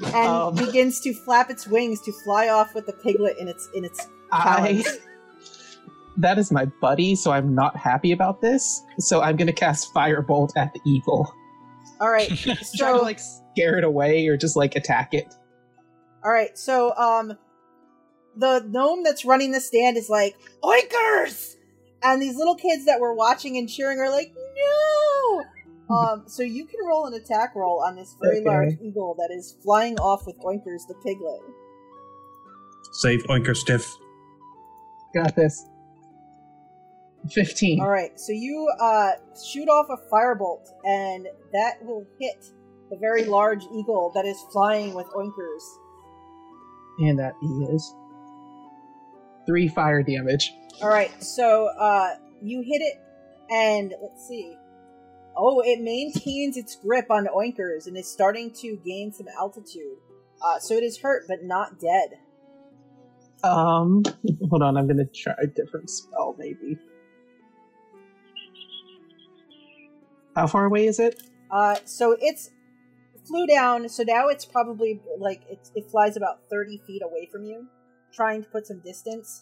and 0.06 0.16
Um. 0.28 0.56
begins 0.56 1.00
to 1.02 1.14
flap 1.14 1.50
its 1.50 1.68
wings 1.68 2.02
to 2.06 2.12
fly 2.24 2.48
off 2.50 2.74
with 2.74 2.86
the 2.86 2.94
piglet 2.94 3.38
in 3.40 3.48
its 3.48 3.68
in 3.76 3.84
its 3.86 4.08
I, 4.32 4.84
that 6.18 6.38
is 6.40 6.52
my 6.52 6.66
buddy, 6.82 7.16
so 7.16 7.32
I'm 7.32 7.54
not 7.54 7.76
happy 7.78 8.12
about 8.12 8.42
this. 8.42 8.82
So 9.00 9.22
I'm 9.22 9.36
gonna 9.36 9.54
cast 9.54 9.94
Firebolt 9.94 10.52
at 10.58 10.74
the 10.74 10.80
eagle. 10.86 11.32
All 12.00 12.10
right, 12.12 12.30
Try 12.78 12.92
to 12.94 13.02
like 13.02 13.20
scare 13.20 13.78
it 13.78 13.84
away 13.84 14.28
or 14.28 14.38
just 14.38 14.56
like 14.56 14.76
attack 14.76 15.14
it. 15.14 15.34
All 16.24 16.32
right, 16.32 16.58
so 16.58 16.96
um, 16.96 17.38
the 18.36 18.66
gnome 18.68 19.04
that's 19.04 19.24
running 19.26 19.52
the 19.52 19.62
stand 19.62 19.98
is 19.98 20.10
like 20.10 20.36
oinkers, 20.64 21.56
and 22.04 22.22
these 22.22 22.36
little 22.36 22.56
kids 22.56 22.86
that 22.86 23.00
were 23.00 23.14
watching 23.14 23.58
and 23.58 23.70
cheering 23.70 24.00
are 24.00 24.10
like 24.10 24.34
no, 24.36 25.44
Um, 25.90 26.24
so 26.28 26.44
you 26.44 26.66
can 26.66 26.80
roll 26.86 27.06
an 27.06 27.14
attack 27.14 27.56
roll 27.56 27.82
on 27.82 27.96
this 27.96 28.14
very 28.22 28.40
Okay. 28.40 28.46
large 28.46 28.74
eagle 28.82 29.16
that 29.20 29.30
is 29.34 29.56
flying 29.64 29.98
off 30.00 30.26
with 30.28 30.38
Oinkers 30.40 30.86
the 30.88 30.96
piglet. 31.06 31.40
Save 32.92 33.24
Oinkers 33.30 33.66
Tiff. 33.66 33.90
Got 35.16 35.36
this. 35.38 35.66
15. 37.32 37.80
All 37.80 37.88
right, 37.90 38.20
so 38.20 38.34
you 38.34 38.70
uh, 38.82 39.12
shoot 39.50 39.68
off 39.70 39.88
a 39.90 39.98
firebolt, 40.14 40.68
and 40.86 41.28
that 41.54 41.82
will 41.84 42.06
hit 42.20 42.52
the 42.90 42.98
very 42.98 43.24
large 43.24 43.64
eagle 43.74 44.12
that 44.14 44.26
is 44.26 44.38
flying 44.52 44.94
with 44.94 45.08
Oinkers. 45.08 45.64
And 47.00 47.20
that 47.20 47.34
is 47.70 47.94
three 49.46 49.68
fire 49.68 50.04
damage. 50.04 50.54
All 50.82 50.90
right, 50.90 51.12
so 51.24 51.68
uh, 51.80 52.16
you 52.42 52.62
hit 52.62 52.82
it, 52.82 53.00
and 53.50 53.94
let's 54.02 54.28
see. 54.28 54.56
Oh, 55.36 55.62
it 55.62 55.82
maintains 55.82 56.58
its 56.58 56.76
grip 56.76 57.12
on 57.12 57.28
Oinkers 57.28 57.88
and 57.88 57.96
is 57.96 58.12
starting 58.12 58.52
to 58.56 58.76
gain 58.84 59.14
some 59.14 59.28
altitude. 59.40 59.98
Uh, 60.44 60.60
so 60.60 60.76
it 60.76 60.84
is 60.84 60.98
hurt, 61.00 61.26
but 61.28 61.44
not 61.44 61.80
dead. 61.80 62.20
Um, 63.44 64.04
hold 64.50 64.64
on, 64.64 64.78
I'm 64.78 64.88
gonna 64.88 65.06
try 65.06 65.34
a 65.42 65.48
different 65.48 65.90
spell, 65.90 66.36
maybe. 66.38 66.78
How 70.36 70.48
far 70.48 70.66
away 70.66 70.88
is 70.88 71.00
it? 71.00 71.24
Uh, 71.50 71.76
so 71.86 72.16
it's 72.20 72.52
flew 73.28 73.46
down. 73.48 73.88
So 73.90 74.04
now 74.04 74.28
it's 74.30 74.46
probably 74.46 75.02
like 75.20 75.42
it, 75.50 75.60
it 75.76 75.90
flies 75.92 76.18
about 76.18 76.40
thirty 76.50 76.82
feet 76.88 77.02
away 77.04 77.28
from 77.32 77.44
you, 77.44 77.68
trying 78.14 78.44
to 78.44 78.50
put 78.50 78.66
some 78.68 78.80
distance. 78.82 79.42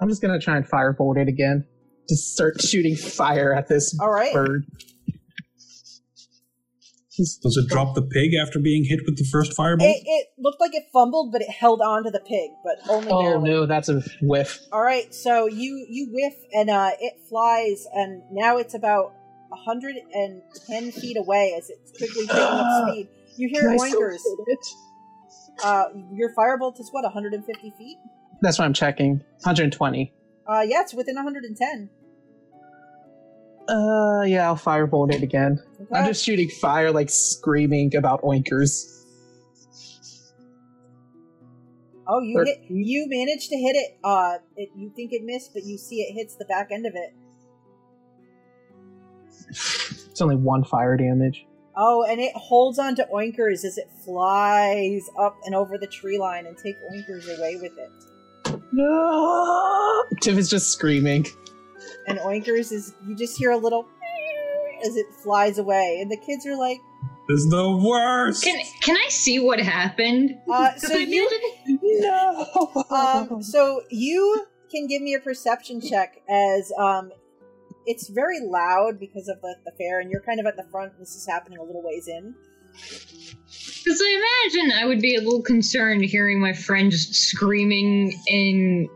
I'm 0.00 0.08
just 0.08 0.22
gonna 0.22 0.38
try 0.40 0.56
and 0.56 0.66
firebolt 0.68 1.18
it 1.18 1.28
again. 1.28 1.66
Just 2.08 2.32
start 2.34 2.60
shooting 2.60 2.96
fire 2.96 3.54
at 3.54 3.68
this 3.68 3.96
All 4.00 4.10
right. 4.10 4.32
bird. 4.32 4.64
Just- 7.16 7.42
Does 7.42 7.56
it 7.56 7.68
drop 7.68 7.94
the 7.94 8.02
pig 8.02 8.30
after 8.40 8.58
being 8.58 8.84
hit 8.84 9.00
with 9.04 9.18
the 9.18 9.24
first 9.30 9.52
fireball? 9.52 9.86
It, 9.86 10.02
it 10.06 10.28
looked 10.38 10.60
like 10.60 10.74
it 10.74 10.84
fumbled, 10.92 11.32
but 11.32 11.42
it 11.42 11.50
held 11.50 11.82
on 11.82 12.04
to 12.04 12.10
the 12.10 12.20
pig, 12.20 12.50
but 12.64 12.78
only 12.88 13.08
Oh 13.10 13.20
barely. 13.22 13.50
no, 13.50 13.66
that's 13.66 13.88
a 13.90 14.00
whiff. 14.22 14.58
All 14.72 14.80
right, 14.82 15.12
so 15.14 15.46
you 15.46 15.84
you 15.90 16.08
whiff 16.10 16.34
and 16.54 16.70
uh, 16.70 16.92
it 16.98 17.14
flies, 17.28 17.86
and 17.92 18.22
now 18.32 18.56
it's 18.56 18.72
about 18.74 19.12
hundred 19.52 19.96
and 20.12 20.42
ten 20.66 20.90
feet 20.92 21.16
away 21.16 21.54
as 21.56 21.70
it's 21.70 21.90
quickly 21.96 22.26
picking 22.26 22.40
up 22.42 22.88
speed. 22.88 23.08
You 23.36 23.48
hear 23.48 23.62
Can 23.62 23.78
oinkers. 23.78 24.12
hit 24.22 24.48
it? 24.48 24.66
Uh, 25.64 25.84
your 26.12 26.34
firebolt 26.34 26.80
is 26.80 26.88
what 26.90 27.02
150 27.04 27.70
feet? 27.78 27.96
That's 28.42 28.58
what 28.58 28.64
I'm 28.64 28.72
checking. 28.72 29.18
120. 29.42 30.12
Uh, 30.46 30.60
yeah, 30.66 30.80
it's 30.82 30.94
within 30.94 31.14
110. 31.16 31.90
Uh, 33.68 34.22
yeah, 34.24 34.46
I'll 34.46 34.56
firebolt 34.56 35.12
it 35.14 35.22
again. 35.22 35.62
Okay. 35.80 35.98
I'm 35.98 36.06
just 36.06 36.24
shooting 36.24 36.48
fire, 36.48 36.90
like 36.90 37.08
screaming 37.10 37.94
about 37.94 38.22
oinkers. 38.22 39.04
oh, 42.08 42.20
you 42.20 42.36
Thir- 42.38 42.44
hit. 42.46 42.58
You 42.68 43.06
managed 43.08 43.50
to 43.50 43.56
hit 43.56 43.76
it. 43.76 43.98
Uh, 44.02 44.38
it, 44.56 44.70
you 44.74 44.90
think 44.96 45.12
it 45.12 45.22
missed, 45.24 45.52
but 45.54 45.64
you 45.64 45.78
see 45.78 46.00
it 46.02 46.14
hits 46.14 46.34
the 46.36 46.46
back 46.46 46.68
end 46.72 46.86
of 46.86 46.94
it. 46.96 47.14
It's 49.50 50.20
only 50.20 50.36
one 50.36 50.64
fire 50.64 50.96
damage. 50.96 51.46
Oh, 51.76 52.04
and 52.04 52.20
it 52.20 52.32
holds 52.34 52.78
on 52.78 52.94
to 52.96 53.06
oinkers 53.14 53.64
as 53.64 53.78
it 53.78 53.88
flies 54.04 55.08
up 55.18 55.36
and 55.44 55.54
over 55.54 55.78
the 55.78 55.86
tree 55.86 56.18
line 56.18 56.46
and 56.46 56.56
take 56.56 56.76
oinkers 56.92 57.26
away 57.38 57.56
with 57.56 57.72
it. 57.78 58.60
No! 58.72 60.04
Tiff 60.20 60.36
is 60.36 60.48
just 60.50 60.72
screaming. 60.72 61.26
and 62.06 62.18
Oinkers 62.18 62.72
is 62.72 62.94
you 63.06 63.14
just 63.14 63.36
hear 63.38 63.50
a 63.50 63.56
little 63.56 63.86
as 64.84 64.96
it 64.96 65.06
flies 65.22 65.58
away, 65.58 65.98
and 66.00 66.10
the 66.10 66.16
kids 66.16 66.46
are 66.46 66.56
like, 66.56 66.78
This 67.28 67.40
is 67.40 67.50
the 67.50 67.70
worst. 67.76 68.42
Can 68.42 68.60
can 68.82 68.96
I 68.96 69.08
see 69.08 69.38
what 69.38 69.60
happened? 69.60 70.38
uh, 70.50 70.74
so 70.76 70.96
you, 70.96 71.28
No! 71.66 72.84
um, 72.90 73.42
so 73.42 73.82
you 73.90 74.46
can 74.70 74.86
give 74.86 75.02
me 75.02 75.14
a 75.14 75.20
perception 75.20 75.80
check 75.80 76.22
as 76.28 76.72
um, 76.78 77.10
it's 77.86 78.08
very 78.08 78.40
loud 78.40 78.98
because 79.00 79.28
of 79.28 79.40
the, 79.40 79.56
the 79.64 79.72
fair, 79.78 80.00
and 80.00 80.10
you're 80.10 80.22
kind 80.22 80.40
of 80.40 80.46
at 80.46 80.56
the 80.56 80.64
front. 80.70 80.98
This 80.98 81.14
is 81.14 81.26
happening 81.26 81.58
a 81.58 81.62
little 81.62 81.82
ways 81.82 82.08
in. 82.08 82.34
Because 82.72 84.00
I 84.02 84.46
imagine 84.54 84.72
I 84.78 84.86
would 84.86 85.00
be 85.00 85.16
a 85.16 85.20
little 85.20 85.42
concerned 85.42 86.04
hearing 86.04 86.40
my 86.40 86.52
friend 86.52 86.90
just 86.90 87.14
screaming 87.14 88.12
in 88.28 88.88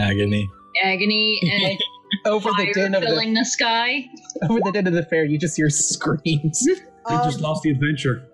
Agony. 0.00 0.48
agony 0.82 1.40
and 1.52 1.78
over 2.32 2.48
the 2.56 2.72
din 2.72 2.94
of 2.94 3.02
filling 3.02 3.34
the 3.34 3.40
the 3.40 3.44
sky. 3.44 4.04
over 4.48 4.60
the 4.64 4.72
din 4.72 4.86
of 4.86 4.94
the 4.94 5.02
fair, 5.04 5.24
you 5.24 5.38
just 5.38 5.56
hear 5.56 5.70
screams. 5.70 6.66
They 7.08 7.14
just 7.24 7.38
Um, 7.38 7.42
lost 7.44 7.62
the 7.62 7.70
adventure. 7.70 8.28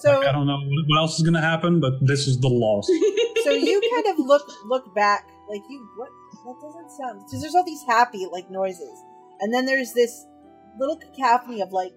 So 0.00 0.22
I 0.22 0.32
don't 0.32 0.46
know 0.46 0.56
what 0.56 0.84
what 0.88 0.98
else 0.98 1.16
is 1.18 1.22
going 1.22 1.34
to 1.34 1.42
happen, 1.42 1.78
but 1.78 1.92
this 2.00 2.26
is 2.26 2.38
the 2.40 2.48
loss. 2.48 2.86
so 3.44 3.50
you 3.50 3.80
kind 3.92 4.06
of 4.18 4.24
look 4.24 4.42
look 4.66 4.94
back 4.94 5.28
like 5.50 5.60
you 5.68 5.86
what 5.96 6.08
that 6.46 6.56
doesn't 6.66 6.90
sound 6.90 7.20
because 7.26 7.42
there's 7.42 7.54
all 7.54 7.64
these 7.64 7.82
happy 7.86 8.24
like 8.32 8.50
noises 8.50 8.96
and 9.44 9.52
then 9.52 9.66
there's 9.66 9.92
this 9.92 10.24
little 10.78 10.96
cacophony 10.96 11.60
of 11.60 11.70
like 11.70 11.92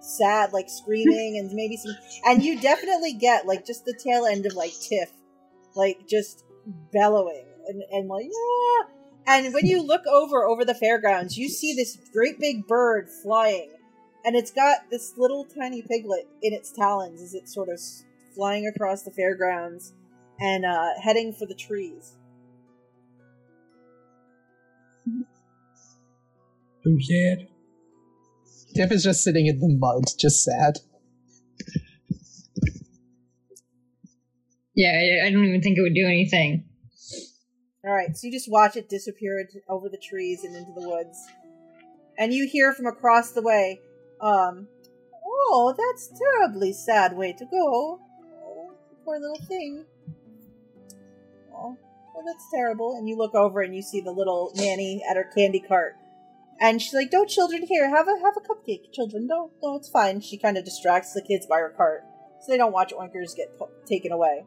sad 0.00 0.52
like 0.52 0.68
screaming 0.68 1.38
and 1.38 1.52
maybe 1.52 1.76
some 1.76 1.94
and 2.26 2.42
you 2.42 2.60
definitely 2.60 3.12
get 3.12 3.46
like 3.46 3.64
just 3.64 3.84
the 3.84 3.94
tail 4.02 4.26
end 4.26 4.46
of 4.46 4.54
like 4.54 4.72
tiff 4.80 5.10
like 5.76 6.08
just 6.08 6.44
bellowing 6.92 7.44
and, 7.68 7.82
and 7.92 8.08
like 8.08 8.24
yeah 8.24 8.88
and 9.26 9.54
when 9.54 9.66
you 9.66 9.80
look 9.80 10.02
over 10.06 10.44
over 10.44 10.64
the 10.64 10.74
fairgrounds 10.74 11.38
you 11.38 11.48
see 11.48 11.74
this 11.74 11.98
great 12.12 12.40
big 12.40 12.66
bird 12.66 13.08
flying 13.22 13.70
and 14.24 14.34
it's 14.34 14.50
got 14.50 14.78
this 14.90 15.14
little 15.18 15.44
tiny 15.44 15.82
piglet 15.82 16.26
in 16.42 16.52
its 16.52 16.72
talons 16.72 17.20
as 17.20 17.34
it's 17.34 17.54
sort 17.54 17.68
of 17.68 17.78
flying 18.34 18.66
across 18.66 19.02
the 19.02 19.10
fairgrounds 19.10 19.92
and 20.40 20.64
uh, 20.64 20.88
heading 21.00 21.32
for 21.32 21.46
the 21.46 21.54
trees. 21.54 22.14
Too 26.84 27.00
sad. 27.00 27.48
Tiff 28.74 28.92
is 28.92 29.04
just 29.04 29.24
sitting 29.24 29.46
in 29.46 29.58
the 29.58 29.74
mud, 29.78 30.04
just 30.18 30.44
sad. 30.44 30.78
Yeah, 34.74 34.90
I, 34.90 35.26
I 35.28 35.30
don't 35.30 35.44
even 35.44 35.62
think 35.62 35.78
it 35.78 35.82
would 35.82 35.94
do 35.94 36.06
anything. 36.06 36.64
All 37.84 37.92
right, 37.92 38.16
so 38.16 38.26
you 38.26 38.32
just 38.32 38.50
watch 38.50 38.76
it 38.76 38.88
disappear 38.88 39.38
into- 39.40 39.62
over 39.68 39.88
the 39.88 39.98
trees 39.98 40.42
and 40.42 40.56
into 40.56 40.72
the 40.78 40.88
woods, 40.88 41.16
and 42.18 42.32
you 42.32 42.46
hear 42.46 42.72
from 42.72 42.86
across 42.86 43.32
the 43.32 43.42
way, 43.42 43.80
um, 44.20 44.66
"Oh, 45.24 45.74
that's 45.76 46.10
terribly 46.18 46.72
sad 46.72 47.16
way 47.16 47.32
to 47.34 47.44
go. 47.44 48.00
Oh, 48.42 48.72
poor 49.04 49.20
little 49.20 49.46
thing. 49.46 49.84
Oh, 51.52 51.76
oh, 52.16 52.22
that's 52.26 52.50
terrible." 52.52 52.96
And 52.96 53.08
you 53.08 53.16
look 53.16 53.34
over 53.34 53.60
and 53.60 53.76
you 53.76 53.82
see 53.82 54.00
the 54.00 54.12
little 54.12 54.50
nanny 54.56 55.02
at 55.08 55.16
her 55.16 55.30
candy 55.36 55.60
cart, 55.60 55.96
and 56.64 56.80
she's 56.80 56.94
like, 56.94 57.10
"Don't 57.10 57.28
children 57.28 57.66
here 57.66 57.90
have 57.90 58.08
a 58.08 58.18
have 58.22 58.34
a 58.36 58.40
cupcake, 58.40 58.90
children. 58.90 59.26
Don't, 59.26 59.52
no, 59.62 59.76
it's 59.76 59.88
fine." 59.88 60.20
She 60.20 60.38
kind 60.38 60.56
of 60.56 60.64
distracts 60.64 61.12
the 61.12 61.20
kids 61.20 61.46
by 61.46 61.58
her 61.58 61.74
cart, 61.76 62.04
so 62.40 62.50
they 62.50 62.56
don't 62.56 62.72
watch 62.72 62.92
oinkers 62.92 63.36
get 63.36 63.56
pu- 63.58 63.68
taken 63.86 64.12
away. 64.12 64.46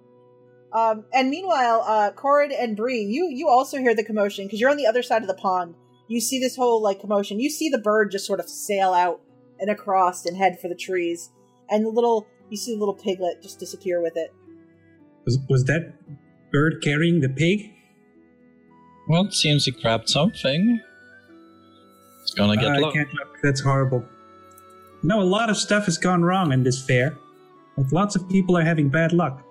Um, 0.74 1.06
and 1.14 1.30
meanwhile, 1.30 1.84
uh, 1.86 2.12
Corin 2.12 2.52
and 2.52 2.76
Bree, 2.76 3.04
you 3.04 3.30
you 3.30 3.48
also 3.48 3.78
hear 3.78 3.94
the 3.94 4.04
commotion 4.04 4.46
because 4.46 4.60
you're 4.60 4.72
on 4.72 4.78
the 4.78 4.88
other 4.88 5.04
side 5.04 5.22
of 5.22 5.28
the 5.28 5.36
pond. 5.36 5.76
You 6.08 6.20
see 6.20 6.40
this 6.40 6.56
whole 6.56 6.82
like 6.82 7.00
commotion. 7.00 7.40
You 7.40 7.52
see 7.52 7.70
the 7.70 7.78
bird 7.78 8.12
just 8.12 8.26
sort 8.26 8.40
of 8.40 8.50
sail 8.50 8.94
out 8.94 9.22
and 9.60 9.70
across 9.70 10.26
and 10.26 10.36
head 10.36 10.60
for 10.60 10.70
the 10.70 10.76
trees, 10.76 11.30
and 11.70 11.86
the 11.86 11.90
little 11.90 12.26
you 12.50 12.58
see 12.58 12.74
the 12.74 12.80
little 12.80 12.96
piglet 12.96 13.44
just 13.44 13.60
disappear 13.60 14.02
with 14.02 14.18
it. 14.18 14.34
Was, 15.26 15.38
was 15.50 15.66
that 15.66 15.94
bird 16.52 16.82
carrying 16.82 17.22
the 17.22 17.30
pig? 17.30 17.74
Well, 19.08 19.26
it 19.26 19.34
seems 19.34 19.66
he 19.66 19.72
grabbed 19.72 20.10
something. 20.10 20.82
It's 22.28 22.34
gonna 22.34 22.58
get 22.58 22.72
I 22.72 22.92
can't 22.92 23.14
look. 23.14 23.38
That's 23.42 23.62
horrible. 23.62 24.04
No, 25.02 25.22
a 25.22 25.24
lot 25.24 25.50
of 25.50 25.56
stuff 25.56 25.86
has 25.86 25.98
gone 25.98 26.24
wrong 26.24 26.52
in 26.52 26.64
this 26.64 26.84
fair. 26.86 27.18
Like 27.78 27.92
lots 27.94 28.16
of 28.18 28.28
people 28.28 28.58
are 28.58 28.64
having 28.64 28.90
bad 28.90 29.14
luck. 29.14 29.44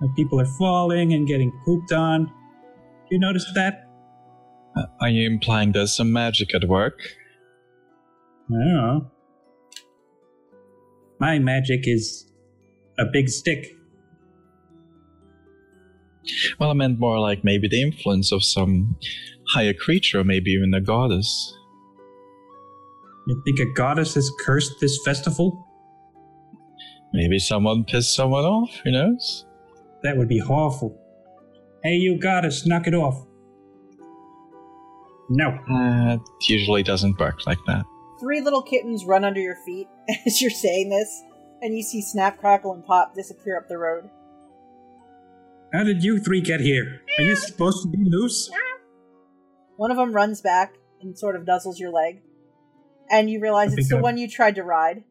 Like 0.00 0.14
people 0.16 0.40
are 0.40 0.46
falling 0.46 1.12
and 1.12 1.26
getting 1.26 1.52
pooped 1.64 1.92
on. 1.92 2.24
Do 2.26 3.14
you 3.14 3.18
noticed 3.18 3.52
that? 3.54 3.84
Uh, 4.76 4.84
Are 5.00 5.08
you 5.08 5.26
implying 5.26 5.72
there's 5.72 5.94
some 5.94 6.12
magic 6.12 6.54
at 6.54 6.64
work? 6.68 7.00
I 8.50 8.54
don't 8.54 8.74
know. 8.74 9.10
My 11.20 11.38
magic 11.38 11.80
is 11.84 12.30
a 12.98 13.04
big 13.12 13.28
stick. 13.28 13.74
Well, 16.58 16.70
I 16.70 16.74
meant 16.74 16.98
more 16.98 17.18
like 17.18 17.42
maybe 17.42 17.68
the 17.68 17.82
influence 17.82 18.32
of 18.32 18.44
some 18.44 18.96
higher 19.48 19.72
creature, 19.74 20.20
or 20.20 20.24
maybe 20.24 20.52
even 20.52 20.72
a 20.74 20.80
goddess. 20.80 21.57
You 23.28 23.42
think 23.44 23.60
a 23.60 23.70
goddess 23.74 24.14
has 24.14 24.32
cursed 24.40 24.80
this 24.80 24.98
festival? 25.04 25.66
Maybe 27.12 27.38
someone 27.38 27.84
pissed 27.84 28.14
someone 28.14 28.46
off, 28.46 28.70
who 28.82 28.90
knows? 28.90 29.44
That 30.02 30.16
would 30.16 30.28
be 30.28 30.40
awful. 30.40 30.98
Hey, 31.84 31.96
you 31.96 32.18
goddess, 32.18 32.66
knock 32.66 32.86
it 32.86 32.94
off. 32.94 33.26
No. 35.28 35.48
Uh, 35.70 36.14
it 36.14 36.20
usually 36.48 36.82
doesn't 36.82 37.20
work 37.20 37.46
like 37.46 37.58
that. 37.66 37.84
Three 38.18 38.40
little 38.40 38.62
kittens 38.62 39.04
run 39.04 39.24
under 39.24 39.40
your 39.40 39.56
feet 39.56 39.88
as 40.26 40.40
you're 40.40 40.50
saying 40.50 40.88
this, 40.88 41.22
and 41.60 41.76
you 41.76 41.82
see 41.82 42.00
Snap, 42.00 42.40
Crackle, 42.40 42.72
and 42.72 42.82
Pop 42.82 43.14
disappear 43.14 43.58
up 43.58 43.68
the 43.68 43.76
road. 43.76 44.08
How 45.74 45.84
did 45.84 46.02
you 46.02 46.18
three 46.18 46.40
get 46.40 46.60
here? 46.60 47.02
Are 47.18 47.24
you 47.24 47.36
supposed 47.36 47.82
to 47.82 47.90
be 47.90 48.08
loose? 48.08 48.50
One 49.76 49.90
of 49.90 49.98
them 49.98 50.12
runs 50.14 50.40
back 50.40 50.76
and 51.02 51.18
sort 51.18 51.36
of 51.36 51.42
nuzzles 51.42 51.78
your 51.78 51.90
leg, 51.90 52.22
and 53.10 53.30
you 53.30 53.40
realize 53.40 53.72
I 53.72 53.76
it's 53.78 53.88
the 53.88 53.98
I- 53.98 54.00
one 54.00 54.18
you 54.18 54.28
tried 54.28 54.54
to 54.56 54.62
ride. 54.62 55.04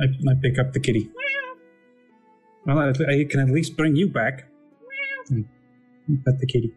I, 0.00 0.04
I 0.30 0.34
pick 0.42 0.58
up 0.58 0.72
the 0.72 0.80
kitty. 0.80 1.10
Well, 2.66 2.78
I, 2.78 2.88
I 2.90 3.24
can 3.28 3.40
at 3.40 3.48
least 3.48 3.76
bring 3.76 3.96
you 3.96 4.08
back. 4.08 4.46
And 5.28 5.44
pet 6.24 6.38
the 6.40 6.46
kitty. 6.46 6.72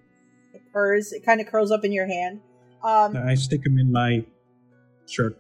It 0.53 0.61
purrs. 0.71 1.11
It 1.11 1.25
kind 1.25 1.41
of 1.41 1.47
curls 1.47 1.71
up 1.71 1.83
in 1.83 1.91
your 1.91 2.07
hand. 2.07 2.41
Um, 2.83 3.15
I 3.17 3.35
stick 3.35 3.65
him 3.65 3.79
in 3.79 3.91
my 3.91 4.25
shirt. 5.07 5.37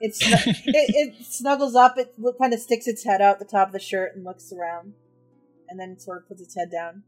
It's 0.00 0.18
it, 0.22 0.56
it 0.66 1.26
snuggles 1.26 1.74
up. 1.74 1.96
It 1.98 2.14
kind 2.40 2.52
of 2.52 2.60
sticks 2.60 2.86
its 2.86 3.04
head 3.04 3.20
out 3.20 3.38
the 3.38 3.44
top 3.44 3.68
of 3.68 3.72
the 3.72 3.78
shirt 3.80 4.16
and 4.16 4.24
looks 4.24 4.52
around, 4.52 4.94
and 5.68 5.78
then 5.78 5.98
sort 5.98 6.22
of 6.22 6.28
puts 6.28 6.40
its 6.42 6.56
head 6.56 6.70
down. 6.70 7.02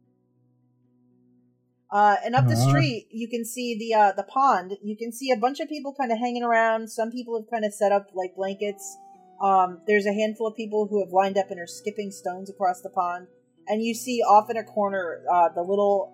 Uh, 1.91 2.17
and 2.25 2.35
up 2.35 2.49
the 2.49 2.57
street, 2.57 3.07
you 3.11 3.29
can 3.29 3.45
see 3.45 3.79
the 3.79 3.95
uh, 3.95 4.13
the 4.13 4.25
pond. 4.25 4.77
You 4.83 4.97
can 4.97 5.13
see 5.13 5.31
a 5.31 5.37
bunch 5.37 5.61
of 5.61 5.69
people 5.69 5.95
kind 5.95 6.11
of 6.11 6.19
hanging 6.19 6.43
around. 6.43 6.91
Some 6.91 7.13
people 7.13 7.39
have 7.39 7.49
kind 7.49 7.65
of 7.65 7.73
set 7.73 7.93
up 7.93 8.09
like 8.13 8.35
blankets. 8.35 8.97
Um, 9.41 9.81
there's 9.87 10.07
a 10.07 10.13
handful 10.13 10.49
of 10.49 10.57
people 10.57 10.89
who 10.89 10.99
have 11.05 11.13
lined 11.13 11.39
up 11.39 11.51
and 11.51 11.61
are 11.61 11.67
skipping 11.67 12.11
stones 12.11 12.51
across 12.51 12.81
the 12.81 12.91
pond. 12.91 13.29
And 13.69 13.83
you 13.83 13.95
see 13.95 14.21
off 14.21 14.51
in 14.51 14.57
a 14.57 14.65
corner 14.65 15.23
uh, 15.33 15.51
the 15.55 15.63
little 15.63 16.13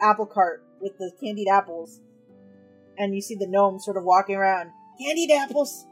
apple 0.00 0.26
cart 0.26 0.64
with 0.80 0.98
the 0.98 1.12
candied 1.20 1.48
apples. 1.48 2.00
And 2.98 3.14
you 3.14 3.20
see 3.20 3.36
the 3.36 3.46
gnome 3.46 3.78
sort 3.78 3.96
of 3.96 4.04
walking 4.04 4.34
around. 4.34 4.70
Candied 5.00 5.30
apples, 5.30 5.86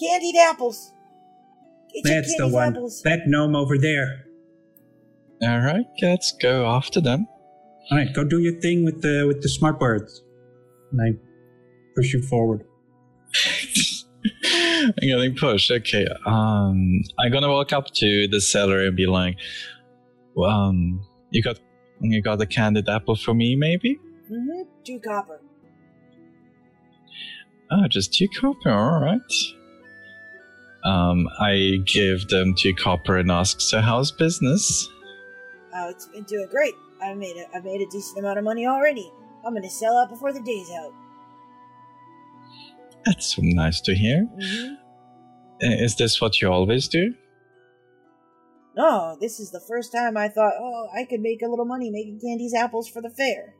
candied 0.00 0.36
apples. 0.36 0.92
Get 1.92 2.04
your 2.04 2.22
That's 2.22 2.36
the 2.36 2.48
one. 2.48 2.76
apples. 2.76 3.02
That 3.02 3.20
gnome 3.26 3.56
over 3.56 3.76
there. 3.78 4.26
All 5.42 5.58
right, 5.58 5.86
let's 6.02 6.32
go 6.32 6.66
after 6.66 7.00
them. 7.00 7.26
All 7.90 7.98
right, 7.98 8.12
go 8.14 8.24
do 8.24 8.38
your 8.38 8.60
thing 8.60 8.84
with 8.84 9.02
the 9.02 9.24
with 9.26 9.42
the 9.42 9.48
smart 9.48 9.80
birds. 9.80 10.22
And 10.92 11.00
I 11.00 11.18
push 11.96 12.12
you 12.12 12.22
forward. 12.22 12.64
I'm 14.72 14.92
getting 15.00 15.34
pushed. 15.34 15.70
Okay. 15.70 16.06
Um, 16.24 17.02
I'm 17.18 17.32
gonna 17.32 17.50
walk 17.50 17.72
up 17.72 17.86
to 17.94 18.28
the 18.28 18.40
seller 18.40 18.84
and 18.86 18.96
be 18.96 19.06
like, 19.06 19.36
um, 20.42 21.00
you 21.30 21.42
got 21.42 21.58
you 22.00 22.22
got 22.22 22.40
a 22.40 22.46
candied 22.46 22.88
apple 22.88 23.16
for 23.16 23.34
me, 23.34 23.56
maybe? 23.56 23.98
Mm-hmm. 24.30 24.62
Two 24.84 25.00
copper. 25.00 25.40
Oh, 27.72 27.86
just 27.88 28.14
two 28.14 28.28
copper. 28.40 28.70
All 28.70 29.00
right. 29.00 29.20
Um, 30.84 31.28
I 31.38 31.78
give 31.84 32.28
them 32.28 32.54
two 32.54 32.74
copper 32.74 33.18
and 33.18 33.30
ask, 33.30 33.60
so 33.60 33.80
how's 33.80 34.10
business? 34.10 34.88
Oh, 35.74 35.90
it's 35.90 36.06
been 36.06 36.22
doing 36.24 36.48
great. 36.50 36.74
I 37.02 37.14
made 37.14 37.36
a, 37.36 37.56
I 37.56 37.60
made 37.60 37.80
a 37.80 37.90
decent 37.90 38.18
amount 38.18 38.38
of 38.38 38.44
money 38.44 38.66
already. 38.66 39.12
I'm 39.44 39.54
gonna 39.54 39.70
sell 39.70 39.96
out 39.98 40.10
before 40.10 40.32
the 40.32 40.40
day's 40.40 40.70
out. 40.70 40.92
That's 43.06 43.36
nice 43.38 43.80
to 43.82 43.94
hear. 43.94 44.28
Mm-hmm. 44.38 44.74
Uh, 45.62 45.84
Is 45.84 45.96
this 45.96 46.20
what 46.20 46.40
you 46.40 46.50
always 46.50 46.88
do? 46.88 47.14
No, 48.76 49.16
this 49.20 49.40
is 49.40 49.50
the 49.50 49.60
first 49.60 49.92
time 49.92 50.16
I 50.16 50.28
thought, 50.28 50.52
oh, 50.58 50.88
I 50.94 51.04
could 51.04 51.20
make 51.20 51.42
a 51.42 51.48
little 51.48 51.64
money 51.64 51.90
making 51.90 52.20
candies 52.20 52.54
apples 52.54 52.88
for 52.88 53.02
the 53.02 53.10
fair. 53.10 53.54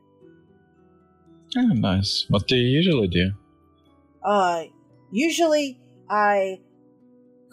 Oh, 1.57 1.67
nice. 1.73 2.25
What 2.29 2.47
do 2.47 2.55
you 2.55 2.67
usually 2.67 3.07
do? 3.07 3.31
Uh, 4.23 4.63
usually 5.11 5.79
I 6.09 6.61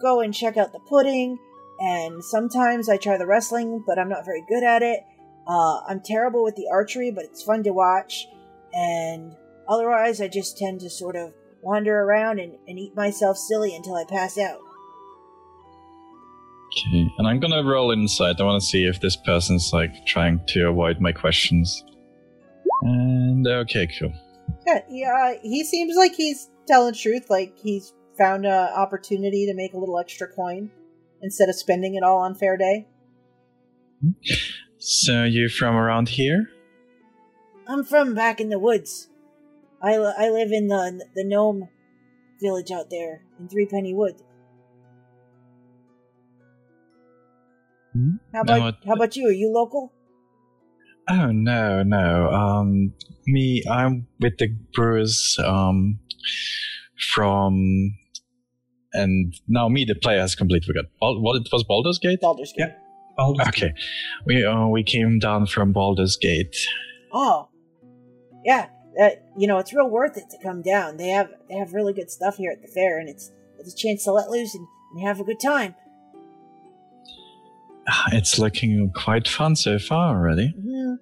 go 0.00 0.20
and 0.20 0.32
check 0.32 0.56
out 0.56 0.72
the 0.72 0.78
pudding, 0.78 1.38
and 1.80 2.22
sometimes 2.24 2.88
I 2.88 2.96
try 2.96 3.18
the 3.18 3.26
wrestling, 3.26 3.82
but 3.86 3.98
I'm 3.98 4.08
not 4.08 4.24
very 4.24 4.44
good 4.48 4.62
at 4.62 4.82
it. 4.82 5.00
Uh, 5.48 5.80
I'm 5.88 6.00
terrible 6.00 6.44
with 6.44 6.56
the 6.56 6.68
archery, 6.70 7.10
but 7.10 7.24
it's 7.24 7.42
fun 7.42 7.62
to 7.64 7.72
watch. 7.72 8.26
And 8.72 9.34
otherwise, 9.68 10.20
I 10.20 10.28
just 10.28 10.58
tend 10.58 10.80
to 10.80 10.90
sort 10.90 11.16
of 11.16 11.32
wander 11.62 12.00
around 12.00 12.38
and, 12.38 12.56
and 12.68 12.78
eat 12.78 12.94
myself 12.94 13.38
silly 13.38 13.74
until 13.74 13.94
I 13.94 14.04
pass 14.04 14.38
out. 14.38 14.60
Okay, 16.86 17.08
and 17.16 17.26
I'm 17.26 17.40
gonna 17.40 17.64
roll 17.64 17.92
inside. 17.92 18.40
I 18.40 18.44
want 18.44 18.62
to 18.62 18.68
see 18.68 18.84
if 18.84 19.00
this 19.00 19.16
person's 19.16 19.72
like 19.72 20.06
trying 20.06 20.40
to 20.48 20.68
avoid 20.68 21.00
my 21.00 21.12
questions. 21.12 21.82
And 22.82 23.46
okay, 23.46 23.88
cool. 23.98 24.12
Yeah, 24.66 24.80
yeah, 24.88 25.34
he 25.42 25.64
seems 25.64 25.96
like 25.96 26.14
he's 26.14 26.50
telling 26.66 26.92
the 26.92 26.98
truth. 26.98 27.30
Like 27.30 27.56
he's 27.56 27.94
found 28.18 28.44
an 28.44 28.52
opportunity 28.52 29.46
to 29.46 29.54
make 29.54 29.72
a 29.72 29.78
little 29.78 29.98
extra 29.98 30.28
coin 30.28 30.70
instead 31.22 31.48
of 31.48 31.54
spending 31.54 31.94
it 31.94 32.02
all 32.02 32.18
on 32.18 32.34
fair 32.34 32.56
day. 32.56 32.86
So 34.90 35.24
you 35.24 35.50
from 35.50 35.76
around 35.76 36.08
here? 36.08 36.48
I'm 37.66 37.84
from 37.84 38.14
back 38.14 38.40
in 38.40 38.48
the 38.48 38.58
woods. 38.58 39.10
I, 39.82 39.98
li- 39.98 40.14
I 40.18 40.30
live 40.30 40.50
in 40.50 40.68
the 40.68 41.04
the 41.14 41.24
gnome 41.24 41.68
village 42.40 42.70
out 42.70 42.88
there 42.88 43.20
in 43.38 43.48
Three 43.50 43.66
Penny 43.66 43.92
Wood. 43.92 44.14
Hmm? 47.92 48.12
How 48.32 48.40
about 48.40 48.68
it- 48.76 48.86
how 48.86 48.94
about 48.94 49.14
you? 49.14 49.28
Are 49.28 49.30
you 49.32 49.52
local? 49.52 49.92
Oh 51.06 51.32
no, 51.32 51.82
no. 51.82 52.30
Um, 52.30 52.94
me, 53.26 53.62
I'm 53.70 54.06
with 54.20 54.38
the 54.38 54.48
brewers. 54.72 55.38
Um, 55.44 55.98
from, 57.14 57.94
and 58.94 59.34
now 59.48 59.68
me, 59.68 59.84
the 59.84 59.94
player, 59.96 60.20
has 60.20 60.34
completely 60.34 60.66
forgot. 60.66 60.86
Bal- 60.98 61.20
what 61.20 61.36
it 61.36 61.46
was 61.52 61.62
Baldur's 61.64 61.98
Gate? 61.98 62.22
Baldur's 62.22 62.54
Gate. 62.56 62.68
Yeah. 62.70 62.87
Baldur's 63.18 63.48
Okay, 63.48 63.74
we 64.24 64.44
uh, 64.44 64.66
we 64.68 64.82
came 64.82 65.18
down 65.18 65.46
from 65.46 65.72
Baldur's 65.72 66.16
Gate. 66.16 66.56
Oh, 67.12 67.48
yeah. 68.44 68.68
That 68.96 69.24
you 69.36 69.46
know, 69.46 69.58
it's 69.58 69.74
real 69.74 69.90
worth 69.90 70.16
it 70.16 70.30
to 70.30 70.38
come 70.42 70.62
down. 70.62 70.96
They 70.96 71.08
have 71.08 71.30
they 71.48 71.56
have 71.56 71.74
really 71.74 71.92
good 71.92 72.10
stuff 72.10 72.36
here 72.36 72.52
at 72.52 72.62
the 72.62 72.68
fair, 72.68 72.98
and 72.98 73.08
it's 73.08 73.30
it's 73.58 73.74
a 73.74 73.76
chance 73.76 74.04
to 74.04 74.12
let 74.12 74.30
loose 74.30 74.54
and, 74.54 74.66
and 74.92 75.06
have 75.06 75.20
a 75.20 75.24
good 75.24 75.40
time. 75.40 75.74
It's 78.12 78.38
looking 78.38 78.92
quite 78.94 79.26
fun 79.26 79.56
so 79.56 79.78
far 79.78 80.16
already. 80.16 80.48
hmm 80.48 80.94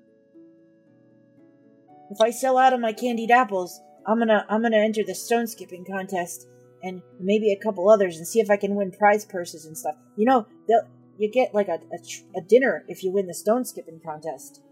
If 2.11 2.21
I 2.21 2.31
sell 2.31 2.57
out 2.59 2.73
of 2.73 2.81
my 2.81 2.93
candied 2.93 3.31
apples, 3.31 3.81
I'm 4.07 4.19
gonna 4.19 4.47
I'm 4.49 4.63
gonna 4.63 4.79
enter 4.79 5.03
the 5.05 5.15
stone 5.15 5.47
skipping 5.47 5.85
contest 5.85 6.49
and 6.83 7.03
maybe 7.21 7.53
a 7.53 7.59
couple 7.59 7.91
others 7.91 8.17
and 8.19 8.27
see 8.27 8.41
if 8.41 8.51
I 8.51 8.57
can 8.57 8.75
win 8.75 8.91
prize 8.91 9.25
purses 9.25 9.67
and 9.67 9.77
stuff. 9.77 9.97
You 10.17 10.27
know, 10.27 10.47
they'll 10.69 10.87
you 11.19 11.31
get 11.31 11.55
like 11.55 11.69
a, 11.69 11.75
a, 11.93 11.99
tr- 11.99 12.25
a 12.37 12.41
dinner 12.41 12.85
if 12.89 13.03
you 13.03 13.11
win 13.11 13.27
the 13.27 13.35
stone 13.35 13.65
skipping 13.65 14.01
contest. 14.05 14.63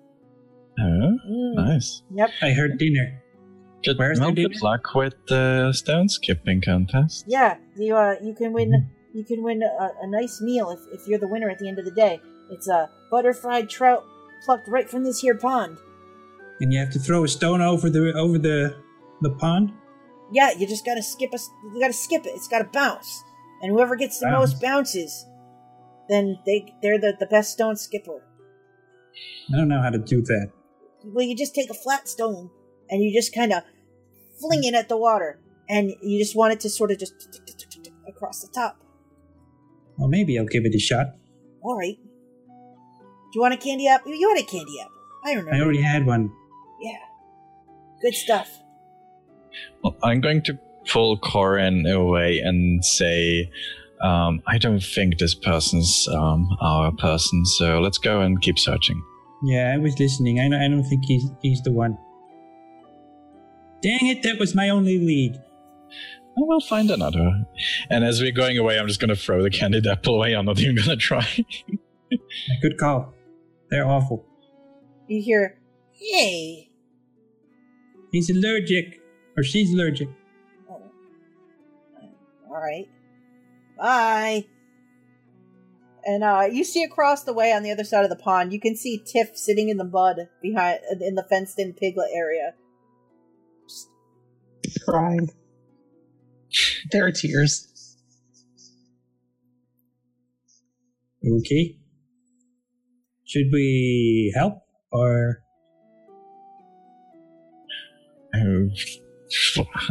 Oh, 0.78 0.82
Mm. 1.30 1.54
nice. 1.54 2.02
Yep. 2.14 2.30
I 2.42 2.50
heard 2.52 2.78
dinner. 2.78 3.22
Good, 3.84 3.98
Where's 3.98 4.18
well, 4.18 4.32
the 4.32 4.48
good 4.48 4.60
luck 4.62 4.94
with 4.94 5.14
the 5.28 5.72
stone 5.72 6.08
skipping 6.08 6.60
contest. 6.62 7.24
Yeah, 7.28 7.58
you 7.76 7.94
uh 7.94 8.14
you 8.22 8.34
can 8.34 8.52
win 8.52 8.88
you 9.12 9.24
can 9.24 9.42
win 9.42 9.62
a, 9.62 9.88
a 10.02 10.06
nice 10.08 10.40
meal 10.40 10.70
if, 10.70 10.80
if 11.00 11.06
you're 11.06 11.18
the 11.18 11.28
winner 11.28 11.48
at 11.50 11.58
the 11.58 11.68
end 11.68 11.78
of 11.78 11.84
the 11.84 11.90
day. 11.92 12.18
It's 12.50 12.66
a 12.68 12.90
butter 13.10 13.32
fried 13.32 13.68
trout 13.68 14.02
plucked 14.44 14.68
right 14.68 14.88
from 14.88 15.04
this 15.04 15.20
here 15.20 15.36
pond. 15.36 15.78
And 16.60 16.72
you 16.72 16.78
have 16.78 16.90
to 16.90 16.98
throw 16.98 17.24
a 17.24 17.28
stone 17.28 17.60
over 17.60 17.88
the 17.90 18.12
over 18.14 18.38
the 18.38 18.74
the 19.20 19.30
pond. 19.30 19.72
Yeah, 20.32 20.50
you 20.58 20.66
just 20.66 20.84
gotta 20.84 21.02
skip 21.02 21.30
a 21.34 21.38
you 21.74 21.80
gotta 21.80 21.92
skip 21.92 22.24
it. 22.26 22.30
It's 22.34 22.48
gotta 22.48 22.68
bounce, 22.72 23.22
and 23.60 23.70
whoever 23.70 23.94
gets 23.96 24.18
the 24.18 24.26
Bounce. 24.26 24.52
most 24.52 24.62
bounces, 24.62 25.26
then 26.08 26.38
they 26.46 26.74
they're 26.82 26.98
the, 26.98 27.16
the 27.18 27.26
best 27.26 27.52
stone 27.52 27.76
skipper. 27.76 28.22
I 29.52 29.56
don't 29.56 29.68
know 29.68 29.80
how 29.80 29.90
to 29.90 29.98
do 29.98 30.22
that. 30.22 30.50
Well, 31.04 31.24
you 31.24 31.36
just 31.36 31.54
take 31.54 31.70
a 31.70 31.74
flat 31.74 32.08
stone 32.08 32.50
and 32.90 33.02
you 33.02 33.12
just 33.12 33.34
kind 33.34 33.52
of 33.52 33.62
fling 34.40 34.64
it 34.64 34.74
at 34.74 34.88
the 34.88 34.96
water, 34.96 35.38
and 35.68 35.92
you 36.02 36.18
just 36.18 36.36
want 36.36 36.52
it 36.52 36.60
to 36.60 36.70
sort 36.70 36.90
of 36.90 36.98
just 36.98 37.14
across 38.08 38.40
the 38.42 38.48
top. 38.52 38.78
Well, 39.96 40.08
maybe 40.08 40.38
I'll 40.38 40.46
give 40.46 40.64
it 40.64 40.74
a 40.74 40.78
shot. 40.78 41.14
All 41.62 41.76
right. 41.76 41.96
Do 41.96 43.38
you 43.38 43.40
want 43.40 43.54
a 43.54 43.56
candy 43.56 43.88
apple? 43.88 44.14
You 44.14 44.28
had 44.28 44.42
a 44.42 44.46
candy 44.46 44.80
apple. 44.80 44.92
I 45.24 45.30
remember. 45.30 45.54
I 45.54 45.60
already 45.60 45.82
had 45.82 46.06
one. 46.06 46.32
Yeah. 46.80 46.98
Good 48.02 48.14
stuff. 48.14 48.50
Well, 49.82 49.96
I'm 50.02 50.20
going 50.20 50.42
to 50.42 50.58
pull 50.86 51.18
Corin 51.18 51.86
away 51.86 52.40
and 52.40 52.84
say, 52.84 53.50
um, 54.04 54.40
I 54.46 54.58
don't 54.58 54.80
think 54.82 55.18
this 55.18 55.34
person's 55.34 56.06
um, 56.12 56.48
our 56.60 56.92
person, 56.92 57.44
so 57.58 57.80
let's 57.80 57.98
go 57.98 58.20
and 58.20 58.40
keep 58.42 58.58
searching. 58.58 59.02
Yeah, 59.44 59.72
I 59.74 59.78
was 59.78 59.98
listening. 59.98 60.38
I 60.40 60.48
don't, 60.48 60.60
I 60.60 60.68
don't 60.68 60.84
think 60.84 61.04
he's 61.06 61.24
he's 61.42 61.60
the 61.62 61.72
one. 61.72 61.98
Dang 63.82 64.06
it! 64.06 64.22
That 64.22 64.38
was 64.38 64.54
my 64.54 64.68
only 64.68 64.98
lead. 64.98 65.36
Oh, 66.36 66.46
we'll 66.46 66.60
find 66.60 66.90
another. 66.90 67.44
And 67.90 68.04
as 68.04 68.20
we're 68.20 68.32
going 68.32 68.58
away, 68.58 68.78
I'm 68.78 68.88
just 68.88 68.98
going 69.00 69.10
to 69.10 69.16
throw 69.16 69.42
the 69.42 69.50
candied 69.50 69.86
apple 69.86 70.16
away. 70.16 70.34
I'm 70.34 70.46
not 70.46 70.58
even 70.58 70.74
going 70.76 70.88
to 70.88 70.96
try. 70.96 71.24
Good 72.62 72.76
call. 72.78 73.14
They're 73.70 73.86
awful. 73.86 74.24
You 75.06 75.22
hear, 75.22 75.58
hey, 75.92 76.70
He's 78.10 78.30
allergic. 78.30 79.00
or 79.36 79.42
she's 79.44 79.72
allergic. 79.74 80.08
Oh. 80.68 80.80
All 82.48 82.60
right. 82.60 82.88
Bye. 83.78 84.46
And 86.06 86.22
uh, 86.22 86.48
you 86.50 86.64
see 86.64 86.84
across 86.84 87.24
the 87.24 87.32
way 87.32 87.52
on 87.52 87.62
the 87.62 87.70
other 87.70 87.84
side 87.84 88.04
of 88.04 88.10
the 88.10 88.16
pond, 88.16 88.52
you 88.52 88.60
can 88.60 88.76
see 88.76 89.02
Tiff 89.04 89.36
sitting 89.36 89.68
in 89.68 89.78
the 89.78 89.84
mud 89.84 90.28
behind 90.42 90.80
in 91.00 91.14
the 91.14 91.24
fenced-in 91.28 91.72
piglet 91.72 92.10
area. 92.14 92.54
Crying. 94.84 95.30
There 96.92 97.06
are 97.06 97.12
tears. 97.12 97.96
Okay. 101.26 101.78
Should 103.24 103.46
we 103.50 104.32
help 104.36 104.62
or 104.92 105.40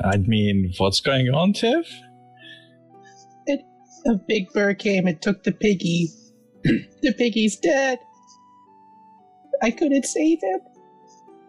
I 0.03 0.17
mean, 0.17 0.73
what's 0.77 0.99
going 1.01 1.29
on, 1.29 1.53
Tiff? 1.53 1.87
A 4.07 4.15
big 4.27 4.51
bird 4.53 4.79
came 4.79 5.07
and 5.07 5.21
took 5.21 5.43
the 5.43 5.51
piggy. 5.51 6.09
the 6.63 7.13
piggy's 7.17 7.57
dead. 7.57 7.99
I 9.61 9.71
couldn't 9.71 10.05
save 10.05 10.39
him. 10.41 10.59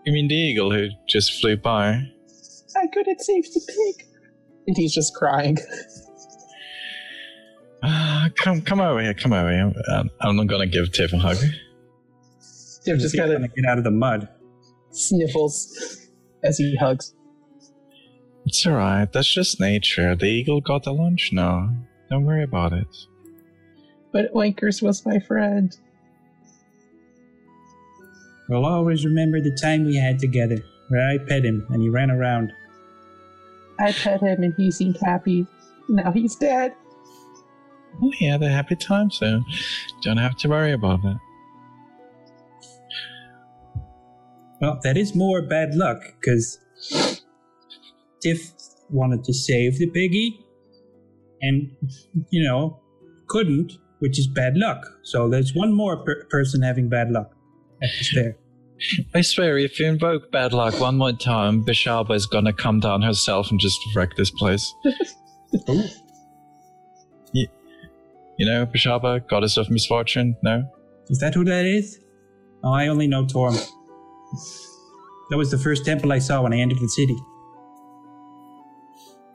You 0.04 0.12
mean 0.12 0.28
the 0.28 0.34
eagle 0.34 0.70
who 0.70 0.88
just 1.08 1.40
flew 1.40 1.56
by? 1.56 2.02
I 2.76 2.86
couldn't 2.92 3.20
save 3.20 3.44
the 3.44 3.60
pig. 3.96 4.06
And 4.66 4.76
he's 4.76 4.94
just 4.94 5.14
crying. 5.14 5.58
Ah, 7.86 8.30
come, 8.36 8.62
come 8.62 8.80
over 8.80 9.02
here, 9.02 9.12
come 9.12 9.34
over 9.34 9.52
here. 9.52 9.70
Um, 9.92 10.08
I'm 10.22 10.36
not 10.36 10.46
gonna 10.46 10.66
give 10.66 10.90
Tiff 10.90 11.12
a 11.12 11.18
hug. 11.18 11.36
Tiff 11.36 12.98
just 12.98 13.14
kind 13.14 13.30
kind 13.30 13.44
of 13.44 13.50
of 13.50 13.54
get 13.54 13.66
out 13.66 13.76
of 13.76 13.84
the 13.84 13.90
mud? 13.90 14.26
sniffles 14.94 16.08
as 16.42 16.58
he 16.58 16.76
hugs. 16.76 17.14
It's 18.46 18.66
alright, 18.66 19.12
that's 19.12 19.32
just 19.32 19.60
nature. 19.60 20.14
The 20.14 20.26
eagle 20.26 20.60
got 20.60 20.84
the 20.84 20.92
lunch 20.92 21.30
now. 21.32 21.74
Don't 22.10 22.24
worry 22.24 22.44
about 22.44 22.72
it. 22.72 22.86
But 24.12 24.32
Oinkers 24.34 24.82
was 24.82 25.04
my 25.04 25.18
friend. 25.18 25.76
We'll 28.48 28.66
always 28.66 29.04
remember 29.04 29.40
the 29.40 29.56
time 29.60 29.84
we 29.84 29.96
had 29.96 30.18
together, 30.18 30.58
where 30.88 31.08
I 31.08 31.18
pet 31.18 31.44
him 31.44 31.66
and 31.70 31.82
he 31.82 31.88
ran 31.88 32.10
around. 32.10 32.52
I 33.80 33.92
pet 33.92 34.20
him 34.20 34.42
and 34.42 34.54
he 34.56 34.70
seemed 34.70 34.98
happy. 35.02 35.46
Now 35.88 36.12
he's 36.12 36.36
dead. 36.36 36.74
Oh, 38.02 38.10
he 38.10 38.26
had 38.26 38.42
a 38.42 38.48
happy 38.48 38.76
time, 38.76 39.10
so 39.10 39.40
don't 40.02 40.18
have 40.18 40.36
to 40.38 40.48
worry 40.48 40.72
about 40.72 41.02
that. 41.02 41.18
Well, 44.60 44.78
that 44.82 44.96
is 44.96 45.14
more 45.14 45.42
bad 45.42 45.74
luck, 45.74 46.02
because 46.20 46.58
Tiff 48.20 48.52
wanted 48.90 49.24
to 49.24 49.32
save 49.32 49.78
the 49.78 49.88
piggy, 49.90 50.43
and, 51.44 51.70
you 52.30 52.42
know, 52.48 52.80
couldn't, 53.28 53.72
which 53.98 54.18
is 54.18 54.26
bad 54.26 54.56
luck. 54.56 54.84
So 55.02 55.28
there's 55.28 55.54
one 55.54 55.72
more 55.72 55.96
per- 56.04 56.24
person 56.30 56.62
having 56.62 56.88
bad 56.88 57.10
luck. 57.10 57.34
That's 57.80 58.14
there. 58.14 58.36
I 59.14 59.20
swear, 59.20 59.56
if 59.58 59.78
you 59.78 59.86
invoke 59.86 60.30
bad 60.32 60.52
luck 60.52 60.80
one 60.80 60.96
more 60.96 61.12
time, 61.12 61.64
Beshaba 61.64 62.14
is 62.14 62.26
gonna 62.26 62.52
come 62.52 62.80
down 62.80 63.02
herself 63.02 63.50
and 63.50 63.60
just 63.60 63.78
wreck 63.94 64.16
this 64.16 64.30
place. 64.30 64.74
Ooh. 65.70 65.84
you, 67.32 67.46
you 68.38 68.46
know, 68.46 68.66
Beshaba, 68.66 69.26
goddess 69.28 69.56
of 69.56 69.70
misfortune? 69.70 70.36
No? 70.42 70.64
Is 71.08 71.18
that 71.20 71.34
who 71.34 71.44
that 71.44 71.64
is? 71.64 72.00
Oh, 72.62 72.72
I 72.72 72.88
only 72.88 73.06
know 73.06 73.26
Torm. 73.26 73.54
That 75.30 75.36
was 75.36 75.50
the 75.50 75.58
first 75.58 75.84
temple 75.84 76.12
I 76.12 76.18
saw 76.18 76.42
when 76.42 76.52
I 76.52 76.58
entered 76.58 76.80
the 76.80 76.88
city. 76.88 77.16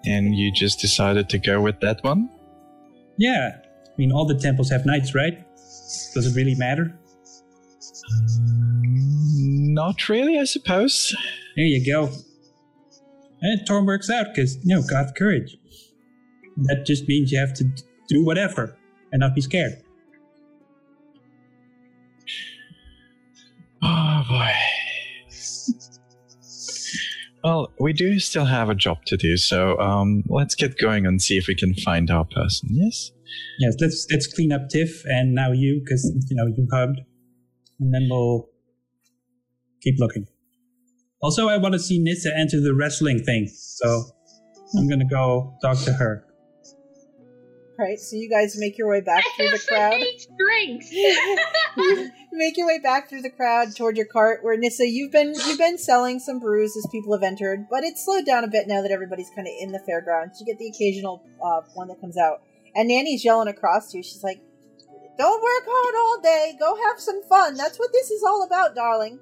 And 0.06 0.36
you 0.36 0.52
just 0.52 0.80
decided 0.80 1.30
to 1.30 1.38
go 1.38 1.62
with 1.62 1.80
that 1.82 2.04
one? 2.04 2.30
Yeah. 3.18 3.58
I 3.58 3.92
mean, 3.98 4.12
all 4.12 4.26
the 4.26 4.36
temples 4.40 4.70
have 4.70 4.86
knights, 4.86 5.14
right? 5.14 5.46
Does 6.14 6.26
it 6.26 6.36
really 6.36 6.56
matter? 6.56 6.98
Mm, 8.32 9.74
Not 9.74 10.08
really, 10.10 10.40
I 10.40 10.46
suppose. 10.46 11.16
There 11.56 11.66
you 11.66 11.86
go. 11.86 12.10
And 13.42 13.66
Torm 13.68 13.86
works 13.86 14.10
out 14.10 14.28
because, 14.34 14.58
you 14.64 14.76
know, 14.76 14.82
got 14.90 15.16
courage. 15.16 15.58
That 16.64 16.86
just 16.86 17.08
means 17.08 17.32
you 17.32 17.40
have 17.40 17.54
to 17.56 17.66
do 18.10 18.24
whatever 18.26 18.78
and 19.12 19.20
not 19.22 19.36
be 19.36 19.42
scared. 19.42 19.74
Oh 23.82 24.24
boy. 24.28 24.52
Well, 27.44 27.72
we 27.80 27.94
do 27.94 28.20
still 28.20 28.46
have 28.46 28.70
a 28.70 28.76
job 28.76 29.06
to 29.06 29.18
do, 29.18 29.38
so 29.38 29.80
um, 29.80 30.24
let's 30.28 30.56
get 30.56 30.78
going 30.78 31.06
and 31.06 31.22
see 31.22 31.38
if 31.38 31.48
we 31.48 31.56
can 31.56 31.74
find 31.74 32.12
our 32.12 32.26
person. 32.26 32.70
Yes. 32.72 33.12
Yes, 33.60 33.76
let's 33.80 34.08
let's 34.12 34.28
clean 34.28 34.52
up 34.52 34.70
Tiff 34.70 35.04
and 35.06 35.34
now 35.34 35.52
you 35.52 35.82
because 35.84 36.04
you 36.30 36.36
know 36.36 36.48
you 36.48 36.68
hugged, 36.72 37.00
and 37.80 37.94
then 37.94 38.08
we'll 38.10 38.50
keep 39.82 39.96
looking. 40.00 40.26
Also, 41.22 41.48
I 41.48 41.58
want 41.58 41.74
to 41.74 41.80
see 41.80 42.00
Nissa 42.00 42.32
enter 42.36 42.60
the 42.60 42.74
wrestling 42.74 43.24
thing, 43.24 43.48
so 43.48 44.04
I'm 44.78 44.88
gonna 44.90 45.08
go 45.08 45.54
talk 45.62 45.78
to 45.80 45.94
her. 45.94 46.26
Right, 47.80 47.98
so 47.98 48.18
you 48.18 48.30
guys 48.30 48.58
make 48.58 48.78
your 48.78 48.90
way 48.90 49.00
back 49.00 49.24
through 49.38 49.52
the 49.52 49.64
crowd. 49.68 50.02
Drinks. 50.38 50.92
You 52.32 52.38
make 52.38 52.58
your 52.58 52.68
way 52.68 52.78
back 52.78 53.10
through 53.10 53.22
the 53.24 53.30
crowd 53.32 53.76
toward 53.76 53.98
your 53.98 54.06
cart 54.06 54.44
where 54.44 54.56
Nissa 54.56 54.88
you've 54.88 55.12
been 55.12 55.34
you've 55.34 55.58
been 55.58 55.80
selling 55.80 56.20
some 56.20 56.40
brews 56.40 56.78
as 56.78 56.86
people 56.92 57.12
have 57.14 57.24
entered 57.24 57.66
but 57.72 57.84
it's 57.84 58.06
slowed 58.06 58.26
down 58.26 58.44
a 58.44 58.48
bit 58.48 58.68
now 58.68 58.84
that 58.84 58.92
everybody's 58.92 59.32
kind 59.36 59.48
of 59.48 59.54
in 59.60 59.72
the 59.72 59.80
fairgrounds. 59.80 60.40
You 60.40 60.46
get 60.46 60.60
the 60.60 60.68
occasional 60.68 61.24
uh, 61.44 61.62
one 61.74 61.88
that 61.88 62.00
comes 62.00 62.18
out. 62.18 62.44
And 62.76 62.88
Nanny's 62.88 63.26
yelling 63.26 63.48
across 63.48 63.92
to 63.92 63.98
you. 63.98 64.04
She's 64.04 64.24
like 64.24 64.42
don't 65.18 65.42
work 65.42 65.64
hard 65.68 65.96
all 65.96 66.22
day. 66.22 66.58
Go 66.60 66.76
have 66.90 67.00
some 67.00 67.24
fun. 67.24 67.56
That's 67.56 67.80
what 67.80 67.92
this 67.92 68.12
is 68.12 68.24
all 68.24 68.44
about 68.44 68.76
darling. 68.76 69.20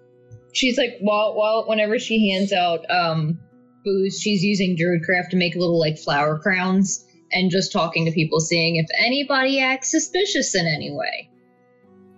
She's 0.54 0.78
like, 0.78 0.98
while, 1.00 1.36
while, 1.36 1.66
whenever 1.68 2.00
she 2.00 2.32
hands 2.32 2.52
out 2.52 2.80
um 2.90 3.40
booze, 3.86 4.20
she's 4.20 4.44
using 4.44 4.76
Druidcraft 4.76 5.30
to 5.30 5.38
make 5.38 5.56
little 5.56 5.80
like 5.80 5.98
flower 5.98 6.40
crowns 6.40 7.06
and 7.32 7.52
just 7.52 7.72
talking 7.72 8.06
to 8.06 8.12
people, 8.12 8.40
seeing 8.40 8.76
if 8.78 8.86
anybody 9.00 9.60
acts 9.60 9.92
suspicious 9.92 10.56
in 10.56 10.66
any 10.66 10.92
way. 10.92 11.30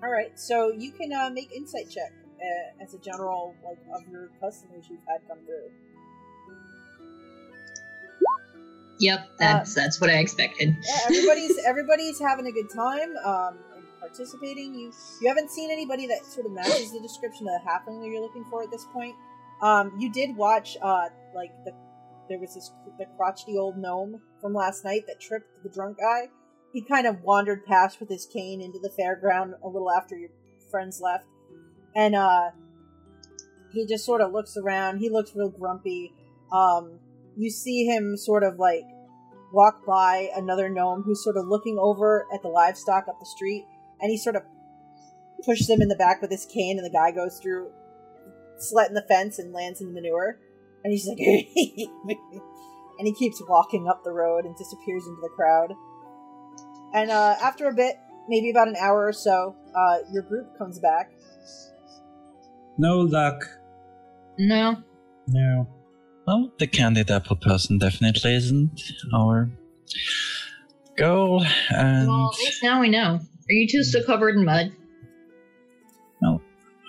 all 0.03 0.11
right 0.11 0.39
so 0.39 0.71
you 0.71 0.91
can 0.91 1.11
uh, 1.13 1.29
make 1.29 1.51
insight 1.51 1.89
check 1.89 2.13
uh, 2.39 2.83
as 2.83 2.93
a 2.93 2.97
general 2.99 3.53
like 3.65 3.77
of 3.93 4.07
your 4.11 4.29
customers 4.39 4.85
you've 4.89 4.99
had 5.07 5.19
come 5.27 5.39
through 5.45 5.69
Yep, 9.01 9.29
that's 9.39 9.73
that's 9.73 10.01
what 10.01 10.09
I 10.09 10.17
expected. 10.19 10.75
yeah, 10.83 10.97
everybody's 11.05 11.57
everybody's 11.65 12.19
having 12.19 12.47
a 12.47 12.51
good 12.51 12.69
time 12.69 13.15
um, 13.23 13.57
and 13.73 13.83
participating. 13.99 14.75
You 14.75 14.91
you 15.21 15.27
haven't 15.29 15.49
seen 15.51 15.71
anybody 15.71 16.05
that 16.07 16.25
sort 16.25 16.45
of 16.45 16.51
matches 16.51 16.91
the 16.91 16.99
description 16.99 17.47
of 17.47 17.53
the 17.63 17.69
halfling 17.69 18.01
that 18.01 18.09
you're 18.09 18.21
looking 18.21 18.43
for 18.49 18.61
at 18.61 18.69
this 18.71 18.85
point. 18.91 19.15
Um, 19.61 19.93
you 19.97 20.11
did 20.11 20.35
watch 20.35 20.75
uh, 20.81 21.07
like 21.33 21.51
the 21.63 21.71
there 22.29 22.39
was 22.39 22.55
this 22.55 22.71
the 22.97 23.05
crotchety 23.17 23.57
old 23.57 23.77
gnome 23.77 24.21
from 24.39 24.53
last 24.53 24.85
night 24.85 25.03
that 25.07 25.19
tripped 25.19 25.63
the 25.63 25.69
drunk 25.69 25.97
guy. 25.97 26.29
He 26.71 26.81
kind 26.81 27.07
of 27.07 27.21
wandered 27.23 27.65
past 27.65 27.99
with 27.99 28.09
his 28.09 28.25
cane 28.25 28.61
into 28.61 28.79
the 28.79 28.89
fairground 28.89 29.53
a 29.63 29.67
little 29.67 29.89
after 29.91 30.15
your 30.15 30.29
friends 30.69 31.01
left, 31.01 31.25
and 31.95 32.15
uh, 32.15 32.51
he 33.73 33.85
just 33.85 34.05
sort 34.05 34.21
of 34.21 34.31
looks 34.31 34.55
around. 34.55 34.99
He 34.99 35.09
looks 35.09 35.35
real 35.35 35.49
grumpy. 35.49 36.13
Um, 36.51 36.99
you 37.35 37.49
see 37.49 37.85
him 37.85 38.15
sort 38.17 38.43
of 38.43 38.57
like 38.59 38.83
walk 39.51 39.85
by 39.85 40.29
another 40.35 40.69
gnome 40.69 41.01
who's 41.03 41.23
sort 41.23 41.37
of 41.37 41.47
looking 41.47 41.77
over 41.79 42.25
at 42.33 42.41
the 42.41 42.49
livestock 42.49 43.07
up 43.07 43.19
the 43.19 43.25
street, 43.25 43.65
and 43.99 44.11
he 44.11 44.17
sort 44.17 44.35
of 44.35 44.43
pushes 45.43 45.69
him 45.69 45.81
in 45.81 45.87
the 45.87 45.95
back 45.95 46.21
with 46.21 46.31
his 46.31 46.45
cane, 46.45 46.77
and 46.77 46.85
the 46.85 46.91
guy 46.91 47.11
goes 47.11 47.39
through, 47.39 47.71
sletting 48.57 48.93
the 48.93 49.05
fence 49.07 49.39
and 49.39 49.53
lands 49.53 49.81
in 49.81 49.87
the 49.87 49.93
manure, 49.93 50.37
and 50.83 50.91
he's 50.91 51.07
like, 51.07 51.17
and 52.99 53.07
he 53.07 53.13
keeps 53.13 53.41
walking 53.47 53.87
up 53.87 54.03
the 54.03 54.11
road 54.11 54.45
and 54.45 54.55
disappears 54.57 55.05
into 55.05 55.21
the 55.21 55.29
crowd. 55.35 55.73
And 56.93 57.11
uh, 57.11 57.35
after 57.41 57.67
a 57.67 57.73
bit, 57.73 57.95
maybe 58.27 58.49
about 58.49 58.67
an 58.67 58.75
hour 58.75 59.05
or 59.05 59.13
so, 59.13 59.55
uh, 59.75 59.97
your 60.11 60.23
group 60.23 60.57
comes 60.57 60.79
back. 60.79 61.11
No 62.77 62.99
luck. 62.99 63.43
No, 64.37 64.83
No. 65.27 65.67
Well, 66.25 66.53
the 66.59 66.67
candied 66.67 67.09
apple 67.09 67.35
person 67.37 67.79
definitely 67.79 68.35
isn't 68.35 68.79
our 69.13 69.49
goal, 70.95 71.43
and 71.69 72.07
well, 72.07 72.29
at 72.31 72.37
least 72.37 72.61
now 72.61 72.79
we 72.79 72.89
know. 72.89 73.15
Are 73.15 73.51
you 73.51 73.67
two 73.67 73.83
still 73.83 74.03
covered 74.03 74.35
in 74.35 74.45
mud? 74.45 74.71
No. 76.21 76.39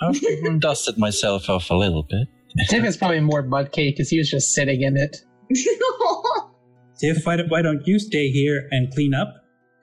I've 0.03 0.21
dusted 0.61 0.99
myself 0.99 1.49
off 1.49 1.71
a 1.71 1.75
little 1.75 2.03
bit. 2.03 2.29
Tiff 2.69 2.85
is 2.85 2.97
probably 2.97 3.21
more 3.21 3.43
mud 3.43 3.73
cake 3.73 3.97
because 3.97 4.09
he 4.09 4.19
was 4.19 4.29
just 4.31 4.53
sitting 4.53 4.83
in 4.83 4.97
it. 4.97 5.17
Tiff, 7.01 7.25
why 7.25 7.37
don't, 7.37 7.49
why 7.49 7.63
don't 7.63 7.87
you 7.87 7.99
stay 7.99 8.31
here 8.31 8.67
and 8.71 8.93
clean 8.93 9.15
up? 9.15 9.29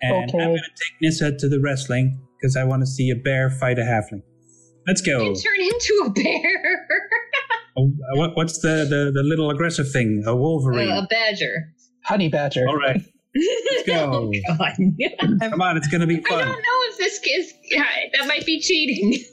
And 0.02 0.30
Okay. 0.30 0.44
I'm 0.44 0.50
gonna 0.50 0.62
take 0.62 0.94
Nissa 1.02 1.36
to 1.38 1.50
the 1.50 1.60
wrestling 1.60 2.20
because 2.40 2.56
I 2.56 2.64
want 2.64 2.82
to 2.84 2.86
see 2.88 3.10
a 3.10 3.16
bear 3.16 3.50
fight 3.50 3.80
a 3.80 3.82
halfling. 3.82 4.22
Let's 4.86 5.02
go. 5.02 5.22
You 5.24 5.36
turn 5.36 5.60
into 5.60 6.04
a 6.06 6.10
bear. 6.12 6.88
Oh, 7.78 7.92
what, 8.16 8.36
what's 8.36 8.60
the, 8.60 8.86
the, 8.90 9.12
the 9.14 9.24
little 9.24 9.50
aggressive 9.50 9.92
thing? 9.92 10.24
A 10.26 10.36
wolverine. 10.36 10.90
Uh, 10.92 11.02
a 11.02 11.08
badger. 11.08 11.74
Honey 12.06 12.30
badger. 12.30 12.68
All 12.68 12.78
right, 12.78 13.02
let's 13.36 13.88
go. 13.88 14.32
God. 14.58 14.74
Come 15.42 15.62
on, 15.62 15.78
it's 15.78 15.88
gonna 15.88 16.08
be 16.08 16.22
fun. 16.22 16.40
I 16.40 16.46
don't 16.46 16.54
fun. 16.54 16.62
know 16.62 16.80
if 16.90 16.98
this 16.98 17.20
is 17.24 17.54
yeah, 17.72 17.86
that 18.18 18.28
might 18.28 18.46
be 18.46 18.60
cheating. 18.60 19.24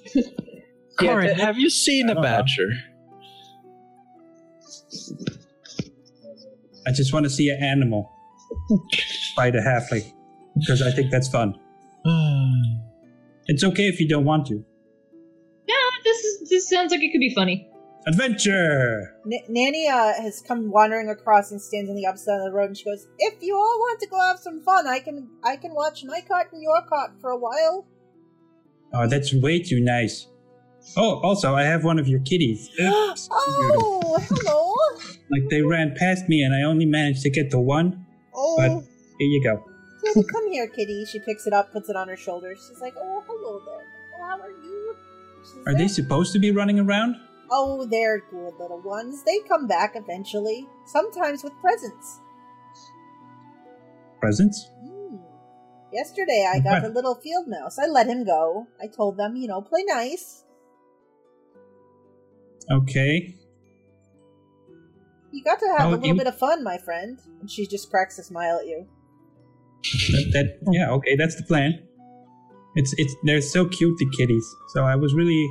Yeah, 1.01 1.09
Corin, 1.13 1.27
th- 1.27 1.41
have 1.41 1.59
you 1.59 1.71
seen 1.71 2.09
a 2.09 2.15
don't 2.15 2.23
know. 2.23 2.31
Badger? 4.95 5.41
I 6.87 6.93
just 6.93 7.13
want 7.13 7.25
to 7.25 7.31
see 7.31 7.49
an 7.51 7.63
animal 7.63 8.11
fight 9.37 9.55
a 9.57 9.61
halfling 9.61 10.13
because 10.59 10.83
I 10.83 10.91
think 10.91 11.11
that's 11.11 11.29
fun. 11.29 11.59
It's 13.47 13.63
okay 13.63 13.89
if 13.89 14.01
you 14.01 14.09
don't 14.09 14.25
want 14.25 14.47
to. 14.47 14.55
No, 14.55 15.75
this 16.03 16.25
is 16.25 16.49
this 16.49 16.71
sounds 16.71 16.91
like 16.93 17.03
it 17.03 17.13
could 17.13 17.21
be 17.21 17.35
funny. 17.35 17.69
Adventure. 18.07 19.17
N- 19.27 19.45
Nanny 19.49 19.87
uh, 19.87 20.15
has 20.15 20.43
come 20.47 20.71
wandering 20.71 21.11
across 21.11 21.51
and 21.51 21.61
stands 21.61 21.91
on 21.91 21.97
the 21.97 22.07
opposite 22.07 22.25
side 22.25 22.39
of 22.39 22.45
the 22.45 22.53
road, 22.53 22.69
and 22.69 22.79
she 22.79 22.85
goes, 22.85 23.07
"If 23.19 23.43
you 23.43 23.55
all 23.55 23.79
want 23.81 24.01
to 24.01 24.07
go 24.07 24.19
have 24.21 24.39
some 24.39 24.63
fun, 24.63 24.87
I 24.87 25.01
can 25.01 25.29
I 25.43 25.57
can 25.57 25.75
watch 25.75 26.05
my 26.05 26.21
cot 26.21 26.47
and 26.53 26.63
your 26.63 26.83
cot 26.89 27.21
for 27.21 27.31
a 27.31 27.39
while." 27.39 27.87
Oh, 28.95 29.07
that's 29.07 29.35
way 29.35 29.59
too 29.63 29.81
nice. 29.81 30.27
Oh, 30.97 31.21
also, 31.23 31.55
I 31.55 31.63
have 31.65 31.83
one 31.85 31.99
of 31.99 32.07
your 32.09 32.21
kitties. 32.21 32.71
Oops. 32.81 33.29
oh, 33.33 34.19
hello. 34.29 34.75
Like 35.31 35.49
they 35.51 35.63
ran 35.63 35.95
past 35.97 36.29
me, 36.29 36.43
and 36.43 36.55
I 36.55 36.63
only 36.69 36.87
managed 36.87 37.23
to 37.23 37.31
get 37.31 37.51
the 37.51 37.61
one. 37.61 38.05
Oh, 38.35 38.57
But 38.57 38.71
here 39.19 39.29
you 39.29 39.43
go. 39.43 39.65
kitty, 40.05 40.27
come 40.31 40.51
here, 40.51 40.69
kitty. 40.69 41.05
She 41.07 41.19
picks 41.21 41.47
it 41.47 41.53
up, 41.53 41.73
puts 41.73 41.89
it 41.89 41.97
on 41.97 42.09
her 42.09 42.17
shoulder. 42.17 42.55
She's 42.55 42.81
like, 42.81 42.95
"Oh, 42.97 43.23
hello 43.27 43.61
there. 43.65 43.87
Oh, 44.19 44.23
how 44.25 44.41
are 44.41 44.51
you?" 44.51 44.97
She's 45.43 45.67
Are 45.67 45.75
they 45.77 45.89
supposed 45.89 46.33
to 46.35 46.39
be 46.39 46.51
running 46.51 46.79
around? 46.79 47.17
Oh, 47.51 47.85
they're 47.87 48.21
good 48.31 48.55
little 48.59 48.81
ones. 48.83 49.23
They 49.25 49.39
come 49.49 49.67
back 49.67 49.93
eventually, 49.97 50.67
sometimes 50.87 51.43
with 51.45 51.53
presents. 51.61 52.21
Presents? 54.21 54.71
Hmm. 54.83 55.17
Yesterday, 55.93 56.49
I 56.51 56.61
got 56.61 56.85
a 56.85 56.89
little 56.89 57.15
field 57.15 57.47
mouse. 57.49 57.79
I 57.79 57.87
let 57.87 58.07
him 58.07 58.25
go. 58.25 58.67
I 58.83 58.87
told 58.87 59.17
them, 59.19 59.37
you 59.37 59.47
know, 59.47 59.61
play 59.61 59.85
nice. 59.87 60.44
Okay. 62.71 63.35
You 65.33 65.43
got 65.43 65.59
to 65.61 65.67
have 65.77 65.87
Oh, 65.87 65.91
a 65.91 65.97
little 65.97 66.07
you- 66.07 66.15
bit 66.15 66.27
of 66.27 66.39
fun, 66.39 66.63
my 66.63 66.79
friend. 66.79 67.19
And 67.41 67.51
she 67.51 67.67
just 67.67 67.91
cracks 67.91 68.19
a 68.19 68.23
smile 68.23 68.59
at 68.61 68.67
you. 68.67 68.87
That, 69.83 70.31
that 70.33 70.73
yeah. 70.73 70.91
Okay, 70.93 71.15
that's 71.17 71.37
the 71.37 71.43
plan. 71.43 71.83
It's 72.75 72.95
it's 72.97 73.15
they're 73.25 73.43
so 73.43 73.67
cute 73.69 73.99
the 73.99 74.09
kitties. 74.17 74.47
So 74.69 74.85
I 74.85 74.97
was 74.97 75.13
really 75.15 75.47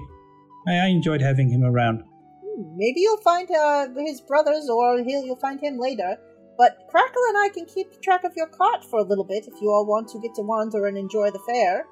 I, 0.68 0.74
I 0.78 0.88
enjoyed 0.88 1.22
having 1.22 1.50
him 1.50 1.64
around. 1.64 2.02
Hmm, 2.44 2.76
maybe 2.76 3.02
you'll 3.02 3.22
find 3.22 3.48
uh, 3.52 3.88
his 3.98 4.22
brothers, 4.22 4.68
or 4.70 4.98
he'll, 5.04 5.24
you'll 5.24 5.36
find 5.40 5.62
him 5.62 5.78
later. 5.78 6.18
But 6.58 6.78
Crackle 6.90 7.22
and 7.30 7.38
I 7.38 7.50
can 7.50 7.66
keep 7.66 8.02
track 8.02 8.24
of 8.24 8.32
your 8.36 8.48
cart 8.48 8.84
for 8.90 9.00
a 9.00 9.04
little 9.04 9.24
bit 9.24 9.46
if 9.48 9.54
you 9.62 9.70
all 9.70 9.86
want 9.86 10.08
to 10.10 10.20
get 10.20 10.34
to 10.36 10.42
wander 10.42 10.88
and 10.88 10.98
enjoy 10.98 11.30
the 11.32 11.40
fair. 11.48 11.86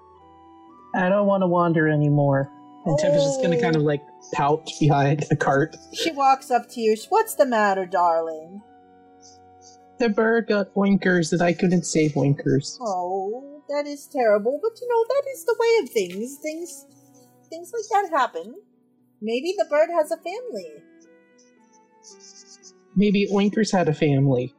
I 0.95 1.07
don't 1.09 1.28
want 1.28 1.41
to 1.41 1.47
wander 1.47 1.88
anymore. 1.88 2.51
And 2.86 2.98
Tiff 2.98 3.14
is 3.14 3.24
just 3.24 3.42
gonna 3.42 3.62
kind 3.62 3.76
of 3.76 3.84
like 3.84 4.02
pout 4.34 4.68
behind 4.80 5.26
the 5.30 5.36
cart. 5.36 5.76
She 5.94 6.12
walks 6.12 6.50
up 6.50 6.70
to 6.70 6.82
you. 6.82 6.96
What's 7.10 7.36
the 7.36 7.46
matter, 7.46 7.86
darling? 7.86 8.62
The 10.00 10.10
bird 10.10 10.48
got 10.48 10.74
oinkers 10.74 11.32
and 11.32 11.42
I 11.42 11.54
couldn't 11.54 11.86
save 11.86 12.14
oinkers. 12.14 12.78
Oh, 12.82 13.64
that 13.70 13.86
is 13.86 14.08
terrible. 14.08 14.60
But 14.62 14.80
you 14.82 14.88
know 14.88 15.06
that 15.08 15.24
is 15.32 15.46
the 15.46 15.56
way 15.60 15.84
of 15.84 15.90
things. 15.92 16.38
Things, 16.42 16.86
things 17.50 17.72
like 17.72 17.86
that 17.92 18.18
happen. 18.18 18.56
Maybe 19.22 19.54
the 19.58 19.66
bird 19.66 19.90
has 19.92 20.12
a 20.12 20.18
family. 20.18 20.84
Maybe 22.96 23.28
Oinkers 23.32 23.72
had 23.72 23.88
a 23.88 23.94
family. 23.94 24.54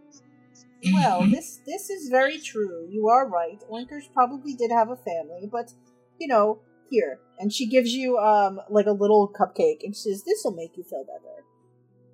Well, 0.93 1.27
this 1.31 1.61
this 1.66 1.91
is 1.91 2.09
very 2.09 2.39
true. 2.39 2.89
You 2.91 3.09
are 3.09 3.29
right. 3.29 3.61
Oinkers 3.70 4.12
probably 4.12 4.55
did 4.55 4.70
have 4.70 4.91
a 4.91 4.97
family, 4.97 5.49
but 5.51 5.73
you 6.18 6.29
know, 6.29 6.61
here. 6.93 7.18
And 7.38 7.53
she 7.53 7.66
gives 7.66 7.93
you 7.93 8.18
um 8.18 8.61
like 8.70 8.86
a 8.86 8.93
little 8.93 9.32
cupcake 9.32 9.82
and 9.82 9.97
she 9.97 10.12
says, 10.12 10.22
This'll 10.24 10.55
make 10.55 10.76
you 10.76 10.84
feel 10.84 11.05
better. 11.05 11.45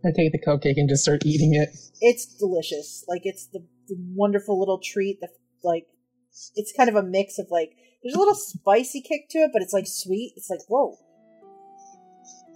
I 0.05 0.13
take 0.17 0.33
the 0.33 0.39
cupcake 0.39 0.79
and 0.79 0.89
just 0.89 1.03
start 1.03 1.27
eating 1.27 1.55
it. 1.55 1.71
It's 2.01 2.25
delicious. 2.25 3.05
Like 3.09 3.23
it's 3.25 3.49
the, 3.49 3.61
the 3.89 3.97
wonderful 4.15 4.59
little 4.59 4.79
treat 4.79 5.21
that 5.21 5.31
like 5.63 5.87
it's 6.55 6.73
kind 6.73 6.89
of 6.89 6.95
a 6.95 7.03
mix 7.03 7.39
of 7.39 7.49
like 7.51 7.73
there's 8.03 8.15
a 8.15 8.19
little 8.19 8.35
spicy 8.35 9.01
kick 9.01 9.29
to 9.31 9.39
it, 9.39 9.51
but 9.53 9.61
it's 9.63 9.73
like 9.73 9.87
sweet. 9.87 10.35
It's 10.37 10.49
like, 10.49 10.61
whoa. 10.69 10.97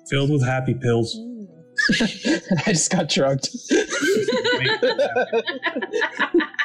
Filled 0.08 0.30
with 0.30 0.44
happy 0.44 0.74
pills. 0.74 1.16
Mm. 1.18 1.61
I 2.66 2.72
just 2.72 2.90
got 2.90 3.08
drugged. 3.08 3.48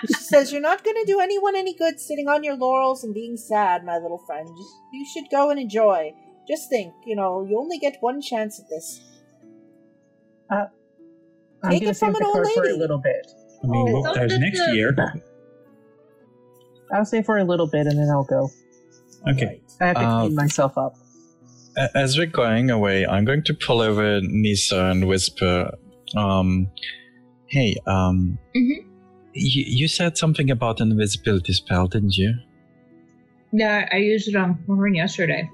She 0.08 0.14
says, 0.14 0.52
You're 0.52 0.62
not 0.62 0.84
gonna 0.84 1.06
do 1.06 1.20
anyone 1.20 1.56
any 1.56 1.74
good 1.74 2.00
sitting 2.00 2.28
on 2.28 2.44
your 2.44 2.56
laurels 2.56 3.04
and 3.04 3.14
being 3.14 3.38
sad, 3.38 3.84
my 3.84 3.98
little 3.98 4.20
friend. 4.26 4.48
You 4.94 5.06
should 5.14 5.30
go 5.32 5.50
and 5.50 5.60
enjoy. 5.60 6.14
Just 6.48 6.70
think, 6.70 6.94
you 7.06 7.16
know, 7.16 7.46
you 7.50 7.58
only 7.60 7.78
get 7.78 7.98
one 8.00 8.22
chance 8.22 8.60
at 8.60 8.70
this. 8.70 9.02
I'm 10.50 11.72
Take 11.72 11.82
gonna 11.82 11.92
it 11.92 11.98
from 11.98 12.16
an 12.16 12.24
old 12.24 12.34
card 12.36 12.48
for 12.54 12.64
a 12.70 12.74
little 12.78 13.00
bit. 13.00 13.26
I 13.64 13.68
mean, 13.68 13.88
Oh, 13.96 14.02
well, 14.02 14.14
there's 14.14 14.38
next 14.38 14.60
the- 14.66 14.76
year. 14.76 14.96
I'll 16.94 17.04
stay 17.06 17.22
for 17.24 17.38
a 17.38 17.44
little 17.44 17.68
bit 17.68 17.88
and 17.88 17.98
then 17.98 18.10
I'll 18.10 18.24
go. 18.24 18.50
Okay. 19.28 19.60
I 19.82 19.86
have 19.88 19.96
to 19.98 20.02
Uh, 20.04 20.22
clean 20.22 20.36
myself 20.36 20.78
up. 20.78 20.96
As 21.94 22.18
we're 22.18 22.26
going 22.26 22.72
away, 22.72 23.06
I'm 23.06 23.24
going 23.26 23.44
to 23.44 23.54
pull 23.54 23.82
over 23.82 24.20
Nissa 24.22 24.86
and 24.86 25.08
whisper, 25.08 25.72
um, 26.16 26.68
hey, 27.48 27.76
um, 27.86 28.40
Mhm. 28.56 28.84
you, 29.34 29.64
you 29.68 29.88
said 29.88 30.18
something 30.18 30.50
about 30.50 30.80
an 30.82 30.92
invisibility 30.92 31.54
spell, 31.54 31.88
didn't 31.88 32.18
you? 32.18 32.34
Yeah, 33.54 33.88
I 33.92 33.98
used 33.98 34.28
it 34.28 34.36
on 34.36 34.58
Maureen 34.68 34.96
yesterday. 34.96 35.48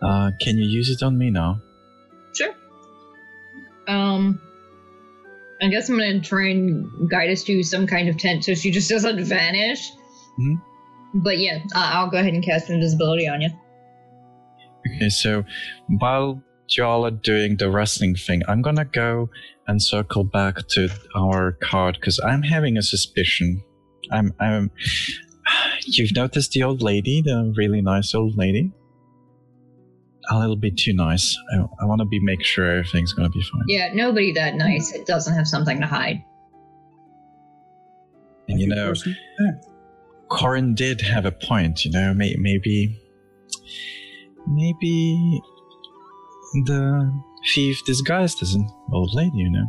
Uh, 0.00 0.30
can 0.40 0.58
you 0.58 0.64
use 0.68 0.90
it 0.90 1.02
on 1.02 1.18
me 1.18 1.30
now? 1.30 1.60
Sure. 2.34 2.54
Um, 3.88 4.40
I 5.60 5.68
guess 5.68 5.88
I'm 5.88 5.96
gonna 5.98 6.20
try 6.20 6.50
and 6.50 6.86
guide 7.10 7.30
us 7.30 7.42
to 7.44 7.62
some 7.62 7.86
kind 7.86 8.08
of 8.08 8.16
tent 8.18 8.44
so 8.44 8.54
she 8.54 8.70
just 8.70 8.88
doesn't 8.90 9.24
vanish. 9.24 9.90
Mhm. 10.38 10.60
But 11.14 11.38
yeah, 11.38 11.58
I'll 11.74 12.10
go 12.10 12.18
ahead 12.18 12.34
and 12.34 12.44
cast 12.44 12.70
invisibility 12.70 13.26
on 13.26 13.40
you. 13.40 13.50
Okay, 14.86 15.08
so 15.08 15.44
while 15.98 16.42
y'all 16.68 17.06
are 17.06 17.10
doing 17.10 17.56
the 17.56 17.70
wrestling 17.70 18.14
thing, 18.14 18.42
I'm 18.48 18.62
gonna 18.62 18.84
go 18.84 19.30
and 19.66 19.82
circle 19.82 20.24
back 20.24 20.66
to 20.68 20.88
our 21.16 21.52
card 21.52 21.98
because 22.00 22.20
I'm 22.20 22.42
having 22.42 22.76
a 22.76 22.82
suspicion. 22.82 23.62
I'm, 24.12 24.32
I'm. 24.40 24.70
You've 25.84 26.14
noticed 26.14 26.52
the 26.52 26.62
old 26.62 26.82
lady, 26.82 27.22
the 27.22 27.52
really 27.56 27.80
nice 27.80 28.14
old 28.14 28.36
lady. 28.36 28.72
A 30.28 30.38
little 30.38 30.56
bit 30.56 30.76
too 30.76 30.92
nice. 30.92 31.38
I, 31.52 31.58
I 31.80 31.84
want 31.84 32.00
to 32.00 32.04
be 32.04 32.18
make 32.20 32.44
sure 32.44 32.78
everything's 32.78 33.12
gonna 33.12 33.30
be 33.30 33.42
fine. 33.42 33.62
Yeah, 33.68 33.90
nobody 33.92 34.32
that 34.32 34.56
nice. 34.56 34.92
It 34.92 35.06
doesn't 35.06 35.34
have 35.34 35.46
something 35.46 35.80
to 35.80 35.86
hide. 35.86 36.22
And 38.48 38.60
you 38.60 38.68
know, 38.68 38.92
Corin 40.28 40.74
did 40.74 41.00
have 41.00 41.24
a 41.24 41.32
point. 41.32 41.84
You 41.84 41.92
know, 41.92 42.14
may, 42.14 42.36
maybe, 42.38 43.00
maybe 44.46 45.40
the 46.64 47.12
thief 47.54 47.84
disguised 47.84 48.42
as 48.42 48.54
an 48.54 48.68
old 48.92 49.14
lady. 49.14 49.38
You 49.38 49.50
know. 49.50 49.66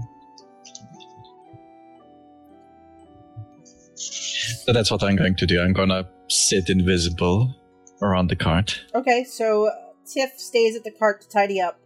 So 3.95 4.73
that's 4.73 4.91
what 4.91 5.03
I'm 5.03 5.15
going 5.15 5.35
to 5.35 5.45
do. 5.45 5.61
I'm 5.61 5.73
gonna 5.73 6.07
sit 6.27 6.69
invisible 6.69 7.55
around 8.01 8.29
the 8.29 8.35
cart. 8.35 8.81
Okay, 8.93 9.23
so 9.23 9.71
Tiff 10.05 10.37
stays 10.37 10.75
at 10.75 10.83
the 10.83 10.91
cart 10.91 11.21
to 11.21 11.29
tidy 11.29 11.59
up. 11.59 11.79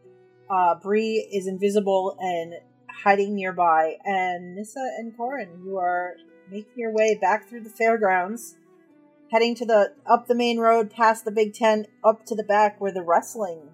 Uh, 0.50 0.76
Bree 0.76 1.28
is 1.32 1.48
invisible 1.48 2.18
and 2.20 2.56
hiding 2.90 3.36
nearby, 3.36 3.96
and 4.04 4.56
Nissa 4.56 4.80
and 4.98 5.16
Corin, 5.16 5.62
you 5.66 5.78
are 5.78 6.16
making 6.50 6.74
your 6.76 6.92
way 6.92 7.18
back 7.20 7.48
through 7.48 7.62
the 7.62 7.70
fairgrounds, 7.70 8.56
heading 9.32 9.56
to 9.56 9.66
the 9.66 9.94
up 10.06 10.28
the 10.28 10.36
main 10.36 10.60
road, 10.60 10.92
past 10.92 11.26
the 11.26 11.32
big 11.32 11.54
tent, 11.54 11.88
up 12.04 12.26
to 12.26 12.36
the 12.36 12.44
back 12.44 12.80
where 12.82 12.92
the 12.92 13.02
wrestling 13.04 13.70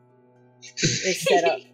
is 0.79 1.21
set 1.27 1.43
up. 1.43 1.59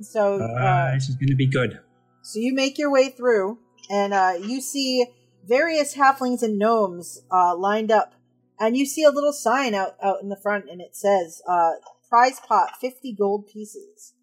So, 0.00 0.40
Uh, 0.40 0.44
uh, 0.60 0.94
this 0.94 1.08
is 1.08 1.14
going 1.14 1.28
to 1.28 1.36
be 1.36 1.46
good. 1.46 1.78
so 2.22 2.40
you 2.40 2.52
make 2.54 2.76
your 2.76 2.90
way 2.90 3.08
through, 3.10 3.58
and 3.88 4.12
uh, 4.12 4.32
you 4.40 4.60
see 4.60 5.06
various 5.46 5.94
halflings 5.94 6.42
and 6.42 6.58
gnomes 6.58 7.22
uh, 7.30 7.54
lined 7.56 7.92
up, 7.92 8.14
and 8.58 8.76
you 8.76 8.84
see 8.84 9.04
a 9.04 9.10
little 9.10 9.32
sign 9.32 9.74
out 9.74 9.94
out 10.02 10.20
in 10.20 10.28
the 10.28 10.36
front, 10.36 10.64
and 10.68 10.80
it 10.80 10.96
says 10.96 11.40
uh, 11.48 11.74
"Prize 12.08 12.40
pot, 12.40 12.70
fifty 12.80 13.12
gold 13.12 13.46
pieces." 13.46 14.14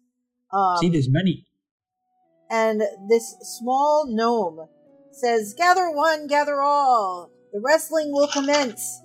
Um, 0.52 0.76
See, 0.76 0.90
there's 0.90 1.08
money. 1.08 1.46
and 2.50 2.82
this 3.08 3.34
small 3.58 4.04
gnome 4.06 4.68
says, 5.12 5.54
"Gather 5.56 5.90
one, 5.90 6.26
gather 6.26 6.60
all. 6.60 7.30
The 7.52 7.60
wrestling 7.60 8.12
will 8.12 8.28
commence. 8.28 9.02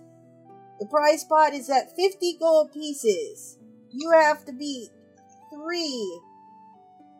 The 0.79 0.85
prize 0.85 1.23
pot 1.23 1.53
is 1.53 1.69
at 1.69 1.95
fifty 1.95 2.37
gold 2.39 2.71
pieces. 2.73 3.57
You 3.91 4.11
have 4.11 4.45
to 4.45 4.53
beat 4.53 4.89
three 5.53 6.21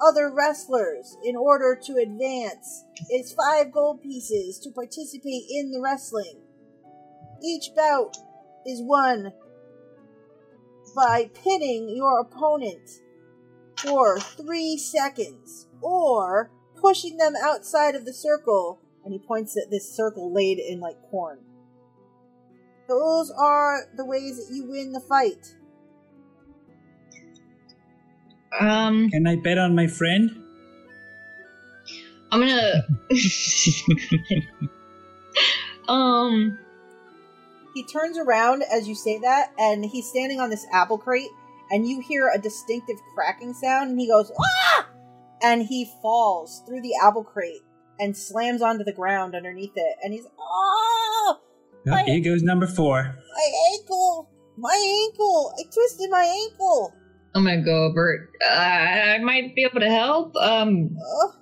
other 0.02 0.30
wrestlers 0.30 1.18
in 1.24 1.36
order 1.36 1.80
to 1.86 1.94
advance. 1.94 2.84
It's 3.10 3.34
five 3.34 3.72
gold 3.72 4.02
pieces 4.02 4.60
to 4.60 4.72
participate 4.72 5.46
in 5.50 5.72
the 5.72 5.82
wrestling. 5.82 6.42
Each 7.42 7.70
bout 7.76 8.18
is 8.66 8.82
won 8.82 9.32
by 10.96 11.30
pinning 11.34 11.90
your 11.96 12.20
opponent 12.20 12.90
for 13.78 14.20
three 14.20 14.78
seconds 14.78 15.68
or 15.82 16.52
pushing 16.76 17.18
them 17.18 17.34
outside 17.42 17.96
of 17.96 18.06
the 18.06 18.14
circle. 18.14 18.80
And 19.06 19.14
he 19.14 19.20
points 19.20 19.56
at 19.56 19.70
this 19.70 19.90
circle 19.90 20.34
laid 20.34 20.58
in 20.58 20.80
like 20.80 20.98
corn. 21.12 21.40
Those 22.88 23.32
are 23.32 23.86
the 23.96 24.04
ways 24.04 24.38
that 24.38 24.54
you 24.54 24.66
win 24.70 24.92
the 24.92 25.00
fight. 25.00 25.56
Um, 28.60 29.10
Can 29.10 29.28
I 29.28 29.36
bet 29.36 29.58
on 29.58 29.76
my 29.76 29.88
friend? 29.88 30.44
I'm 32.32 32.40
gonna. 32.40 32.84
um, 35.88 36.58
He 37.74 37.84
turns 37.86 38.18
around 38.18 38.64
as 38.72 38.88
you 38.88 38.96
say 38.96 39.20
that, 39.20 39.52
and 39.60 39.86
he's 39.86 40.08
standing 40.08 40.40
on 40.40 40.50
this 40.50 40.66
apple 40.72 40.98
crate, 40.98 41.30
and 41.70 41.88
you 41.88 42.02
hear 42.02 42.32
a 42.34 42.40
distinctive 42.40 42.98
cracking 43.14 43.54
sound, 43.54 43.92
and 43.92 44.00
he 44.00 44.08
goes, 44.08 44.32
Ah! 44.40 44.88
And 45.44 45.64
he 45.64 45.92
falls 46.02 46.64
through 46.66 46.82
the 46.82 46.94
apple 47.04 47.24
crate 47.24 47.62
and 48.00 48.16
slams 48.16 48.62
onto 48.62 48.84
the 48.84 48.94
ground 48.94 49.36
underneath 49.36 49.74
it, 49.76 49.96
and 50.04 50.14
he's, 50.14 50.26
Oh! 50.40 51.40
Oh, 51.88 51.96
here 52.06 52.20
goes 52.24 52.42
number 52.42 52.68
four. 52.68 53.04
My 53.04 53.52
ankle! 53.74 54.30
My 54.58 55.06
ankle! 55.08 55.54
I 55.60 55.64
twisted 55.72 56.10
my 56.10 56.24
ankle! 56.24 56.94
I'm 57.36 57.44
gonna 57.44 57.62
go 57.64 57.84
over. 57.84 58.30
Uh, 58.42 58.48
I 58.48 59.18
might 59.20 59.54
be 59.56 59.64
able 59.64 59.82
to 59.82 59.90
help. 59.90 60.36
Um, 60.38 60.98
Oh, 60.98 61.34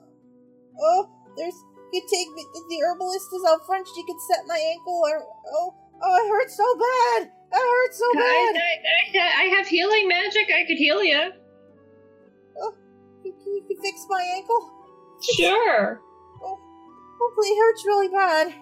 oh, 0.82 1.10
there's. 1.38 1.54
You 1.93 2.01
take 2.12 2.28
me. 2.34 2.43
The 2.70 2.82
herbalist 2.84 3.28
is 3.32 3.43
out 3.47 3.64
front. 3.68 3.88
She 3.93 4.04
could 4.04 4.20
set 4.28 4.47
my 4.47 4.58
ankle. 4.58 4.99
Or, 5.06 5.24
oh, 5.54 5.76
oh, 6.01 6.26
it 6.26 6.30
hurts 6.32 6.58
so 6.58 6.66
bad. 6.80 7.32
It 7.54 7.62
hurts 7.62 7.99
so 7.99 8.06
I, 8.16 8.51
bad. 9.14 9.22
I, 9.22 9.24
I, 9.24 9.41
I 9.43 9.56
have 9.56 9.68
healing 9.68 10.08
magic. 10.08 10.47
I 10.49 10.66
could 10.66 10.78
heal 10.78 11.04
you. 11.04 11.30
Oh, 12.60 12.74
you, 13.24 13.36
you 13.45 13.64
can 13.68 13.78
fix 13.84 14.08
my 14.10 14.24
ankle. 14.36 14.72
Sure. 15.38 16.01
Hopefully 17.24 17.47
it 17.47 17.57
hurts 17.57 17.86
really 17.86 18.07
bad. 18.09 18.53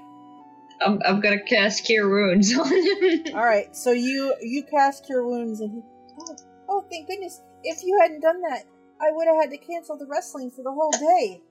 I'm, 0.82 1.00
I'm 1.06 1.20
gonna 1.20 1.44
cast 1.44 1.86
Cure 1.86 2.10
Wounds 2.10 2.56
on 2.56 2.68
him. 2.68 3.24
All 3.36 3.44
right, 3.44 3.76
so 3.76 3.92
you 3.92 4.36
you 4.42 4.64
cast 4.64 5.06
cure 5.06 5.28
wounds, 5.28 5.62
and 5.62 5.72
he, 5.72 5.82
oh, 6.20 6.36
oh, 6.70 6.86
thank 6.92 7.08
goodness! 7.08 7.42
If 7.64 7.84
you 7.84 7.98
hadn't 8.02 8.22
done 8.22 8.42
that, 8.42 8.66
I 9.02 9.12
would 9.12 9.28
have 9.28 9.38
had 9.38 9.50
to 9.52 9.58
cancel 9.58 9.98
the 9.98 10.06
wrestling 10.06 10.52
for 10.52 10.64
the 10.64 10.72
whole 10.72 10.92
day. 10.92 11.42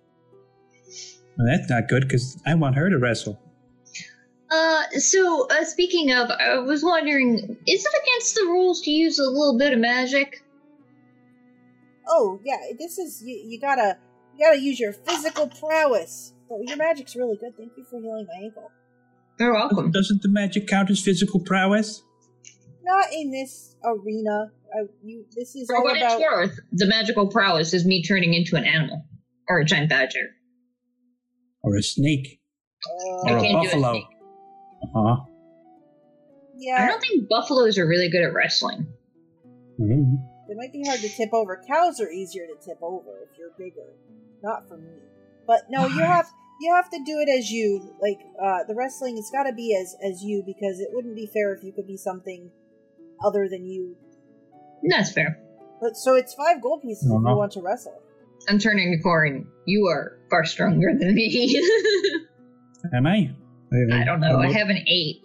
Well, 1.36 1.46
that's 1.46 1.68
not 1.68 1.88
good 1.88 2.02
because 2.02 2.40
I 2.46 2.54
want 2.54 2.76
her 2.76 2.88
to 2.90 2.98
wrestle. 2.98 3.40
Uh, 4.50 4.82
so, 4.98 5.46
uh, 5.48 5.64
speaking 5.64 6.12
of, 6.12 6.30
I 6.30 6.58
was 6.58 6.82
wondering, 6.82 7.36
is 7.66 7.86
it 7.86 8.02
against 8.02 8.34
the 8.34 8.42
rules 8.46 8.82
to 8.82 8.90
use 8.90 9.18
a 9.18 9.24
little 9.24 9.56
bit 9.56 9.72
of 9.72 9.78
magic? 9.78 10.44
Oh 12.08 12.40
yeah, 12.44 12.56
this 12.78 12.98
is 12.98 13.22
you. 13.22 13.40
You 13.46 13.61
gotta 13.61 13.96
you 14.36 14.44
gotta 14.44 14.61
use 14.61 14.78
your 14.78 14.92
physical 14.92 15.48
prowess. 15.48 16.34
But 16.51 16.68
your 16.68 16.76
magic's 16.76 17.14
really 17.14 17.36
good. 17.36 17.57
Thank 17.57 17.72
you 17.76 17.84
for 17.84 18.01
healing 18.01 18.26
my 18.28 18.44
ankle. 18.44 18.70
You're 19.38 19.55
welcome. 19.55 19.90
Doesn't 19.92 20.20
the 20.22 20.28
magic 20.28 20.66
count 20.66 20.90
as 20.90 21.01
physical 21.01 21.40
prowess? 21.40 22.03
Not 22.82 23.07
in 23.12 23.30
this 23.30 23.76
arena. 23.84 24.51
I, 24.74 24.80
you, 25.05 25.24
this 25.34 25.55
is 25.55 25.66
For 25.68 25.76
all 25.76 25.84
what 25.84 25.96
about. 25.96 26.20
it's 26.20 26.22
worth, 26.22 26.59
the 26.72 26.86
magical 26.86 27.28
prowess 27.28 27.72
is 27.72 27.84
me 27.86 28.03
turning 28.03 28.34
into 28.34 28.57
an 28.57 28.64
animal. 28.64 29.05
Or 29.48 29.61
a 29.61 29.64
giant 29.64 29.88
badger. 29.88 30.28
Or 31.62 31.76
a 31.76 31.82
snake? 31.82 32.40
Uh, 32.84 33.30
Or 33.32 33.38
a 33.38 33.40
can't 33.40 33.62
do 33.62 33.68
a 33.68 33.80
buffalo? 33.80 33.98
Uh-huh. 34.82 35.16
Yeah. 36.57 36.84
I 36.84 36.86
don't 36.88 37.01
think 37.01 37.28
buffaloes 37.28 37.78
are 37.78 37.86
really 37.86 38.11
good 38.11 38.22
at 38.22 38.34
wrestling. 38.34 38.86
Mm. 39.80 40.16
It 40.48 40.57
might 40.57 40.72
be 40.72 40.82
hard 40.84 41.01
to 41.01 41.09
tip 41.09 41.30
over. 41.32 41.62
Cows 41.66 42.01
are 42.01 42.11
easier 42.11 42.46
to 42.46 42.55
tip 42.64 42.78
over 42.82 43.20
if 43.22 43.38
you're 43.38 43.53
bigger. 43.57 43.94
Not 44.42 44.68
for 44.68 44.76
me. 44.76 44.90
But 45.46 45.62
no, 45.70 45.86
you 45.86 46.01
have 46.01 46.26
you 46.61 46.72
have 46.74 46.90
to 46.90 46.98
do 47.04 47.18
it 47.18 47.28
as 47.28 47.50
you. 47.50 47.94
Like 48.00 48.20
uh 48.42 48.64
the 48.68 48.74
wrestling 48.74 49.16
it's 49.18 49.30
gotta 49.30 49.52
be 49.52 49.76
as 49.76 49.96
as 50.02 50.22
you 50.22 50.42
because 50.44 50.80
it 50.80 50.88
wouldn't 50.92 51.16
be 51.16 51.26
fair 51.26 51.54
if 51.54 51.64
you 51.64 51.72
could 51.72 51.86
be 51.86 51.96
something 51.96 52.50
other 53.24 53.48
than 53.48 53.66
you. 53.66 53.96
That's 54.82 55.12
fair. 55.12 55.40
But 55.80 55.96
so 55.96 56.14
it's 56.14 56.34
five 56.34 56.62
gold 56.62 56.82
pieces 56.82 57.06
if 57.06 57.12
you 57.12 57.36
want 57.36 57.52
to 57.52 57.62
wrestle. 57.62 58.02
I'm 58.48 58.58
turning 58.58 58.96
to 58.96 59.02
Corin. 59.02 59.46
You 59.66 59.86
are 59.86 60.18
far 60.30 60.44
stronger 60.44 60.92
than 60.98 61.14
me. 61.14 61.61
Am 62.94 63.06
I? 63.06 63.30
I 63.92 64.04
don't 64.04 64.20
know. 64.20 64.38
I 64.38 64.50
have 64.52 64.68
an 64.68 64.82
eight. 64.86 65.22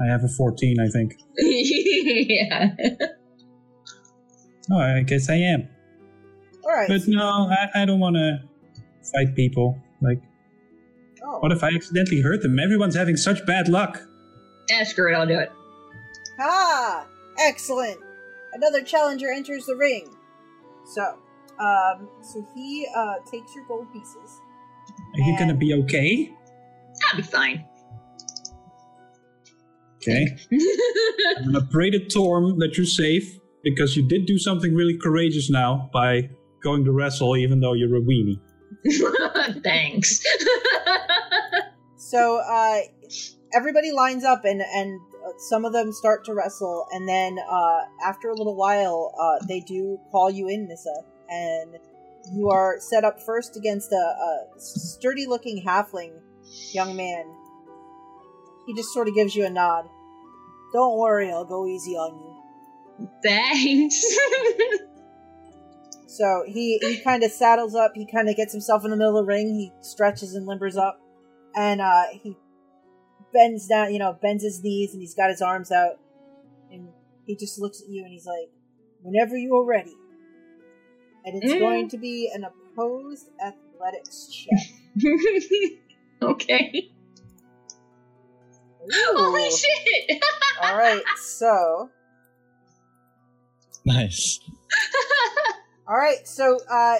I 0.00 0.06
have 0.10 0.22
a 0.22 0.28
14, 0.28 0.76
I 0.78 0.88
think. 0.88 1.14
yeah. 1.38 2.74
Oh, 4.70 4.78
I 4.78 5.02
guess 5.02 5.30
I 5.30 5.36
am. 5.36 5.68
Alright. 6.64 6.88
But 6.88 7.06
no, 7.06 7.48
I, 7.50 7.82
I 7.82 7.84
don't 7.86 8.00
want 8.00 8.16
to 8.16 8.42
fight 9.14 9.34
people. 9.34 9.78
Like, 10.02 10.20
Oh. 11.24 11.38
what 11.40 11.52
if 11.52 11.62
I 11.64 11.68
accidentally 11.68 12.20
hurt 12.20 12.42
them? 12.42 12.58
Everyone's 12.58 12.94
having 12.94 13.16
such 13.16 13.44
bad 13.46 13.68
luck. 13.68 14.00
Ah, 14.72 14.84
screw 14.84 15.12
it. 15.12 15.16
I'll 15.16 15.26
do 15.26 15.38
it. 15.38 15.50
Ah, 16.38 17.06
excellent. 17.38 17.98
Another 18.52 18.82
challenger 18.82 19.32
enters 19.32 19.66
the 19.66 19.76
ring. 19.76 20.14
So, 20.84 21.02
um, 21.58 22.08
so 22.22 22.46
he 22.54 22.86
uh 22.94 23.14
takes 23.30 23.54
your 23.54 23.64
gold 23.66 23.92
pieces. 23.92 24.40
Are 25.14 25.20
you 25.20 25.38
gonna 25.38 25.54
be 25.54 25.74
okay? 25.74 26.34
I'll 27.10 27.16
be 27.16 27.22
fine. 27.22 27.64
Okay. 29.96 30.36
I'm 31.38 31.52
gonna 31.52 31.66
pray 31.70 31.90
to 31.90 32.06
Torm 32.08 32.58
that 32.58 32.76
you're 32.76 32.86
safe 32.86 33.38
because 33.64 33.96
you 33.96 34.06
did 34.06 34.26
do 34.26 34.38
something 34.38 34.74
really 34.74 34.96
courageous 34.96 35.50
now 35.50 35.90
by 35.92 36.30
going 36.62 36.84
to 36.84 36.92
wrestle, 36.92 37.36
even 37.36 37.60
though 37.60 37.72
you're 37.72 37.96
a 37.96 38.00
weenie. 38.00 38.40
Thanks. 39.64 40.22
So, 41.96 42.38
uh, 42.38 42.80
everybody 43.54 43.90
lines 43.92 44.24
up 44.24 44.44
and 44.44 44.60
and 44.60 45.00
some 45.38 45.64
of 45.64 45.72
them 45.72 45.92
start 45.92 46.24
to 46.26 46.34
wrestle, 46.34 46.86
and 46.92 47.08
then 47.08 47.38
uh, 47.38 47.80
after 48.04 48.30
a 48.30 48.34
little 48.34 48.54
while, 48.54 49.12
uh, 49.20 49.44
they 49.46 49.60
do 49.60 49.98
call 50.10 50.30
you 50.30 50.48
in, 50.48 50.68
Nissa, 50.68 51.02
and 51.28 51.76
you 52.32 52.48
are 52.50 52.76
set 52.78 53.04
up 53.04 53.20
first 53.20 53.56
against 53.56 53.92
a, 53.92 53.96
a 53.96 54.46
sturdy-looking 54.58 55.64
halfling 55.64 56.12
young 56.72 56.96
man. 56.96 57.24
He 58.66 58.74
just 58.74 58.92
sort 58.92 59.08
of 59.08 59.14
gives 59.14 59.34
you 59.34 59.44
a 59.44 59.50
nod. 59.50 59.88
Don't 60.72 60.98
worry, 60.98 61.30
I'll 61.30 61.44
go 61.44 61.66
easy 61.66 61.92
on 61.92 62.18
you. 62.18 63.10
Thanks. 63.22 64.02
So 66.06 66.44
he 66.46 66.78
he 66.78 66.98
kind 66.98 67.22
of 67.22 67.30
saddles 67.32 67.74
up. 67.74 67.92
He 67.94 68.06
kind 68.06 68.28
of 68.28 68.36
gets 68.36 68.52
himself 68.52 68.84
in 68.84 68.90
the 68.90 68.96
middle 68.96 69.18
of 69.18 69.26
the 69.26 69.28
ring. 69.28 69.48
He 69.48 69.72
stretches 69.80 70.34
and 70.34 70.46
limbers 70.46 70.76
up, 70.76 71.00
and 71.54 71.80
uh, 71.80 72.04
he 72.12 72.36
bends 73.32 73.66
down. 73.66 73.92
You 73.92 73.98
know, 73.98 74.12
bends 74.22 74.44
his 74.44 74.62
knees, 74.62 74.92
and 74.92 75.00
he's 75.00 75.14
got 75.14 75.30
his 75.30 75.42
arms 75.42 75.72
out, 75.72 75.98
and 76.70 76.88
he 77.24 77.34
just 77.36 77.58
looks 77.58 77.82
at 77.82 77.88
you, 77.88 78.02
and 78.04 78.12
he's 78.12 78.26
like, 78.26 78.48
"Whenever 79.02 79.36
you 79.36 79.56
are 79.56 79.64
ready." 79.64 79.94
And 81.24 81.42
it's 81.42 81.54
Mm. 81.54 81.58
going 81.58 81.88
to 81.88 81.98
be 81.98 82.30
an 82.32 82.44
opposed 82.44 83.28
athletics 83.44 84.28
check. 84.32 85.02
okay. 86.22 86.88
Ooh. 88.84 89.14
Holy 89.16 89.50
shit! 89.50 90.22
All 90.62 90.76
right, 90.76 91.02
so 91.18 91.90
Nice. 93.84 94.38
all 95.88 95.96
right, 95.96 96.26
so 96.26 96.58
uh, 96.70 96.96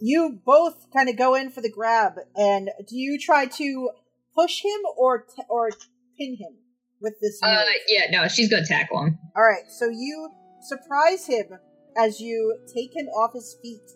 you 0.00 0.40
both 0.44 0.86
kind 0.92 1.08
of 1.08 1.16
go 1.16 1.34
in 1.34 1.50
for 1.50 1.60
the 1.60 1.70
grab, 1.70 2.14
and 2.36 2.70
do 2.86 2.96
you 2.96 3.18
try 3.18 3.46
to 3.46 3.90
push 4.34 4.62
him 4.62 4.80
or 4.96 5.22
t- 5.22 5.42
or 5.48 5.70
pin 6.18 6.36
him 6.36 6.56
with 7.00 7.14
this? 7.20 7.40
uh, 7.42 7.64
yeah, 7.88 8.10
no, 8.10 8.28
she's 8.28 8.50
gonna 8.50 8.66
tackle 8.66 9.02
him. 9.04 9.18
All 9.34 9.42
right, 9.42 9.70
so 9.70 9.88
you 9.88 10.30
surprise 10.60 11.26
him 11.26 11.58
as 11.96 12.20
you 12.20 12.58
take 12.74 12.94
him 12.94 13.06
off 13.08 13.32
his 13.32 13.56
feet 13.62 13.90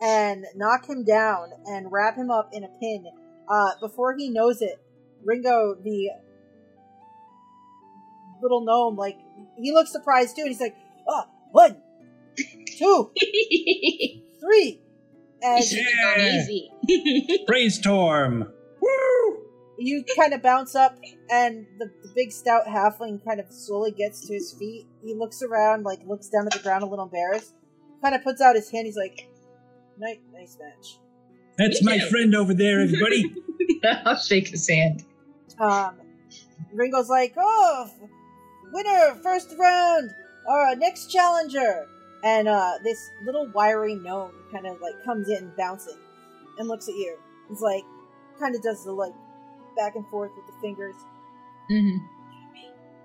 and 0.00 0.44
knock 0.54 0.86
him 0.88 1.04
down 1.04 1.50
and 1.66 1.90
wrap 1.90 2.16
him 2.16 2.30
up 2.30 2.50
in 2.52 2.64
a 2.64 2.68
pin. 2.80 3.06
Uh, 3.48 3.70
before 3.80 4.14
he 4.16 4.28
knows 4.28 4.60
it, 4.60 4.78
Ringo, 5.24 5.74
the 5.82 6.10
little 8.42 8.64
gnome, 8.64 8.96
like 8.96 9.16
he 9.58 9.72
looks 9.72 9.90
surprised 9.90 10.36
too, 10.36 10.42
and 10.42 10.50
he's 10.50 10.60
like, 10.60 10.76
"Ah, 11.08 11.28
one, 11.50 11.82
two, 12.78 13.10
three, 14.40 14.80
and 15.42 15.64
Should've 15.64 15.84
Yeah. 16.16 16.42
easy. 16.42 17.44
Praise 17.46 17.80
Torm! 17.80 18.52
Woo! 18.80 19.36
you 19.78 20.04
kind 20.16 20.32
of 20.34 20.42
bounce 20.42 20.74
up, 20.74 20.98
and 21.30 21.66
the, 21.78 21.86
the 22.02 22.10
big 22.14 22.32
stout 22.32 22.66
halfling 22.66 23.24
kind 23.24 23.38
of 23.40 23.46
slowly 23.50 23.92
gets 23.92 24.26
to 24.26 24.34
his 24.34 24.52
feet. 24.52 24.86
He 25.04 25.14
looks 25.14 25.42
around, 25.42 25.84
like 25.84 26.00
looks 26.06 26.28
down 26.28 26.46
at 26.46 26.52
the 26.52 26.58
ground, 26.60 26.82
a 26.82 26.86
little 26.86 27.04
embarrassed. 27.04 27.54
Kind 28.02 28.14
of 28.14 28.22
puts 28.24 28.40
out 28.40 28.54
his 28.56 28.70
hand. 28.70 28.86
He's 28.86 28.96
like, 28.96 29.28
Nice, 30.00 30.18
nice 30.32 30.56
match. 30.60 30.98
That's 31.56 31.82
my 31.82 31.98
friend 31.98 32.34
over 32.36 32.54
there, 32.54 32.80
everybody. 32.80 33.34
I'll 34.04 34.16
shake 34.16 34.48
his 34.48 34.68
hand. 34.68 35.04
Um, 35.58 35.96
Ringo's 36.72 37.08
like, 37.08 37.34
oh, 37.36 37.90
winner, 38.72 39.18
first 39.24 39.52
round, 39.58 40.10
uh, 40.48 40.74
next 40.78 41.10
challenger. 41.10 41.88
And 42.24 42.48
uh, 42.48 42.72
this 42.82 43.10
little 43.24 43.48
wiry 43.54 43.94
gnome 43.94 44.32
kind 44.52 44.66
of 44.66 44.80
like 44.80 44.94
comes 45.04 45.28
in 45.28 45.52
bouncing 45.56 45.98
and 46.58 46.68
looks 46.68 46.88
at 46.88 46.94
you. 46.94 47.16
He's 47.48 47.60
like, 47.60 47.84
kind 48.40 48.54
of 48.54 48.62
does 48.62 48.84
the 48.84 48.92
like 48.92 49.12
back 49.76 49.94
and 49.94 50.06
forth 50.08 50.32
with 50.36 50.46
the 50.46 50.60
fingers. 50.60 50.94
hmm 51.68 51.96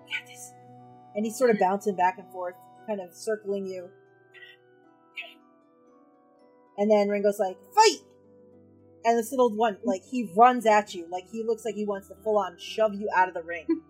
Got 0.10 0.28
this. 0.28 0.52
And 1.16 1.26
he's 1.26 1.38
sort 1.38 1.52
of 1.52 1.60
bouncing 1.60 1.96
back 1.96 2.18
and 2.18 2.30
forth, 2.32 2.56
kind 2.88 3.00
of 3.00 3.14
circling 3.14 3.66
you. 3.66 3.90
And 6.78 6.90
then 6.90 7.08
Ringo's 7.08 7.40
like, 7.40 7.58
fight! 7.76 8.00
And 9.06 9.18
this 9.18 9.32
little 9.32 9.52
one, 9.56 9.78
like, 9.84 10.02
he 10.10 10.32
runs 10.36 10.66
at 10.66 10.96
you. 10.96 11.08
Like, 11.12 11.26
he 11.30 11.44
looks 11.44 11.66
like 11.66 11.76
he 11.76 11.86
wants 11.86 12.08
to 12.08 12.16
full 12.24 12.38
on 12.38 12.58
shove 12.58 12.96
you 12.96 13.10
out 13.16 13.28
of 13.28 13.34
the 13.34 13.44
ring. 13.44 13.68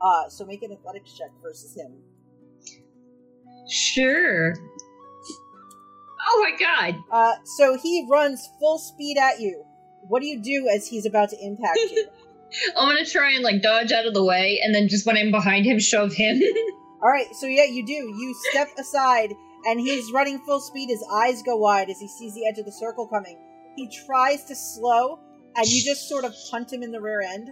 Uh, 0.00 0.28
so 0.28 0.46
make 0.46 0.62
an 0.62 0.70
athletics 0.70 1.12
check 1.12 1.30
versus 1.42 1.74
him. 1.76 1.92
Sure. 3.68 4.54
Oh 6.30 6.48
my 6.50 6.56
god. 6.58 7.02
Uh, 7.10 7.34
so 7.44 7.78
he 7.78 8.06
runs 8.10 8.48
full 8.58 8.78
speed 8.78 9.16
at 9.18 9.40
you. 9.40 9.64
What 10.08 10.20
do 10.20 10.26
you 10.26 10.40
do 10.40 10.68
as 10.74 10.86
he's 10.86 11.06
about 11.06 11.30
to 11.30 11.36
impact 11.40 11.78
you? 11.78 12.08
I'm 12.76 12.88
gonna 12.88 13.04
try 13.04 13.32
and 13.32 13.44
like 13.44 13.62
dodge 13.62 13.92
out 13.92 14.06
of 14.06 14.14
the 14.14 14.24
way, 14.24 14.58
and 14.62 14.74
then 14.74 14.88
just 14.88 15.06
when 15.06 15.16
I'm 15.16 15.30
behind 15.30 15.66
him, 15.66 15.78
shove 15.78 16.12
him. 16.12 16.40
All 17.02 17.10
right, 17.10 17.26
so 17.34 17.46
yeah, 17.46 17.64
you 17.64 17.84
do. 17.84 17.92
You 17.92 18.34
step 18.50 18.68
aside, 18.78 19.34
and 19.66 19.78
he's 19.78 20.10
running 20.12 20.38
full 20.40 20.60
speed. 20.60 20.88
His 20.88 21.04
eyes 21.12 21.42
go 21.42 21.56
wide 21.56 21.90
as 21.90 22.00
he 22.00 22.08
sees 22.08 22.34
the 22.34 22.46
edge 22.48 22.58
of 22.58 22.64
the 22.64 22.72
circle 22.72 23.06
coming. 23.06 23.38
He 23.76 23.88
tries 24.06 24.44
to 24.46 24.54
slow, 24.54 25.20
and 25.56 25.66
you 25.66 25.82
just 25.84 26.08
sort 26.08 26.24
of 26.24 26.34
punt 26.50 26.72
him 26.72 26.82
in 26.82 26.90
the 26.90 27.00
rear 27.00 27.20
end, 27.20 27.50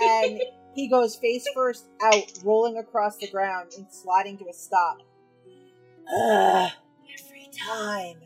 and 0.00 0.40
he 0.74 0.88
goes 0.88 1.16
face 1.16 1.44
first 1.52 1.88
out, 2.02 2.32
rolling 2.44 2.78
across 2.78 3.16
the 3.16 3.28
ground 3.28 3.72
and 3.76 3.86
sliding 3.90 4.38
to 4.38 4.44
a 4.48 4.52
stop. 4.52 4.98
Ugh, 6.14 6.70
every 7.18 7.48
time. 7.68 8.16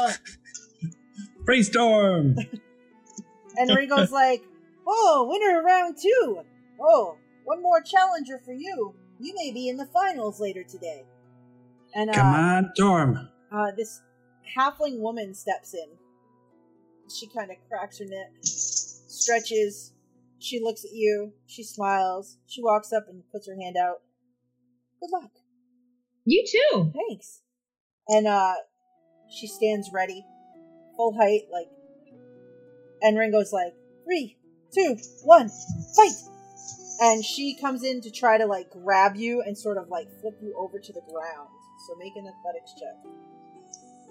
Ugh. 0.00 0.12
Praise 1.44 1.70
Torm. 1.70 2.36
And 3.54 3.68
Ringo's 3.68 4.10
like, 4.10 4.42
"Oh, 4.86 5.26
winner 5.30 5.58
of 5.58 5.64
round 5.66 5.98
two. 6.00 6.40
Oh, 6.80 7.18
one 7.44 7.60
more 7.60 7.82
challenger 7.82 8.38
for 8.42 8.54
you. 8.54 8.94
You 9.20 9.34
may 9.34 9.52
be 9.52 9.68
in 9.68 9.76
the 9.76 9.84
finals 9.84 10.40
later 10.40 10.62
today." 10.62 11.04
And 11.94 12.08
uh, 12.08 12.14
Come 12.14 12.26
on, 12.34 12.70
Storm. 12.74 13.28
uh, 13.52 13.72
this 13.76 14.00
halfling 14.56 15.00
woman 15.00 15.34
steps 15.34 15.74
in. 15.74 15.84
She 17.14 17.26
kind 17.26 17.50
of 17.50 17.58
cracks 17.68 17.98
her 17.98 18.06
neck, 18.06 18.30
stretches. 18.40 19.92
She 20.38 20.58
looks 20.58 20.82
at 20.86 20.92
you. 20.94 21.34
She 21.44 21.62
smiles. 21.62 22.38
She 22.46 22.62
walks 22.62 22.90
up 22.90 23.04
and 23.06 23.22
puts 23.30 23.46
her 23.48 23.54
hand 23.54 23.76
out. 23.76 24.00
Good 24.98 25.10
luck. 25.12 25.30
You 26.24 26.44
too. 26.46 26.92
Thanks. 26.94 27.42
And 28.08 28.26
uh, 28.26 28.54
she 29.30 29.46
stands 29.46 29.90
ready, 29.92 30.24
full 30.96 31.14
height, 31.16 31.42
like. 31.52 31.68
And 33.00 33.18
Ringo's 33.18 33.52
like, 33.52 33.74
three, 34.04 34.36
two, 34.74 34.96
one, 35.24 35.50
fight! 35.96 36.12
And 37.00 37.24
she 37.24 37.56
comes 37.60 37.82
in 37.82 38.00
to 38.02 38.10
try 38.10 38.38
to 38.38 38.46
like 38.46 38.70
grab 38.70 39.16
you 39.16 39.42
and 39.42 39.58
sort 39.58 39.76
of 39.76 39.88
like 39.88 40.06
flip 40.20 40.38
you 40.40 40.54
over 40.56 40.78
to 40.78 40.92
the 40.92 41.00
ground. 41.00 41.48
So 41.88 41.96
make 41.96 42.14
an 42.14 42.28
athletics 42.28 42.72
check. 42.78 43.12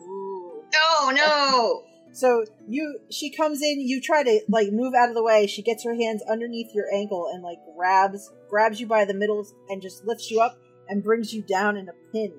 Ooh. 0.02 0.64
Oh 0.76 1.12
no. 1.16 1.84
So 2.14 2.44
you, 2.68 3.00
she 3.10 3.30
comes 3.34 3.62
in. 3.62 3.80
You 3.80 4.02
try 4.02 4.24
to 4.24 4.42
like 4.50 4.74
move 4.74 4.94
out 4.94 5.08
of 5.08 5.16
the 5.16 5.24
way. 5.24 5.48
She 5.48 5.62
gets 5.62 5.86
her 5.86 5.96
hands 5.96 6.22
underneath 6.30 6.74
your 6.74 6.94
ankle 6.94 7.30
and 7.34 7.42
like 7.42 7.60
grabs 7.78 8.30
grabs 8.50 8.82
you 8.82 8.88
by 8.88 9.06
the 9.06 9.14
middle 9.14 9.46
and 9.70 9.82
just 9.82 10.04
lifts 10.04 10.30
you 10.30 10.42
up 10.42 10.58
and 10.92 11.02
brings 11.02 11.34
you 11.34 11.42
down 11.42 11.78
in 11.78 11.88
a 11.88 11.94
pin 12.12 12.34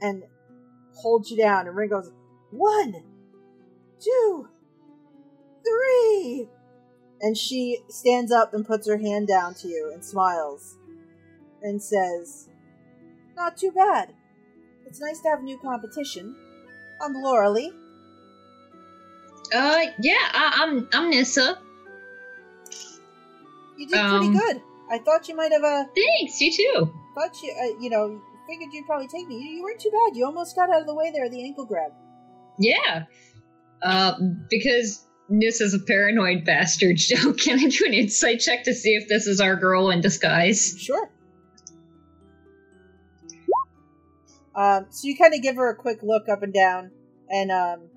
and 0.00 0.24
holds 0.94 1.30
you 1.30 1.36
down. 1.36 1.68
And 1.68 1.76
Ringo's 1.76 2.10
one, 2.50 2.94
two, 4.00 4.48
three, 5.62 6.48
and 7.20 7.36
she 7.36 7.80
stands 7.90 8.32
up 8.32 8.54
and 8.54 8.66
puts 8.66 8.88
her 8.88 8.96
hand 8.96 9.28
down 9.28 9.52
to 9.56 9.68
you 9.68 9.90
and 9.92 10.02
smiles 10.02 10.78
and 11.62 11.80
says, 11.82 12.48
"Not 13.36 13.58
too 13.58 13.70
bad. 13.70 14.14
It's 14.86 15.00
nice 15.00 15.20
to 15.20 15.28
have 15.28 15.42
new 15.42 15.58
competition. 15.58 16.34
I'm 17.02 17.12
Laura 17.12 17.50
Lee." 17.50 17.72
Uh, 19.52 19.84
yeah, 20.00 20.14
I, 20.32 20.60
I'm 20.62 20.88
I'm 20.92 21.10
Nissa. 21.10 21.58
You 23.76 23.86
did 23.88 23.98
Um, 23.98 24.10
pretty 24.10 24.32
good. 24.32 24.62
I 24.90 24.98
thought 24.98 25.28
you 25.28 25.36
might 25.36 25.52
have 25.52 25.62
uh 25.62 25.84
Thanks. 25.94 26.40
You 26.40 26.50
too. 26.50 26.94
Thought 27.14 27.42
you 27.42 27.52
uh, 27.52 27.80
you 27.80 27.90
know 27.90 28.20
figured 28.46 28.72
you'd 28.72 28.86
probably 28.86 29.08
take 29.08 29.26
me. 29.28 29.36
You, 29.36 29.56
you 29.56 29.62
weren't 29.62 29.80
too 29.80 29.90
bad. 29.90 30.16
You 30.16 30.26
almost 30.26 30.54
got 30.56 30.70
out 30.70 30.80
of 30.80 30.86
the 30.86 30.94
way 30.94 31.10
there, 31.10 31.28
the 31.28 31.42
ankle 31.42 31.64
grab. 31.64 31.92
Yeah. 32.58 33.04
Uh, 33.82 34.14
because 34.50 35.04
is 35.30 35.74
a 35.74 35.78
paranoid 35.78 36.44
bastard. 36.44 36.96
Joe, 36.96 37.32
can 37.38 37.58
I 37.58 37.68
do 37.68 37.84
an 37.86 37.94
insight 37.94 38.40
check 38.40 38.64
to 38.64 38.74
see 38.74 38.94
if 38.94 39.08
this 39.08 39.26
is 39.26 39.40
our 39.40 39.56
girl 39.56 39.90
in 39.90 40.00
disguise? 40.00 40.76
Sure. 40.78 41.10
Um, 44.54 44.86
so 44.90 45.08
you 45.08 45.16
kind 45.16 45.34
of 45.34 45.42
give 45.42 45.56
her 45.56 45.70
a 45.70 45.74
quick 45.74 45.98
look 46.02 46.28
up 46.28 46.42
and 46.42 46.54
down, 46.54 46.92
and 47.28 47.50
um, 47.50 47.88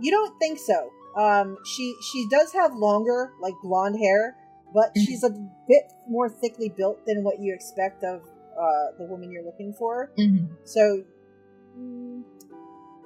you 0.00 0.12
don't 0.12 0.38
think 0.38 0.58
so. 0.58 0.90
Um, 1.16 1.56
she 1.64 1.96
she 2.12 2.28
does 2.30 2.52
have 2.52 2.74
longer, 2.76 3.32
like 3.40 3.54
blonde 3.62 3.98
hair, 3.98 4.36
but 4.72 4.94
Mhm. 4.94 5.04
she's 5.04 5.24
a 5.24 5.30
bit 5.66 5.92
more 6.08 6.28
thickly 6.28 6.68
built 6.68 7.04
than 7.06 7.24
what 7.24 7.40
you 7.40 7.52
expect 7.52 8.04
of 8.04 8.22
uh, 8.60 8.96
the 8.98 9.04
woman 9.04 9.30
you're 9.30 9.44
looking 9.44 9.72
for. 9.72 10.10
Mm-hmm. 10.18 10.46
So, 10.64 11.02
mm, 11.78 12.22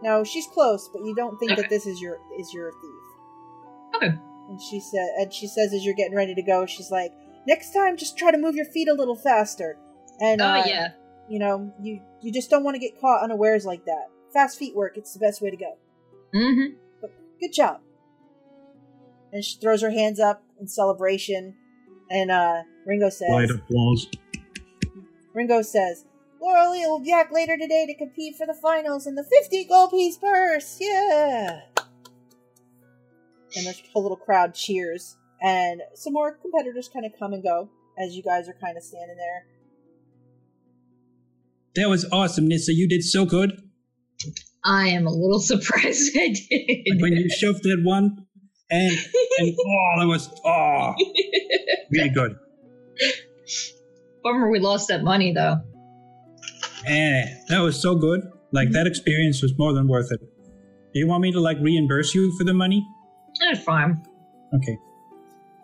no, 0.02 0.24
she's 0.24 0.46
close, 0.46 0.88
but 0.92 1.02
you 1.04 1.14
don't 1.14 1.38
think 1.38 1.52
Okay. 1.52 1.62
that 1.62 1.70
this 1.70 1.86
is 1.86 2.00
your 2.00 2.18
is 2.38 2.52
your 2.54 2.72
thief. 2.72 3.96
Okay. 3.96 4.18
And 4.48 4.60
she 4.60 4.80
said, 4.80 5.08
and 5.18 5.32
she 5.32 5.46
says 5.46 5.72
as 5.72 5.84
you're 5.84 5.94
getting 5.94 6.14
ready 6.16 6.34
to 6.34 6.42
go, 6.42 6.66
she's 6.66 6.90
like, 6.90 7.12
"Next 7.46 7.72
time, 7.72 7.96
just 7.96 8.16
try 8.18 8.30
to 8.30 8.38
move 8.38 8.54
your 8.56 8.64
feet 8.64 8.88
a 8.88 8.94
little 8.94 9.16
faster." 9.16 9.76
And 10.20 10.40
Oh 10.40 10.44
uh, 10.46 10.62
yeah. 10.66 10.88
you 11.28 11.38
know, 11.38 11.72
you 11.80 12.00
you 12.22 12.32
just 12.32 12.50
don't 12.50 12.64
want 12.64 12.74
to 12.74 12.78
get 12.78 13.00
caught 13.00 13.22
unawares 13.22 13.64
like 13.64 13.84
that. 13.84 14.06
Fast 14.32 14.58
feet 14.58 14.74
work; 14.74 14.96
it's 14.96 15.12
the 15.12 15.20
best 15.20 15.40
way 15.42 15.50
to 15.50 15.56
go. 15.56 15.76
Mm-hmm. 16.34 16.76
Good 17.40 17.52
job. 17.52 17.80
And 19.32 19.44
she 19.44 19.56
throws 19.58 19.80
her 19.82 19.90
hands 19.90 20.18
up 20.20 20.42
in 20.60 20.66
celebration, 20.68 21.54
and 22.10 22.30
uh, 22.30 22.62
Ringo 22.84 23.08
says, 23.10 23.30
Light 23.30 23.50
applause. 23.50 24.08
Ringo 25.34 25.62
says, 25.62 26.04
Laura 26.40 26.70
Lee 26.70 26.86
will 26.86 27.00
be 27.00 27.10
back 27.10 27.30
later 27.32 27.56
today 27.56 27.86
to 27.86 27.94
compete 27.94 28.36
for 28.36 28.46
the 28.46 28.54
finals 28.54 29.06
in 29.06 29.14
the 29.14 29.24
50 29.24 29.64
gold 29.64 29.90
piece 29.90 30.16
purse. 30.16 30.78
Yeah. 30.80 31.60
And 33.56 33.66
the 33.66 33.74
whole 33.92 34.02
little 34.02 34.16
crowd 34.16 34.54
cheers. 34.54 35.16
And 35.42 35.82
some 35.94 36.12
more 36.12 36.32
competitors 36.32 36.88
kind 36.92 37.04
of 37.04 37.12
come 37.18 37.32
and 37.32 37.42
go 37.42 37.68
as 37.98 38.14
you 38.14 38.22
guys 38.22 38.48
are 38.48 38.56
kind 38.60 38.76
of 38.76 38.82
standing 38.82 39.16
there. 39.16 39.46
That 41.76 41.88
was 41.88 42.04
awesome, 42.10 42.48
Nissa. 42.48 42.72
You 42.72 42.88
did 42.88 43.04
so 43.04 43.24
good. 43.24 43.62
I 44.64 44.88
am 44.88 45.06
a 45.06 45.10
little 45.10 45.40
surprised 45.40 46.16
I 46.16 46.28
did. 46.28 47.00
When 47.00 47.12
you 47.12 47.28
shoved 47.30 47.62
that 47.62 47.82
one, 47.84 48.26
and 48.70 48.92
and 49.38 49.56
oh, 49.66 50.00
that 50.00 50.06
was 50.06 50.28
oh, 50.44 50.94
really 51.92 52.10
good. 52.10 52.36
Bummer 54.22 54.50
we 54.50 54.58
lost 54.58 54.88
that 54.88 55.02
money 55.02 55.32
though. 55.32 55.56
And 56.86 57.28
that 57.48 57.60
was 57.60 57.80
so 57.80 57.94
good. 57.94 58.22
Like 58.52 58.70
that 58.70 58.86
experience 58.86 59.42
was 59.42 59.56
more 59.58 59.72
than 59.72 59.86
worth 59.88 60.10
it. 60.12 60.20
Do 60.20 60.98
you 60.98 61.06
want 61.06 61.22
me 61.22 61.32
to 61.32 61.40
like 61.40 61.58
reimburse 61.60 62.14
you 62.14 62.36
for 62.36 62.44
the 62.44 62.54
money? 62.54 62.86
That's 63.40 63.62
fine. 63.62 64.04
Okay. 64.54 64.78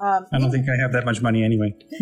Um, 0.00 0.26
I 0.32 0.38
don't 0.38 0.50
think 0.50 0.66
I 0.68 0.80
have 0.80 0.92
that 0.92 1.04
much 1.04 1.22
money 1.22 1.42
anyway. 1.42 1.74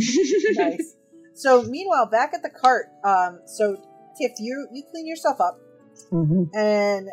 nice. 0.52 0.96
So 1.34 1.62
meanwhile, 1.62 2.07
back 2.07 2.34
at 2.34 2.42
the 2.42 2.50
cart, 2.50 2.86
um, 3.05 3.40
so 3.46 3.76
Tiff, 4.18 4.32
you 4.38 4.68
you 4.72 4.82
clean 4.90 5.07
yourself 5.07 5.40
up, 5.40 5.59
mm-hmm. 6.12 6.44
and 6.57 7.09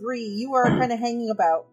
Bree, 0.00 0.24
you 0.24 0.54
are 0.54 0.66
kind 0.66 0.92
of 0.92 0.98
hanging 0.98 1.30
about. 1.30 1.66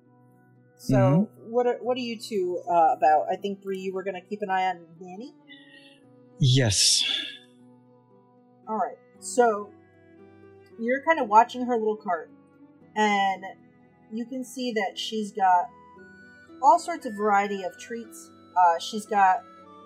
So 0.78 1.30
what 1.48 1.66
are 1.66 1.78
what 1.82 1.98
are 1.98 2.02
you 2.02 2.20
two 2.20 2.62
uh, 2.70 2.94
about? 2.98 3.28
I 3.32 3.36
think 3.36 3.64
Bree, 3.64 3.80
you 3.80 3.94
were 3.94 4.04
going 4.04 4.16
to 4.16 4.28
keep 4.28 4.42
an 4.42 4.50
eye 4.50 4.66
on 4.66 4.86
Danny. 5.00 5.34
Yes. 6.40 7.04
All 8.68 8.78
right. 8.78 8.98
So 9.20 9.70
you're 10.80 11.02
kind 11.04 11.20
of 11.20 11.28
watching 11.28 11.66
her 11.66 11.78
little 11.78 11.96
cart, 11.96 12.30
and 12.96 13.44
you 14.12 14.26
can 14.26 14.44
see 14.44 14.72
that 14.74 14.98
she's 14.98 15.32
got 15.32 15.70
all 16.62 16.80
sorts 16.80 17.06
of 17.06 17.14
variety 17.14 17.64
of 17.64 17.78
treats. 17.80 18.32
Uh, 18.58 18.80
she's 18.80 19.06
got 19.06 19.44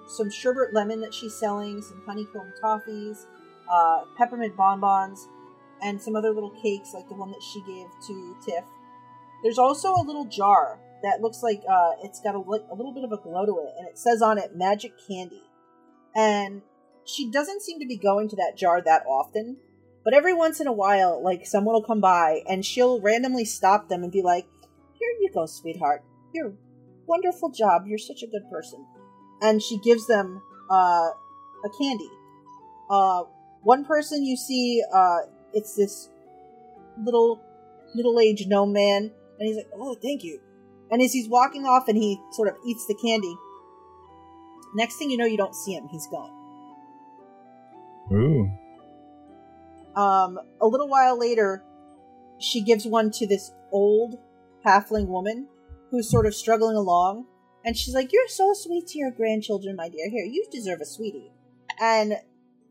some 0.07 0.29
sherbet 0.29 0.73
lemon 0.73 1.01
that 1.01 1.13
she's 1.13 1.35
selling, 1.35 1.81
some 1.81 2.01
honeycomb 2.05 2.51
toffees, 2.63 3.25
uh, 3.71 4.03
peppermint 4.17 4.55
bonbons, 4.57 5.27
and 5.81 6.01
some 6.01 6.15
other 6.15 6.31
little 6.31 6.49
cakes 6.61 6.93
like 6.93 7.07
the 7.07 7.15
one 7.15 7.31
that 7.31 7.41
she 7.41 7.61
gave 7.61 7.87
to 8.07 8.35
Tiff. 8.45 8.63
There's 9.43 9.59
also 9.59 9.93
a 9.93 10.03
little 10.03 10.25
jar 10.25 10.79
that 11.03 11.21
looks 11.21 11.41
like 11.43 11.61
uh, 11.69 11.91
it's 12.03 12.19
got 12.19 12.35
a, 12.35 12.39
a 12.39 12.75
little 12.75 12.93
bit 12.93 13.03
of 13.03 13.11
a 13.11 13.17
glow 13.17 13.45
to 13.45 13.59
it, 13.59 13.73
and 13.77 13.87
it 13.87 13.97
says 13.97 14.21
on 14.21 14.37
it 14.37 14.55
"Magic 14.55 14.93
Candy." 15.07 15.43
And 16.19 16.63
she 17.05 17.31
doesn't 17.31 17.61
seem 17.61 17.79
to 17.79 17.87
be 17.87 17.97
going 17.97 18.27
to 18.27 18.35
that 18.35 18.57
jar 18.57 18.81
that 18.81 19.05
often, 19.07 19.55
but 20.03 20.13
every 20.13 20.33
once 20.33 20.59
in 20.59 20.67
a 20.67 20.73
while, 20.73 21.23
like 21.23 21.45
someone 21.45 21.73
will 21.73 21.83
come 21.83 22.01
by 22.01 22.41
and 22.45 22.65
she'll 22.65 22.99
randomly 22.99 23.45
stop 23.45 23.87
them 23.87 24.03
and 24.03 24.11
be 24.11 24.21
like, 24.21 24.45
"Here 24.99 25.13
you 25.21 25.29
go, 25.33 25.45
sweetheart. 25.45 26.03
Your 26.33 26.51
wonderful 27.07 27.51
job. 27.51 27.87
You're 27.87 27.97
such 27.97 28.21
a 28.21 28.27
good 28.27 28.49
person." 28.51 28.85
And 29.41 29.63
she 29.63 29.77
gives 29.79 30.07
them 30.07 30.41
uh, 30.69 31.09
a 31.63 31.69
candy. 31.79 32.11
Uh, 32.89 33.23
one 33.61 33.85
person 33.85 34.25
you 34.25 34.35
see, 34.35 34.83
uh, 34.93 35.19
it's 35.53 35.75
this 35.75 36.09
little 37.01 37.39
middle-aged 37.95 38.49
gnome 38.49 38.73
man, 38.73 39.11
and 39.39 39.47
he's 39.47 39.55
like, 39.55 39.71
"Oh, 39.73 39.95
thank 39.95 40.25
you." 40.25 40.41
And 40.91 41.01
as 41.01 41.13
he's 41.13 41.29
walking 41.29 41.65
off, 41.65 41.87
and 41.87 41.97
he 41.97 42.19
sort 42.33 42.49
of 42.49 42.55
eats 42.65 42.85
the 42.87 42.95
candy. 42.95 43.37
Next 44.75 44.97
thing 44.97 45.09
you 45.09 45.17
know, 45.17 45.25
you 45.25 45.37
don't 45.37 45.55
see 45.55 45.73
him. 45.73 45.87
He's 45.89 46.07
gone. 46.07 46.31
Ooh. 48.11 48.51
Um, 49.95 50.39
a 50.61 50.67
little 50.67 50.87
while 50.87 51.17
later, 51.17 51.63
she 52.39 52.61
gives 52.61 52.85
one 52.85 53.11
to 53.11 53.27
this 53.27 53.51
old 53.71 54.17
halfling 54.65 55.07
woman 55.07 55.47
who's 55.91 56.09
sort 56.09 56.25
of 56.25 56.35
struggling 56.35 56.75
along. 56.75 57.25
And 57.65 57.77
she's 57.77 57.93
like, 57.93 58.13
You're 58.13 58.27
so 58.27 58.53
sweet 58.53 58.87
to 58.87 58.97
your 58.97 59.11
grandchildren, 59.11 59.75
my 59.75 59.89
dear. 59.89 60.09
Here, 60.09 60.23
you 60.23 60.45
deserve 60.51 60.81
a 60.81 60.85
sweetie. 60.85 61.31
And 61.79 62.13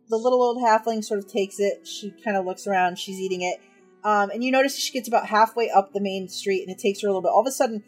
the 0.08 0.16
little 0.16 0.42
old 0.42 0.58
halfling 0.58 1.04
sort 1.04 1.18
of 1.18 1.28
takes 1.28 1.58
it. 1.58 1.86
She 1.86 2.12
kind 2.24 2.36
of 2.36 2.46
looks 2.46 2.66
around. 2.66 2.98
She's 2.98 3.20
eating 3.20 3.42
it. 3.42 3.60
Um, 4.04 4.30
and 4.30 4.42
you 4.42 4.50
notice 4.50 4.76
she 4.76 4.92
gets 4.92 5.08
about 5.08 5.26
halfway 5.26 5.70
up 5.70 5.92
the 5.92 6.00
main 6.00 6.28
street 6.28 6.62
and 6.62 6.70
it 6.70 6.80
takes 6.80 7.02
her 7.02 7.08
a 7.08 7.10
little 7.10 7.22
bit. 7.22 7.30
All 7.30 7.40
of 7.40 7.46
a 7.46 7.52
sudden, 7.52 7.82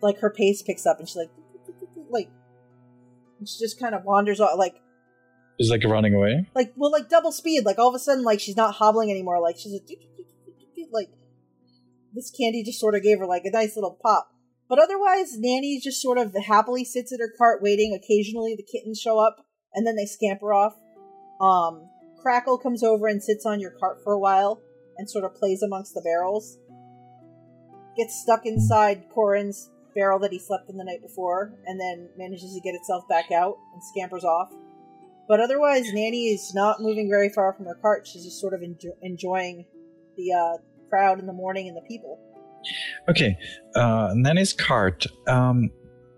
like 0.00 0.18
her 0.18 0.30
pace 0.30 0.60
picks 0.62 0.84
up 0.84 0.98
and 0.98 1.08
she's 1.08 1.16
like, 1.16 1.30
like, 2.10 2.28
and 3.42 3.48
she 3.48 3.58
just 3.58 3.80
kind 3.80 3.92
of 3.92 4.04
wanders 4.04 4.38
off, 4.38 4.56
like, 4.56 4.76
Is 5.58 5.68
like 5.68 5.82
running 5.84 6.14
away. 6.14 6.48
like 6.54 6.72
well 6.76 6.92
like 6.92 7.08
double 7.08 7.32
speed 7.32 7.64
like 7.64 7.78
all 7.78 7.88
of 7.88 7.94
a 7.94 7.98
sudden 7.98 8.22
like 8.22 8.38
she's 8.38 8.56
not 8.56 8.74
hobbling 8.76 9.10
anymore 9.10 9.40
like 9.40 9.56
she's 9.58 9.72
like, 9.72 9.98
like 10.92 11.08
this 12.14 12.30
candy 12.30 12.62
just 12.62 12.78
sort 12.78 12.94
of 12.94 13.02
gave 13.02 13.18
her 13.18 13.26
like 13.26 13.42
a 13.44 13.50
nice 13.50 13.74
little 13.76 13.98
pop. 14.00 14.28
But 14.68 14.78
otherwise 14.78 15.36
nanny 15.38 15.80
just 15.82 16.00
sort 16.00 16.18
of 16.18 16.34
happily 16.46 16.84
sits 16.84 17.12
at 17.12 17.18
her 17.20 17.32
cart 17.36 17.60
waiting 17.62 17.92
occasionally 17.92 18.54
the 18.56 18.62
kittens 18.62 19.00
show 19.00 19.18
up 19.18 19.44
and 19.74 19.84
then 19.86 19.96
they 19.96 20.06
scamper 20.06 20.52
off. 20.52 20.74
Um 21.40 21.88
crackle 22.22 22.58
comes 22.58 22.84
over 22.84 23.08
and 23.08 23.20
sits 23.22 23.44
on 23.44 23.58
your 23.58 23.72
cart 23.72 23.98
for 24.04 24.12
a 24.12 24.18
while 24.18 24.60
and 24.96 25.10
sort 25.10 25.24
of 25.24 25.34
plays 25.34 25.62
amongst 25.62 25.94
the 25.94 26.02
barrels. 26.02 26.56
Gets 27.96 28.22
stuck 28.22 28.46
inside 28.46 29.04
corin's 29.12 29.68
barrel 29.94 30.18
that 30.18 30.32
he 30.32 30.38
slept 30.38 30.68
in 30.68 30.76
the 30.76 30.84
night 30.84 31.02
before 31.02 31.52
and 31.66 31.80
then 31.80 32.08
manages 32.16 32.54
to 32.54 32.60
get 32.60 32.74
itself 32.74 33.06
back 33.08 33.30
out 33.30 33.56
and 33.74 33.82
scampers 33.84 34.24
off 34.24 34.50
but 35.28 35.40
otherwise, 35.40 35.92
Nanny 35.92 36.28
is 36.28 36.52
not 36.54 36.80
moving 36.80 37.08
very 37.08 37.28
far 37.28 37.52
from 37.52 37.66
her 37.66 37.74
cart. 37.80 38.06
She's 38.06 38.24
just 38.24 38.40
sort 38.40 38.54
of 38.54 38.60
enjo- 38.60 38.96
enjoying 39.02 39.64
the 40.16 40.32
uh, 40.32 40.58
crowd 40.90 41.20
in 41.20 41.26
the 41.26 41.32
morning 41.32 41.68
and 41.68 41.76
the 41.76 41.82
people. 41.82 42.18
Okay, 43.08 43.36
uh, 43.74 44.12
Nanny's 44.14 44.52
cart. 44.52 45.06
Um, 45.26 45.70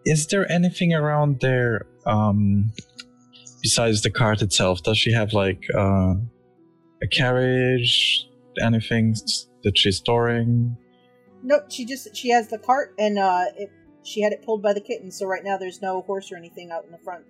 is 0.05 0.27
there 0.27 0.51
anything 0.51 0.93
around 0.93 1.41
there 1.41 1.87
um, 2.07 2.72
besides 3.62 4.03
the 4.03 4.11
cart 4.11 4.43
itself? 4.43 4.83
Does 4.83 4.99
she 4.99 5.12
have 5.12 5.33
like 5.33 5.62
uh, 5.77 6.14
a 7.03 7.07
carriage? 7.11 8.27
Anything 8.61 9.14
that 9.64 9.77
she's 9.77 9.99
storing? 9.99 10.77
Nope, 11.45 11.70
she 11.70 11.84
just 11.84 12.16
she 12.16 12.30
has 12.30 12.49
the 12.49 12.59
cart 12.59 12.95
and 12.99 13.18
uh, 13.18 13.45
it, 13.57 13.70
she 14.03 14.22
had 14.22 14.32
it 14.32 14.42
pulled 14.42 14.62
by 14.62 14.72
the 14.72 14.80
kitten. 14.80 15.11
So 15.11 15.26
right 15.26 15.45
now, 15.45 15.57
there's 15.59 15.80
no 15.82 16.01
horse 16.03 16.32
or 16.32 16.36
anything 16.36 16.70
out 16.70 16.84
in 16.84 16.90
the 16.90 16.99
front. 16.99 17.24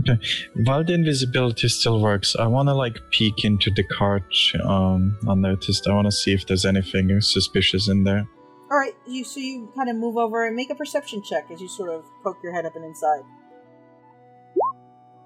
Okay. 0.00 0.18
While 0.54 0.84
the 0.84 0.92
invisibility 0.92 1.68
still 1.68 2.00
works, 2.00 2.36
I 2.36 2.46
want 2.46 2.68
to 2.68 2.74
like 2.74 2.98
peek 3.10 3.44
into 3.44 3.70
the 3.70 3.82
cart 3.82 4.32
um, 4.64 5.18
unnoticed. 5.26 5.88
I 5.88 5.94
want 5.94 6.06
to 6.06 6.12
see 6.12 6.32
if 6.32 6.46
there's 6.46 6.64
anything 6.64 7.20
suspicious 7.20 7.88
in 7.88 8.04
there. 8.04 8.28
All 8.70 8.78
right, 8.78 8.94
you 9.06 9.24
so 9.24 9.40
you 9.40 9.72
kind 9.76 9.88
of 9.88 9.96
move 9.96 10.16
over 10.16 10.44
and 10.44 10.54
make 10.56 10.70
a 10.70 10.74
perception 10.74 11.22
check 11.22 11.50
as 11.52 11.60
you 11.60 11.68
sort 11.68 11.90
of 11.90 12.04
poke 12.22 12.38
your 12.42 12.52
head 12.52 12.66
up 12.66 12.74
and 12.76 12.84
inside. 12.84 13.22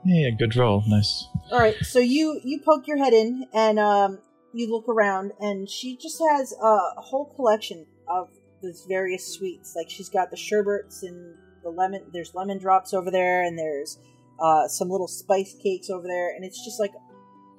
Yeah, 0.05 0.31
good 0.39 0.57
roll. 0.57 0.83
Nice. 0.87 1.27
All 1.51 1.59
right, 1.59 1.77
so 1.83 1.99
you 1.99 2.41
you 2.45 2.61
poke 2.61 2.87
your 2.87 2.99
head 2.99 3.13
in 3.13 3.47
and 3.53 3.79
um, 3.79 4.19
you 4.53 4.71
look 4.71 4.89
around, 4.89 5.33
and 5.41 5.69
she 5.69 5.97
just 5.97 6.21
has 6.31 6.53
a, 6.53 7.01
whole 7.01 7.33
collection 7.37 7.87
of 8.09 8.29
these 8.63 8.85
various 8.89 9.27
sweets. 9.27 9.75
Like 9.77 9.89
she's 9.89 10.09
got 10.09 10.31
the 10.31 10.37
sherbets 10.37 11.03
and 11.03 11.35
the 11.63 11.71
lemon. 11.71 12.07
There's 12.13 12.35
lemon 12.35 12.59
drops 12.59 12.93
over 12.93 13.11
there, 13.11 13.43
and 13.45 13.59
there's 13.59 13.99
uh, 14.41 14.67
some 14.69 14.89
little 14.89 15.09
spice 15.09 15.55
cakes 15.63 15.91
over 15.91 16.07
there, 16.07 16.35
and 16.35 16.45
it's 16.45 16.65
just 16.65 16.81
like 16.81 16.93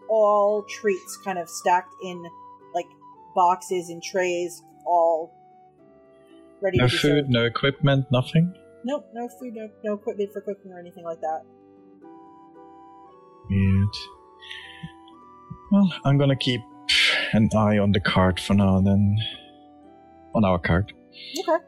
all 0.10 0.64
treats 0.64 1.18
kind 1.24 1.40
of 1.40 1.50
stacked 1.50 1.94
in 2.04 2.24
like 2.74 2.88
boxes 3.36 3.90
and 3.90 4.04
trays, 4.04 4.62
all 4.86 5.34
ready 6.62 6.78
No 6.78 6.88
food, 6.90 7.00
served. 7.00 7.30
no 7.30 7.46
equipment, 7.46 8.06
nothing. 8.12 8.54
Nope, 8.84 9.08
no 9.14 9.30
food, 9.40 9.54
no, 9.54 9.70
no 9.84 9.94
equipment 9.94 10.34
for 10.34 10.42
cooking 10.42 10.72
or 10.74 10.80
anything 10.80 11.04
like 11.06 11.22
that. 11.22 11.42
Weird. 13.50 13.96
Well, 15.72 15.94
I'm 16.04 16.18
gonna 16.18 16.36
keep 16.36 16.62
an 17.34 17.50
eye 17.56 17.78
on 17.78 17.92
the 17.92 18.00
cart 18.00 18.40
for 18.40 18.54
now. 18.54 18.82
Then, 18.82 19.18
on 20.34 20.46
our 20.46 20.60
cart. 20.60 20.94
Okay. 21.40 21.64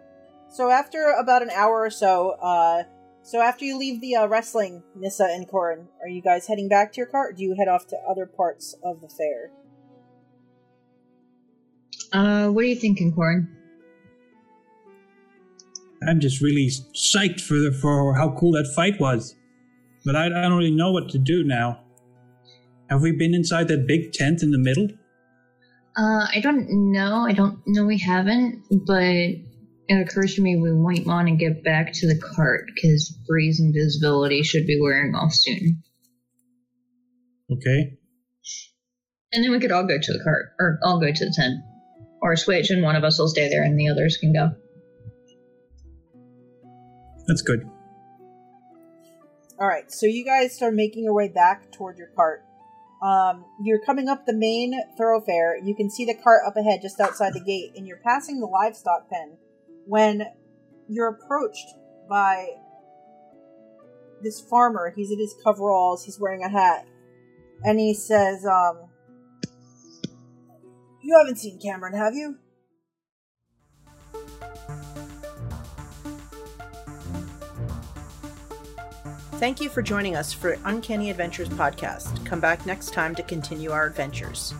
So 0.50 0.70
after 0.70 1.12
about 1.20 1.42
an 1.42 1.50
hour 1.50 1.82
or 1.82 1.90
so, 1.90 2.32
uh, 2.42 2.84
so 3.24 3.42
after 3.42 3.66
you 3.66 3.78
leave 3.78 4.02
the 4.02 4.16
uh, 4.16 4.28
wrestling, 4.28 4.84
Nissa 4.96 5.26
and 5.26 5.48
Corin, 5.48 5.88
are 6.02 6.08
you 6.08 6.22
guys 6.22 6.48
heading 6.48 6.70
back 6.70 6.94
to 6.94 6.98
your 6.98 7.08
cart? 7.08 7.32
Or 7.32 7.36
do 7.36 7.44
you 7.44 7.56
head 7.58 7.68
off 7.68 7.88
to 7.88 7.98
other 8.08 8.26
parts 8.26 8.76
of 8.84 9.02
the 9.02 9.10
fair? 9.10 9.52
Uh, 12.12 12.50
what 12.50 12.64
are 12.64 12.68
you 12.68 12.76
thinking, 12.76 13.14
Corin? 13.14 13.48
I'm 16.08 16.20
just 16.20 16.42
really 16.42 16.70
psyched 16.94 17.42
for 17.42 17.56
the, 17.56 17.72
for 17.72 18.14
how 18.16 18.36
cool 18.38 18.52
that 18.52 18.72
fight 18.76 19.00
was, 19.00 19.36
but 20.06 20.16
I, 20.16 20.26
I 20.26 20.30
don't 20.30 20.58
really 20.58 20.76
know 20.76 20.92
what 20.92 21.10
to 21.10 21.18
do 21.18 21.44
now. 21.44 21.80
Have 22.90 23.02
we 23.02 23.14
been 23.14 23.34
inside 23.34 23.70
that 23.70 23.88
big 23.88 24.12
tent 24.12 24.44
in 24.44 24.52
the 24.52 24.60
middle? 24.60 24.90
Uh, 25.96 26.26
I 26.34 26.40
don't 26.42 26.92
know. 26.92 27.26
I 27.28 27.34
don't 27.34 27.60
know 27.68 27.86
we 27.86 28.00
haven't, 28.00 28.64
but 28.88 29.04
it 29.04 30.08
occurs 30.08 30.36
to 30.36 30.42
me 30.42 30.56
we 30.56 30.72
might 30.72 31.06
want 31.06 31.28
to 31.28 31.36
get 31.36 31.64
back 31.64 31.94
to 31.94 32.08
the 32.08 32.20
cart 32.20 32.66
because 32.74 33.16
Bree's 33.28 33.60
invisibility 33.60 34.42
should 34.44 34.66
be 34.66 34.80
wearing 34.82 35.14
off 35.14 35.34
soon. 35.34 35.84
Okay. 37.52 37.98
And 39.34 39.44
then 39.44 39.52
we 39.52 39.60
could 39.60 39.72
all 39.72 39.86
go 39.86 39.98
to 40.00 40.14
the 40.14 40.24
cart, 40.24 40.54
or 40.60 40.80
I'll 40.84 41.00
go 41.00 41.12
to 41.12 41.26
the 41.26 41.34
tent. 41.36 41.60
Or 42.22 42.36
switch, 42.38 42.70
and 42.70 42.82
one 42.82 42.96
of 42.96 43.04
us 43.04 43.20
will 43.20 43.28
stay 43.28 43.50
there 43.50 43.64
and 43.64 43.78
the 43.78 43.90
others 43.90 44.18
can 44.18 44.32
go. 44.32 44.52
That's 47.28 47.42
good. 47.42 47.70
All 49.60 49.68
right, 49.68 49.92
so 49.92 50.06
you 50.06 50.24
guys 50.26 50.56
start 50.56 50.74
making 50.74 51.04
your 51.04 51.14
way 51.14 51.28
back 51.28 51.72
toward 51.72 51.98
your 51.98 52.08
cart. 52.16 52.44
Um, 53.04 53.44
you're 53.62 53.82
coming 53.86 54.08
up 54.08 54.26
the 54.26 54.34
main 54.34 54.80
thoroughfare. 54.98 55.58
You 55.62 55.76
can 55.76 55.90
see 55.90 56.06
the 56.06 56.16
cart 56.24 56.44
up 56.48 56.56
ahead, 56.56 56.82
just 56.82 57.02
outside 57.02 57.34
the 57.34 57.42
gate, 57.42 57.74
and 57.76 57.86
you're 57.86 58.00
passing 58.04 58.40
the 58.40 58.46
livestock 58.46 59.10
pen 59.10 59.38
when 59.86 60.24
you're 60.88 61.10
approached 61.10 61.68
by 62.10 62.48
this 64.22 64.40
farmer. 64.40 64.94
He's 64.96 65.12
in 65.12 65.20
his 65.20 65.36
coveralls. 65.44 66.06
He's 66.06 66.18
wearing 66.18 66.44
a 66.44 66.50
hat, 66.50 66.88
and 67.66 67.78
he 67.78 67.94
says, 67.94 68.46
um, 68.46 68.90
"You 71.02 71.18
haven't 71.18 71.40
seen 71.40 71.60
Cameron, 71.60 71.94
have 71.96 72.16
you?" 72.16 72.38
Thank 79.44 79.60
you 79.60 79.68
for 79.68 79.82
joining 79.82 80.16
us 80.16 80.32
for 80.32 80.58
Uncanny 80.64 81.10
Adventures 81.10 81.50
podcast. 81.50 82.26
Come 82.26 82.40
back 82.40 82.66
next 82.66 82.94
time 82.94 83.14
to 83.16 83.24
continue 83.24 83.72
our 83.72 83.86
adventures. 83.86 84.54